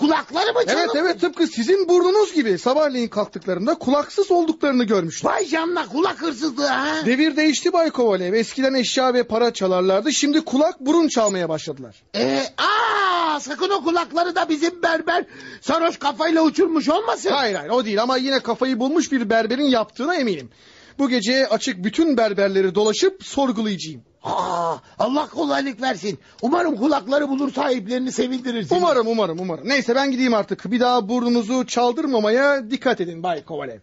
Kulakları 0.01 0.53
mı 0.53 0.67
çalındı? 0.67 0.81
Evet 0.81 0.97
evet 0.97 1.21
tıpkı 1.21 1.47
sizin 1.47 1.89
burnunuz 1.89 2.35
gibi 2.35 2.59
sabahleyin 2.59 3.09
kalktıklarında 3.09 3.75
kulaksız 3.75 4.31
olduklarını 4.31 4.85
görmüşler. 4.85 5.31
Vay 5.31 5.47
canına 5.47 5.87
kulak 5.87 6.23
hırsızlığı 6.23 6.67
ha? 6.67 7.07
Devir 7.07 7.37
değişti 7.37 7.73
Bay 7.73 7.91
Kovalev. 7.91 8.33
Eskiden 8.33 8.75
eşya 8.75 9.15
ve 9.15 9.23
para 9.23 9.53
çalarlardı. 9.53 10.13
Şimdi 10.13 10.41
kulak 10.45 10.81
burun 10.81 11.09
çalmaya 11.09 11.49
başladılar. 11.49 12.03
Ee, 12.17 12.43
aa, 12.59 13.41
sakın 13.41 13.71
o 13.71 13.85
kulakları 13.85 14.35
da 14.35 14.49
bizim 14.49 14.83
berber 14.83 15.25
sarhoş 15.61 15.99
kafayla 15.99 16.43
uçurmuş 16.43 16.89
olmasın. 16.89 17.31
Hayır 17.31 17.55
hayır 17.55 17.71
o 17.71 17.85
değil 17.85 18.03
ama 18.03 18.17
yine 18.17 18.41
kafayı 18.41 18.81
bulmuş 18.81 19.13
bir 19.13 19.31
berberin 19.31 19.69
yaptığına 19.69 20.15
eminim. 20.15 20.51
Bu 20.99 21.09
gece 21.09 21.49
açık 21.49 21.85
bütün 21.85 22.17
berberleri 22.17 22.75
dolaşıp 22.75 23.27
sorgulayacağım. 23.27 24.03
Aa, 24.23 24.77
Allah 24.99 25.29
kolaylık 25.29 25.81
versin. 25.83 26.19
Umarım 26.43 26.77
kulakları 26.77 27.29
bulur 27.29 27.53
sahiplerini 27.53 28.13
sevindirirsin. 28.13 28.77
Umarım 28.77 29.07
umarım 29.07 29.39
umarım. 29.41 29.69
Neyse 29.69 29.95
ben 29.95 30.11
gideyim 30.11 30.35
artık. 30.35 30.71
Bir 30.71 30.81
daha 30.81 31.09
burnunuzu 31.09 31.67
çaldırmamaya 31.67 32.71
dikkat 32.71 33.01
edin 33.01 33.23
Bay 33.23 33.45
Kovalev. 33.45 33.79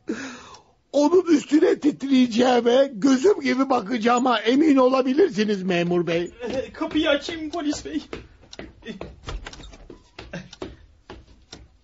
Onun 0.92 1.22
üstüne 1.26 1.80
titreyeceğime, 1.80 2.92
gözüm 2.94 3.42
gibi 3.42 3.70
bakacağıma 3.70 4.40
emin 4.40 4.76
olabilirsiniz 4.78 5.64
memur 5.64 6.08
bey. 6.08 6.32
Ee, 6.50 6.74
Kapıyı 6.74 7.10
açayım 7.10 7.50
polis 7.50 7.86
bey. 7.86 8.04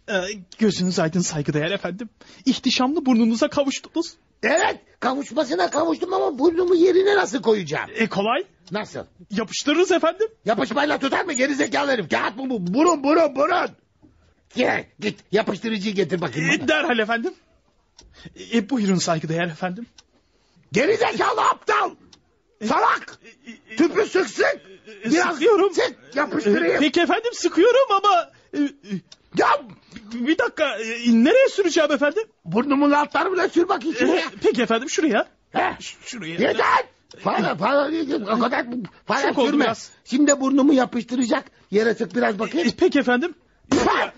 Ee, 0.10 0.14
gözünüz 0.58 1.00
aydın 1.00 1.20
saygıdeğer 1.20 1.72
efendim. 1.72 2.10
İhtişamlı 2.46 3.06
burnunuza 3.06 3.48
kavuştunuz. 3.48 4.14
Evet 4.44 4.80
kavuşmasına 5.00 5.70
kavuştum 5.70 6.14
ama 6.14 6.40
burnumu 6.40 6.76
yerine 6.76 7.16
nasıl 7.16 7.42
koyacağım? 7.42 7.90
E 7.96 8.08
kolay. 8.10 8.44
Nasıl? 8.72 9.00
Yapıştırırız 9.32 9.92
efendim. 9.92 10.28
Yapışmayla 10.46 10.98
tutar 11.00 11.26
mı 11.26 11.34
gerizekalı 11.34 11.92
herif? 11.92 12.10
Kağıt 12.10 12.36
mı 12.38 12.50
bu? 12.50 12.74
Burun 12.74 13.04
burun 13.04 13.36
burun. 13.36 13.70
Gel 14.56 14.86
git 15.00 15.20
yapıştırıcıyı 15.32 15.96
getir 15.96 16.22
bakayım. 16.22 16.50
bana. 16.50 16.64
E, 16.64 16.68
derhal 16.68 17.00
efendim. 17.00 17.34
E, 18.54 18.70
buyurun 18.70 18.96
saygıdeğer 18.96 19.46
efendim. 19.48 19.86
Gerizekalı 20.72 21.42
aptal. 21.42 21.92
Salak. 22.68 23.18
Tüpü 23.78 24.06
sık 24.06 24.30
sık. 24.30 24.62
Biraz 25.06 25.34
Sıkıyorum. 25.34 25.74
sık 25.74 25.96
yapıştırayım. 26.16 26.76
E, 26.76 26.80
Peki 26.80 27.02
efendim 27.02 27.32
sıkıyorum 27.34 27.88
ama... 27.90 28.32
e, 29.40 29.42
e, 29.42 29.44
Ya 29.44 29.48
bir 30.14 30.38
dakika 30.38 30.76
e, 30.80 31.24
nereye 31.24 31.50
süreceğim 31.50 31.92
efendim? 31.92 32.24
burnumun 32.46 32.92
altlarına 32.92 33.50
sür 33.50 33.70
bakayım 33.70 33.96
E, 33.96 34.00
şuraya. 34.00 34.26
peki 34.44 34.62
efendim 34.62 34.90
şuraya. 34.90 35.28
Heh. 35.52 35.80
Şuraya. 36.06 36.32
Yeter. 36.34 36.84
Para 37.24 37.56
para 37.58 37.90
o 38.36 38.40
kadar 38.40 38.66
para 39.06 39.32
oldu 39.32 39.46
sürme. 39.50 39.74
Şimdi 40.06 40.40
burnumu 40.42 40.74
yapıştıracak. 40.74 41.44
Yere 41.72 41.94
sık 41.96 42.16
biraz 42.16 42.40
bakayım. 42.40 42.68
E, 42.68 42.72
peki 42.78 43.00
efendim. 43.00 43.34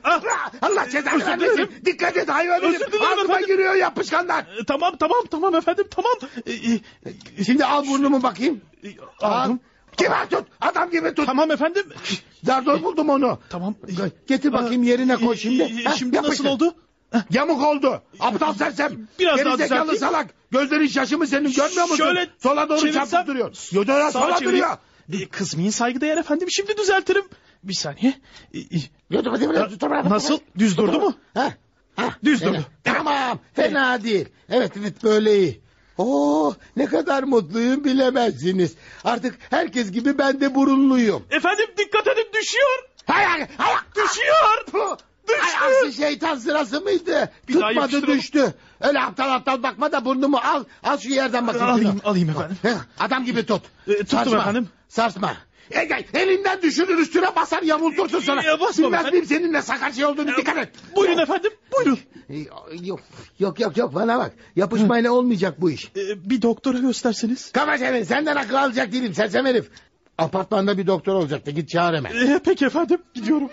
Ah, 0.03 0.51
Allah 0.61 0.89
cezanı 0.89 1.15
Özür 1.15 1.25
vermesin. 1.25 1.69
Dikkat 1.85 2.17
et 2.17 2.29
hayvan 2.29 2.61
Özür 2.63 2.79
dilerim 2.79 3.01
Ağzıma 3.01 3.23
efendim. 3.23 3.47
giriyor 3.47 3.75
yapışkanlar. 3.75 4.39
E, 4.41 4.65
tamam 4.67 4.95
tamam 4.99 5.19
tamam 5.31 5.55
efendim 5.55 5.85
tamam. 5.91 6.13
E, 6.45 6.51
e, 6.53 7.43
Şimdi 7.43 7.65
al 7.65 7.87
burnumu 7.87 8.23
bakayım. 8.23 8.61
e, 8.83 8.87
Al. 9.21 9.57
Kibar 9.97 10.29
tut. 10.29 10.45
Adam 10.61 10.91
gibi 10.91 11.13
tut. 11.13 11.25
Tamam 11.25 11.51
efendim. 11.51 11.85
Zardor 12.43 12.83
buldum 12.83 13.09
onu. 13.09 13.39
Tamam. 13.49 13.75
Getir 14.27 14.53
bakayım 14.53 14.83
yerine 14.83 15.15
koy 15.15 15.33
E, 15.35 15.37
şimdi. 15.37 15.63
e, 15.63 15.85
Heh, 15.85 15.95
Şimdi 15.97 16.15
yapıştır. 16.15 16.43
nasıl 16.45 16.55
oldu? 16.55 16.75
Yamuk 17.31 17.63
oldu. 17.63 18.01
Aptal 18.19 18.53
sersem. 18.53 19.07
Biraz 19.19 19.37
daha 19.39 19.43
Gerizekalı 19.55 19.91
düzelteyim. 19.91 19.99
salak. 20.13 20.27
Gözlerin 20.51 20.87
şaşı 20.87 21.17
senin 21.27 21.51
görmüyor 21.53 21.83
musun? 21.83 21.95
Şöyle 21.95 22.27
sola 22.43 22.69
doğru 22.69 22.77
çevirsem- 22.79 23.09
çarpıp 23.11 23.27
duruyor. 23.27 23.55
Yoda 23.71 24.11
Sağa 24.11 24.19
sola 24.21 24.37
çevireyim. 24.37 24.65
duruyor. 25.09 25.23
E, 25.25 25.29
kızmayın 25.29 25.69
saygıdeğer 25.69 26.17
efendim. 26.17 26.47
Şimdi 26.51 26.77
düzeltirim. 26.77 27.23
Bir 27.63 27.73
saniye. 27.73 28.13
E, 28.53 28.59
e, 28.59 28.63
bırak, 29.81 30.05
Nasıl? 30.05 30.39
Düz 30.57 30.77
durdu 30.77 30.99
mu? 30.99 31.13
Ha? 31.33 31.53
Ha? 31.95 32.09
Düz 32.23 32.41
durdu. 32.41 32.65
Tamam. 32.83 33.39
Fena 33.53 34.03
değil. 34.03 34.25
Evet 34.49 34.71
evet 34.79 35.03
böyle 35.03 35.39
iyi. 35.39 35.61
Oo, 35.97 36.53
ne 36.75 36.85
kadar 36.85 37.23
mutluyum 37.23 37.83
bilemezsiniz. 37.83 38.75
Artık 39.03 39.35
herkes 39.49 39.91
gibi 39.91 40.17
ben 40.17 40.41
de 40.41 40.55
burunluyum. 40.55 41.23
Efendim 41.31 41.65
dikkat 41.77 42.07
edin 42.07 42.27
düşüyor. 42.33 42.83
Hay 43.05 43.25
hay 43.25 43.47
hay. 43.57 43.75
Düşüyor. 43.95 44.65
Puh! 44.71 44.97
Düştü. 45.27 45.41
Ay 45.43 45.77
aksi 45.77 45.93
şeytan 45.93 46.35
sırası 46.35 46.81
mıydı? 46.81 47.31
Bir 47.47 47.53
Tutmadı 47.53 48.07
düştü. 48.07 48.53
Öyle 48.81 48.99
aptal 49.01 49.29
aptal 49.33 49.63
bakma 49.63 49.91
da 49.91 50.05
burnumu 50.05 50.37
al. 50.37 50.63
Al 50.83 50.97
şu 50.97 51.09
yerden 51.09 51.47
bakayım. 51.47 51.67
Alayım, 51.69 52.01
alayım 52.03 52.29
efendim. 52.29 52.57
Adam 52.99 53.25
gibi 53.25 53.45
tut. 53.45 53.61
E, 53.87 53.91
tuttum 53.91 54.07
Sarsma, 54.19 54.37
efendim. 54.39 54.69
Sarsma. 54.87 55.33
E, 55.71 55.83
gel, 55.85 56.03
elinden 56.13 56.61
düşürür 56.61 56.97
üstüne 56.97 57.35
basar 57.35 57.61
yamultursun 57.61 58.19
sana. 58.19 58.43
E, 58.43 58.59
basma 58.59 58.85
Bilmez 58.85 58.99
efendim. 58.99 59.13
miyim 59.19 59.25
senin 59.25 59.53
ne 59.53 59.61
sakar 59.61 59.91
şey 59.91 60.05
olduğunu 60.05 60.37
dikkat 60.37 60.57
et. 60.57 60.69
Buyurun 60.95 61.17
efendim 61.17 61.51
buyurun. 61.77 61.99
Yok 62.83 62.99
yok 63.39 63.59
yok 63.59 63.77
yok 63.77 63.95
bana 63.95 64.19
bak. 64.19 64.31
Yapışmayla 64.55 65.11
olmayacak 65.11 65.61
bu 65.61 65.71
iş. 65.71 65.85
E, 65.97 66.29
bir 66.29 66.41
doktora 66.41 66.77
gösterseniz. 66.77 67.51
Kama 67.51 67.77
senin 67.77 68.03
senden 68.03 68.35
akıl 68.35 68.55
alacak 68.55 68.91
değilim 68.91 69.13
sersem 69.13 69.45
herif. 69.45 69.69
Apartmanda 70.17 70.77
bir 70.77 70.87
doktor 70.87 71.15
olacaktı 71.15 71.51
git 71.51 71.69
çağır 71.69 71.93
hemen. 71.93 72.11
E, 72.11 72.39
peki 72.45 72.65
efendim 72.65 73.01
gidiyorum. 73.13 73.49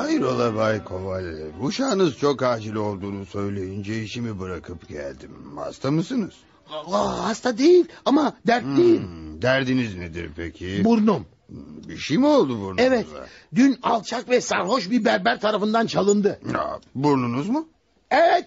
Hayrola 0.00 0.56
Bay 0.56 0.84
Kovalev. 0.84 1.50
Uşağınız 1.62 2.18
çok 2.18 2.42
acil 2.42 2.74
olduğunu 2.74 3.26
söyleyince 3.26 4.02
işimi 4.02 4.40
bırakıp 4.40 4.88
geldim. 4.88 5.30
Hasta 5.56 5.90
mısınız? 5.90 6.34
Aa, 6.70 7.24
hasta 7.28 7.58
değil 7.58 7.88
ama 8.04 8.36
dertliyim. 8.46 9.02
Hmm, 9.02 9.42
derdiniz 9.42 9.96
nedir 9.96 10.30
peki? 10.36 10.84
Burnum. 10.84 11.26
Bir 11.88 11.96
şey 11.96 12.18
mi 12.18 12.26
oldu 12.26 12.60
burnunuza? 12.60 12.82
Evet. 12.82 13.06
Dün 13.54 13.78
alçak 13.82 14.28
ve 14.28 14.40
sarhoş 14.40 14.90
bir 14.90 15.04
berber 15.04 15.40
tarafından 15.40 15.86
çalındı. 15.86 16.40
Ya, 16.54 16.80
burnunuz 16.94 17.48
mu? 17.48 17.68
Evet. 18.10 18.46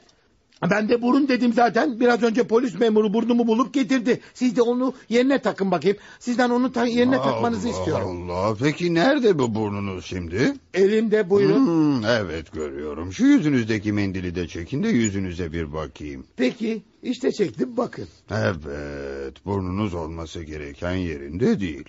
Ben 0.70 0.89
de 0.89 1.01
burun 1.01 1.28
dedim 1.28 1.53
zaten. 1.53 1.99
Biraz 1.99 2.24
önce 2.24 2.43
polis 2.47 2.80
memuru 2.80 3.14
burnumu 3.14 3.47
bulup 3.47 3.74
getirdi. 3.74 4.20
Siz 4.34 4.55
de 4.55 4.61
onu 4.61 4.93
yerine 5.09 5.41
takın 5.41 5.72
bakayım. 5.72 5.97
Sizden 6.20 6.49
onu 6.49 6.72
ta- 6.72 6.86
yerine 6.86 7.18
takmanızı 7.18 7.68
Allah 7.68 7.78
istiyorum. 7.78 8.32
Allah. 8.32 8.55
Peki 8.59 8.93
nerede 8.93 9.39
bu 9.39 9.55
burnunuz 9.55 10.05
şimdi? 10.05 10.53
Elimde 10.74 11.30
buyurun. 11.30 11.66
Hmm, 11.68 12.05
evet 12.05 12.51
görüyorum. 12.53 13.14
Şu 13.14 13.26
yüzünüzdeki 13.26 13.93
mendili 13.93 14.36
de 14.36 14.47
çekin 14.47 14.84
de 14.84 14.88
yüzünüze 14.89 15.53
bir 15.53 15.74
bakayım. 15.74 16.26
Peki 16.38 16.82
işte 17.03 17.32
çektim 17.32 17.78
bakın. 17.78 18.07
Evet, 18.32 19.45
burnunuz 19.45 19.93
olması 19.93 20.43
gereken 20.43 20.93
yerinde 20.95 21.59
değil. 21.59 21.84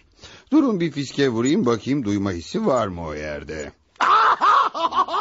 Durun 0.52 0.80
bir 0.80 0.90
fiske 0.92 1.28
vurayım 1.28 1.66
bakayım 1.66 2.04
duyma 2.04 2.32
hissi 2.32 2.66
var 2.66 2.86
mı 2.88 3.06
o 3.06 3.14
yerde? 3.14 3.72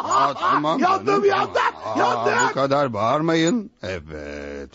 Aa, 0.04 0.34
tamam. 0.34 0.80
Yandım, 0.80 1.06
canım, 1.06 1.26
yandım. 1.26 1.62
Aa. 1.86 2.50
Bu 2.50 2.54
kadar 2.54 2.94
bağırmayın. 2.94 3.70
Evet. 3.84 4.70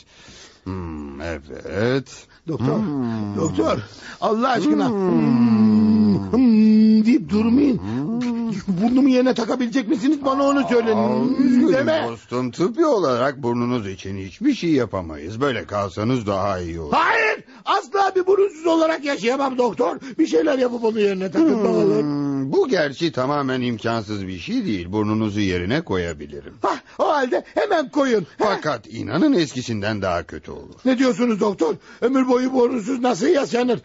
Hmm, 0.65 1.21
evet. 1.21 2.27
Doktor, 2.49 2.77
Hmm. 2.79 3.37
doktor 3.37 3.79
Allah 4.21 4.49
aşkına 4.49 4.89
hmm. 4.89 6.33
Hmm, 6.33 7.07
deyip 7.07 7.29
durmayın. 7.29 7.81
Burnumu 8.69 9.09
yerine 9.09 9.35
takabilecek 9.35 9.89
misiniz 9.89 10.19
bana 10.25 10.43
onu 10.43 10.69
söyleyin. 10.69 11.37
üzgünüm 11.39 11.73
Deme. 11.73 12.07
dostum. 12.11 12.51
Tıbbi 12.51 12.87
olarak 12.87 13.43
burnunuz 13.43 13.87
için 13.89 14.19
hiçbir 14.19 14.55
şey 14.55 14.71
yapamayız. 14.71 15.41
Böyle 15.41 15.65
kalsanız 15.65 16.27
daha 16.27 16.61
iyi 16.61 16.81
olur. 16.81 16.93
Hayır 16.93 17.45
asla 17.65 18.13
bir 18.17 18.27
burunsuz 18.27 18.67
olarak 18.67 19.05
yaşayamam 19.05 19.59
doktor. 19.59 19.97
Bir 20.19 20.27
şeyler 20.27 20.59
yapıp 20.59 20.85
onu 20.85 21.01
yerine 21.01 21.31
takın. 21.31 21.55
Hmm, 21.55 22.28
bu 22.53 22.69
gerçi 22.69 23.13
tamamen 23.13 23.61
imkansız 23.61 24.27
bir 24.27 24.39
şey 24.39 24.67
değil. 24.67 24.93
Burnunuzu 24.93 25.41
yerine 25.41 25.81
koyabilirim. 25.81 26.55
Hah, 26.63 26.79
o 26.99 27.09
halde 27.09 27.45
hemen 27.55 27.89
koyun. 27.89 28.27
Fakat 28.39 28.87
inanın 28.87 29.33
eskisinden 29.33 30.03
daha 30.03 30.23
kötü 30.23 30.51
olur. 30.51 30.75
Ne 30.85 30.99
diyorsunuz 30.99 31.41
doktor? 31.41 31.75
Ömür 32.01 32.29
boyu 32.29 32.53
borunsuz 32.53 33.01
nasıl 33.01 33.27
yaşanır? 33.27 33.81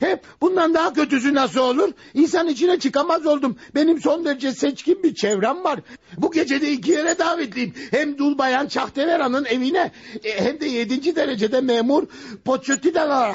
Hep 0.00 0.22
bundan 0.40 0.74
daha 0.74 0.92
kötüsü 0.92 1.34
nasıl 1.34 1.60
olur? 1.60 1.92
İnsan 2.14 2.48
içine 2.48 2.78
çıkamaz 2.78 3.26
oldum. 3.26 3.56
Benim 3.74 4.00
son 4.00 4.24
derece 4.24 4.52
seçkin 4.52 5.02
bir 5.02 5.14
çevrem 5.14 5.64
var. 5.64 5.80
Bu 6.16 6.30
gece 6.30 6.60
de 6.60 6.72
iki 6.72 6.90
yere 6.90 7.18
davetliyim. 7.18 7.74
Hem 7.90 8.18
dul 8.18 8.38
bayan 8.38 8.66
Çahtevera'nın 8.66 9.44
evine 9.44 9.92
e, 10.24 10.44
hem 10.44 10.60
de 10.60 10.66
yedinci 10.66 11.16
derecede 11.16 11.60
memur 11.60 12.06
Poçötidan'a. 12.44 13.34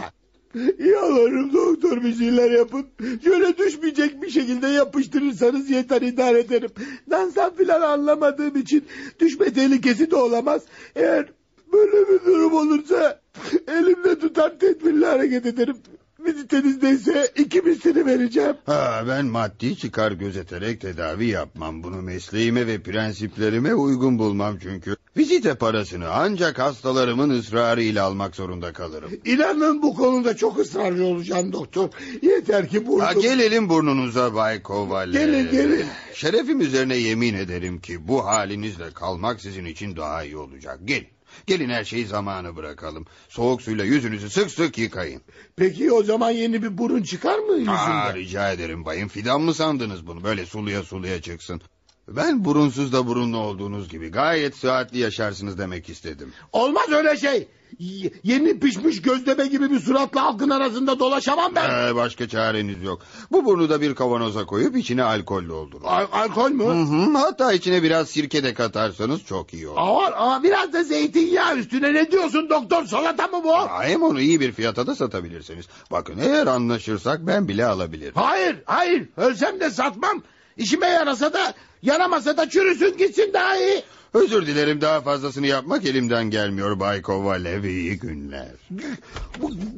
Yalvarırım 0.80 1.54
doktor 1.54 2.04
bir 2.04 2.16
şeyler 2.16 2.52
yapın. 2.52 2.86
Şöyle 3.24 3.58
düşmeyecek 3.58 4.22
bir 4.22 4.30
şekilde 4.30 4.68
yapıştırırsanız 4.68 5.70
yeter 5.70 6.02
idare 6.02 6.40
ederim. 6.40 6.70
Danstan 7.10 7.56
filan 7.56 7.82
anlamadığım 7.82 8.56
için 8.56 8.86
düşme 9.20 9.54
tehlikesi 9.54 10.12
de 10.12 10.16
olamaz. 10.16 10.62
Eğer 10.96 11.26
böyle 11.74 12.10
bir 12.10 12.26
durum 12.26 12.54
olursa 12.54 13.22
elimde 13.68 14.20
tutar 14.20 14.60
tedbirli 14.60 15.06
hareket 15.06 15.46
ederim. 15.46 15.78
Vizitenizdeyse 16.26 17.32
iki 17.36 17.62
misli 17.62 18.06
vereceğim. 18.06 18.56
Ha, 18.66 19.04
ben 19.08 19.26
maddi 19.26 19.78
çıkar 19.78 20.12
gözeterek 20.12 20.82
tedavi 20.82 21.28
yapmam. 21.28 21.84
Bunu 21.84 22.02
mesleğime 22.02 22.68
ve 22.68 22.82
prensiplerime 22.82 23.74
uygun 23.74 24.20
bulmam 24.20 24.58
çünkü. 24.62 24.96
Vizite 25.18 25.56
parasını 25.56 26.10
ancak 26.10 26.60
hastalarımın 26.60 27.30
ısrarıyla 27.30 28.06
almak 28.06 28.36
zorunda 28.36 28.74
kalırım. 28.74 29.12
İnanın 29.26 29.82
bu 29.82 29.96
konuda 29.96 30.36
çok 30.36 30.60
ısrarcı 30.60 31.06
olacağım 31.06 31.54
doktor. 31.54 31.90
Yeter 32.22 32.70
ki 32.70 32.88
burnum... 32.88 33.00
Ha, 33.00 33.14
gelelim 33.14 33.70
burnunuza 33.70 34.36
Bay 34.36 34.62
Kovalev. 34.62 35.14
Gelin, 35.14 35.52
gelin. 35.52 35.86
Şerefim 36.14 36.62
üzerine 36.62 36.98
yemin 36.98 37.34
ederim 37.34 37.80
ki 37.80 38.08
bu 38.08 38.26
halinizle 38.26 38.92
kalmak 38.94 39.42
sizin 39.42 39.66
için 39.66 39.96
daha 39.96 40.24
iyi 40.24 40.38
olacak. 40.38 40.80
Gelin. 40.86 41.15
Gelin 41.48 41.70
her 41.70 41.84
şeyi 41.84 42.06
zamanı 42.06 42.56
bırakalım. 42.56 43.06
Soğuk 43.30 43.62
suyla 43.62 43.86
yüzünüzü 43.86 44.30
sık 44.30 44.52
sık 44.52 44.78
yıkayın. 44.78 45.22
Peki 45.56 45.92
o 45.92 46.04
zaman 46.04 46.32
yeni 46.32 46.64
bir 46.64 46.78
burun 46.78 47.04
çıkar 47.04 47.40
mı 47.40 47.54
yüzümde? 47.54 47.72
Aa, 47.72 48.14
rica 48.14 48.52
ederim 48.52 48.86
bayım. 48.86 49.08
Fidan 49.08 49.42
mı 49.42 49.54
sandınız 49.54 50.08
bunu? 50.08 50.24
Böyle 50.24 50.46
suluya 50.46 50.84
suluya 50.84 51.22
çıksın. 51.22 51.62
Ben 52.08 52.46
burunsuz 52.46 52.94
da 52.94 53.08
burunlu 53.08 53.38
olduğunuz 53.38 53.90
gibi 53.90 54.10
gayet 54.12 54.56
sıhhatli 54.56 55.00
yaşarsınız 55.00 55.58
demek 55.58 55.90
istedim. 55.90 56.34
Olmaz 56.54 56.92
öyle 56.92 57.18
şey. 57.18 57.48
Y- 57.80 58.12
Yeni 58.24 58.60
pişmiş 58.60 59.02
gözleme 59.02 59.48
gibi 59.48 59.72
bir 59.72 59.80
suratla 59.80 60.22
halkın 60.24 60.50
arasında 60.50 61.00
dolaşamam 61.00 61.52
ben. 61.56 61.88
Ee, 61.90 61.96
başka 61.96 62.28
çareniz 62.28 62.84
yok. 62.84 63.02
Bu 63.32 63.46
burnu 63.46 63.70
da 63.70 63.82
bir 63.82 63.96
kavanoza 63.96 64.46
koyup 64.46 64.78
içine 64.78 65.04
alkol 65.04 65.50
doldurun. 65.50 65.84
Al- 65.86 66.08
alkol 66.12 66.50
mü? 66.52 66.64
Hı 66.64 66.70
hı, 66.72 67.18
hatta 67.18 67.54
içine 67.54 67.84
biraz 67.84 68.10
sirke 68.10 68.44
de 68.44 68.54
katarsanız 68.54 69.24
çok 69.26 69.54
iyi 69.54 69.68
olur. 69.68 69.78
Aa, 69.80 70.12
aa, 70.36 70.44
biraz 70.44 70.74
da 70.74 70.84
zeytinyağı 70.84 71.58
üstüne 71.58 71.94
ne 71.94 72.12
diyorsun 72.12 72.50
doktor 72.50 72.86
salata 72.86 73.28
mı 73.28 73.42
bu? 73.44 73.56
Aa, 73.56 73.84
Hem 73.84 74.04
onu 74.04 74.20
iyi 74.22 74.40
bir 74.40 74.52
fiyata 74.52 74.88
da 74.88 74.96
satabilirsiniz. 74.96 75.66
Bakın 75.92 76.18
eğer 76.18 76.48
anlaşırsak 76.48 77.28
ben 77.28 77.48
bile 77.48 77.66
alabilirim. 77.66 78.14
Hayır 78.16 78.56
hayır 78.66 79.10
ölsem 79.18 79.60
de 79.60 79.70
satmam. 79.70 80.24
İşime 80.58 80.88
yarasa 80.88 81.34
da 81.34 81.54
yaramasa 81.86 82.38
da 82.38 82.50
çürüsün 82.50 82.98
gitsin 82.98 83.34
daha 83.34 83.58
iyi. 83.58 83.84
Özür 84.14 84.48
dilerim 84.48 84.82
daha 84.82 85.02
fazlasını 85.02 85.48
yapmak 85.48 85.86
elimden 85.86 86.30
gelmiyor 86.30 86.80
Bay 86.80 87.02
Kovalev 87.02 87.64
iyi 87.64 88.00
günler. 88.00 88.52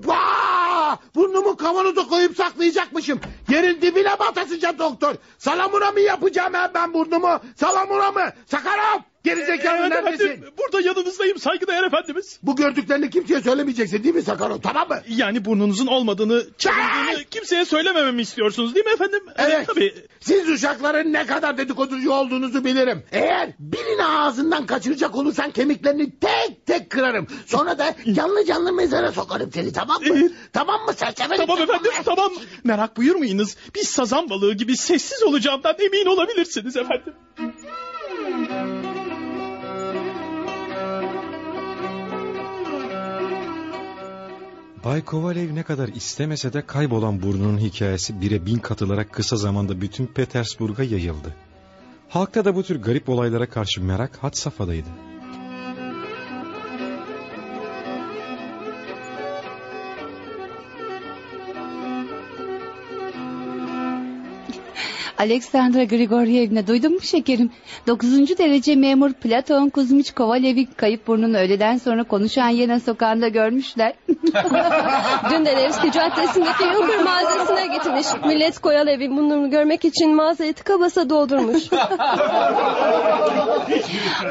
Vaa! 0.06 0.98
Burnumu 1.16 1.58
kavanoza 1.58 2.08
koyup 2.08 2.38
saklayacakmışım. 2.38 3.20
Yerin 3.50 3.82
dibine 3.82 4.20
batasıca 4.20 4.80
doktor. 4.80 5.16
Salamura 5.38 5.92
mı 5.92 6.00
yapacağım 6.00 6.54
ben, 6.54 6.72
ben 6.74 6.94
burnumu? 6.94 7.40
Salamura 7.56 8.12
mı? 8.12 8.32
Sakarım! 8.46 9.04
Gerizekalı 9.24 9.78
Evet 9.78 9.90
neredesin? 9.90 10.46
burada 10.58 10.88
yanınızdayım 10.88 11.40
saygıdeğer 11.40 11.84
efendimiz. 11.84 12.40
Bu 12.44 12.56
gördüklerini 12.56 13.10
kimseye 13.10 13.42
söylemeyeceksin 13.42 14.04
değil 14.04 14.16
mi 14.16 14.22
Sakarım 14.22 14.62
tamam 14.62 14.88
mı? 14.88 15.00
Yani 15.08 15.46
burnunuzun 15.46 15.88
olmadığını, 15.88 16.44
çalındığını 16.58 17.24
kimseye 17.32 17.66
söylemememi 17.66 18.22
istiyorsunuz 18.22 18.76
değil 18.76 18.86
mi 18.86 18.92
efendim? 18.92 19.20
Evet. 19.38 19.68
tabii. 19.68 19.94
Siz 20.20 20.50
uşakların 20.50 21.14
ne 21.14 21.26
kadar 21.26 21.58
dedikoducu 21.58 22.12
olduğunuzu 22.12 22.64
bilirim. 22.66 23.04
Eğer 23.12 23.50
birini 23.60 24.06
ağzından 24.06 24.66
kaçıracak 24.66 25.16
olursan 25.16 25.52
kemiklerini 25.52 26.20
tek 26.20 26.66
tek 26.66 26.90
kırarım. 26.90 27.28
Sonra 27.46 27.80
da 27.80 27.96
canlı 28.14 28.46
canlı 28.46 28.74
mezara 28.74 29.12
sokarım 29.12 29.52
seni 29.54 29.74
tamam 29.74 30.02
mı? 30.02 30.08
Evet. 30.12 30.32
Tamam 30.54 30.82
mı 30.86 30.94
serseri? 30.94 31.38
Tamam 31.38 31.62
efendim 31.62 31.92
tamam. 32.06 32.32
Merak 32.64 32.98
buyurmayınız. 32.98 33.58
Bir 33.76 33.84
sazan 33.84 34.30
balığı 34.30 34.54
gibi 34.54 34.78
sessiz 34.78 35.24
olacağımdan 35.24 35.76
emin 35.80 36.06
olabilirsiniz 36.06 36.78
efendim. 36.78 37.14
Bay 44.88 45.02
Kovalev 45.02 45.56
ne 45.56 45.64
kadar 45.64 45.88
istemese 45.88 46.54
de 46.54 46.62
kaybolan 46.62 47.22
burnunun 47.22 47.58
hikayesi 47.58 48.22
bire 48.22 48.46
bin 48.46 48.60
katılarak 48.60 49.14
kısa 49.14 49.36
zamanda 49.36 49.82
bütün 49.82 50.06
Petersburg'a 50.06 50.84
yayıldı. 50.84 51.36
Halkta 52.10 52.46
da 52.46 52.56
bu 52.56 52.64
tür 52.64 52.82
garip 52.82 53.10
olaylara 53.10 53.50
karşı 53.50 53.84
merak 53.84 54.24
had 54.24 54.34
safhadaydı. 54.34 54.88
Aleksandra 65.18 65.84
Grigoryevna 65.84 66.68
duydun 66.68 66.94
mu 66.94 67.02
şekerim? 67.02 67.52
Dokuzuncu 67.88 68.38
derece 68.38 68.76
memur 68.76 69.14
Platon 69.14 69.70
Kuzmiç 69.70 70.12
Kovalev'i 70.12 70.66
kayıp 70.66 71.08
burnunu 71.08 71.38
öğleden 71.38 71.78
sonra 71.78 72.04
konuşan 72.04 72.50
Yena 72.50 72.80
sokağında 72.80 73.28
görmüşler. 73.28 73.94
Dün 75.30 75.46
de 75.46 75.56
Nevski 75.56 75.92
Caddesi'ndeki 75.92 76.64
yıldır 76.64 77.04
mağazasına 77.04 77.66
gitmiş. 77.66 78.08
Millet 78.26 78.60
Koyalev'in 78.60 79.18
burnunu 79.18 79.50
görmek 79.50 79.86
için 79.86 80.16
mağazayı 80.16 80.54
tıka 80.54 80.80
basa 80.80 81.10
doldurmuş. 81.10 81.64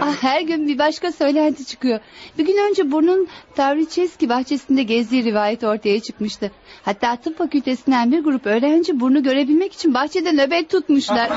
ah, 0.01 0.14
her 0.20 0.41
gün 0.41 0.68
bir 0.68 0.78
başka 0.78 1.12
söylenti 1.12 1.64
çıkıyor. 1.64 2.01
Bir 2.39 2.47
gün 2.47 2.70
önce 2.70 2.93
burnun 2.93 3.28
Tavriçeski 3.55 4.28
bahçesinde 4.28 4.82
gezdiği 4.82 5.24
rivayet 5.24 5.64
ortaya 5.64 6.01
çıkmıştı. 6.01 6.51
Hatta 6.84 7.16
tıp 7.16 7.39
fakültesinden 7.39 8.12
bir 8.12 8.24
grup 8.24 8.47
öğrenci 8.47 9.01
burnu 9.01 9.22
görebilmek 9.22 9.72
için 9.72 9.95
bahçede 9.95 10.32
nöbet 10.32 10.76
tutmuşlar. 10.77 11.31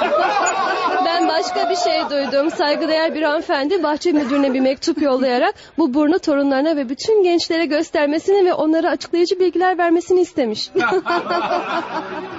Ben 1.06 1.28
başka 1.28 1.70
bir 1.70 1.76
şey 1.76 2.10
duydum. 2.10 2.52
Saygıdeğer 2.52 3.16
bir 3.16 3.22
hanımefendi 3.22 3.84
bahçe 3.84 4.12
müdürüne 4.12 4.54
bir 4.54 4.60
mektup 4.60 5.02
yollayarak 5.02 5.56
bu 5.78 5.94
burnu 5.94 6.20
torunlarına 6.20 6.76
ve 6.76 6.90
bütün 6.90 7.24
gençlere 7.24 7.66
göstermesini 7.66 8.46
ve 8.46 8.54
onlara 8.54 8.90
açıklayıcı 8.90 9.40
bilgiler 9.40 9.78
vermesini 9.78 10.22
istemiş. 10.22 10.72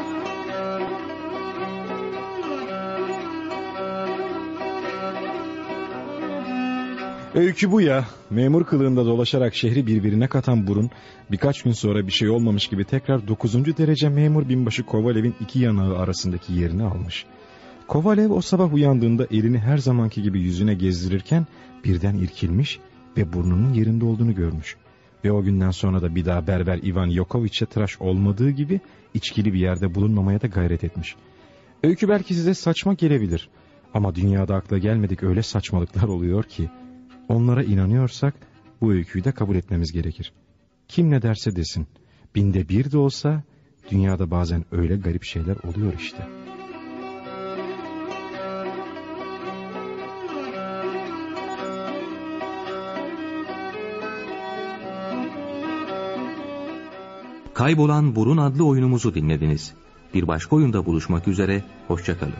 Öykü 7.41 7.73
bu 7.73 7.81
ya. 7.81 8.05
Memur 8.31 8.65
kılığında 8.65 9.07
dolaşarak 9.07 9.55
şehri 9.55 9.87
birbirine 9.87 10.29
katan 10.29 10.67
burun 10.67 10.91
birkaç 11.31 11.63
gün 11.63 11.73
sonra 11.73 12.07
bir 12.07 12.13
şey 12.13 12.29
olmamış 12.29 12.67
gibi 12.67 12.85
tekrar 12.85 13.29
9. 13.29 13.55
derece 13.55 14.09
memur 14.09 14.49
binbaşı 14.49 14.83
Kovalev'in 14.83 15.35
iki 15.41 15.59
yanağı 15.59 15.99
arasındaki 15.99 16.53
yerini 16.53 16.85
almış. 16.85 17.27
Kovalev 17.89 18.31
o 18.31 18.41
sabah 18.41 18.75
uyandığında 18.75 19.27
elini 19.31 19.59
her 19.59 19.79
zamanki 19.79 20.23
gibi 20.23 20.41
yüzüne 20.41 20.75
gezdirirken 20.75 21.47
birden 21.85 22.15
irkilmiş 22.15 22.79
ve 23.17 23.33
burnunun 23.33 23.73
yerinde 23.73 24.05
olduğunu 24.05 24.35
görmüş. 24.35 24.77
Ve 25.25 25.33
o 25.33 25.43
günden 25.43 25.71
sonra 25.71 26.03
da 26.03 26.15
bir 26.15 26.25
daha 26.25 26.47
berber 26.47 26.79
Ivan 26.79 27.07
Yokoviç'e 27.07 27.67
tıraş 27.67 28.01
olmadığı 28.01 28.51
gibi 28.51 28.81
içkili 29.15 29.53
bir 29.53 29.61
yerde 29.61 29.95
bulunmamaya 29.95 30.43
da 30.43 30.47
gayret 30.47 30.85
etmiş. 30.85 31.15
Öykü 31.83 32.09
belki 32.09 32.35
size 32.35 32.55
saçma 32.55 32.95
gelebilir 32.95 33.49
ama 33.95 34.15
dünyada 34.15 34.55
akla 34.55 34.79
gelmedik 34.79 35.23
öyle 35.23 35.43
saçmalıklar 35.43 36.09
oluyor 36.09 36.43
ki 36.45 36.71
onlara 37.31 37.63
inanıyorsak 37.63 38.35
bu 38.81 38.93
öyküyü 38.93 39.25
de 39.25 39.33
kabul 39.33 39.57
etmemiz 39.57 39.93
gerekir. 39.93 40.33
Kim 40.89 41.11
ne 41.11 41.23
derse 41.23 41.57
desin, 41.57 41.87
binde 42.35 42.69
bir 42.69 42.93
de 42.93 42.99
olsa 42.99 43.43
dünyada 43.91 44.31
bazen 44.31 44.65
öyle 44.73 44.97
garip 44.97 45.25
şeyler 45.25 45.57
oluyor 45.65 45.93
işte. 45.99 46.29
Kaybolan 57.55 58.17
Burun 58.17 58.37
adlı 58.37 58.67
oyunumuzu 58.67 59.15
dinlediniz. 59.15 59.75
Bir 60.15 60.29
başka 60.29 60.57
oyunda 60.57 60.87
buluşmak 60.87 61.29
üzere, 61.29 61.63
hoşçakalın. 61.89 62.35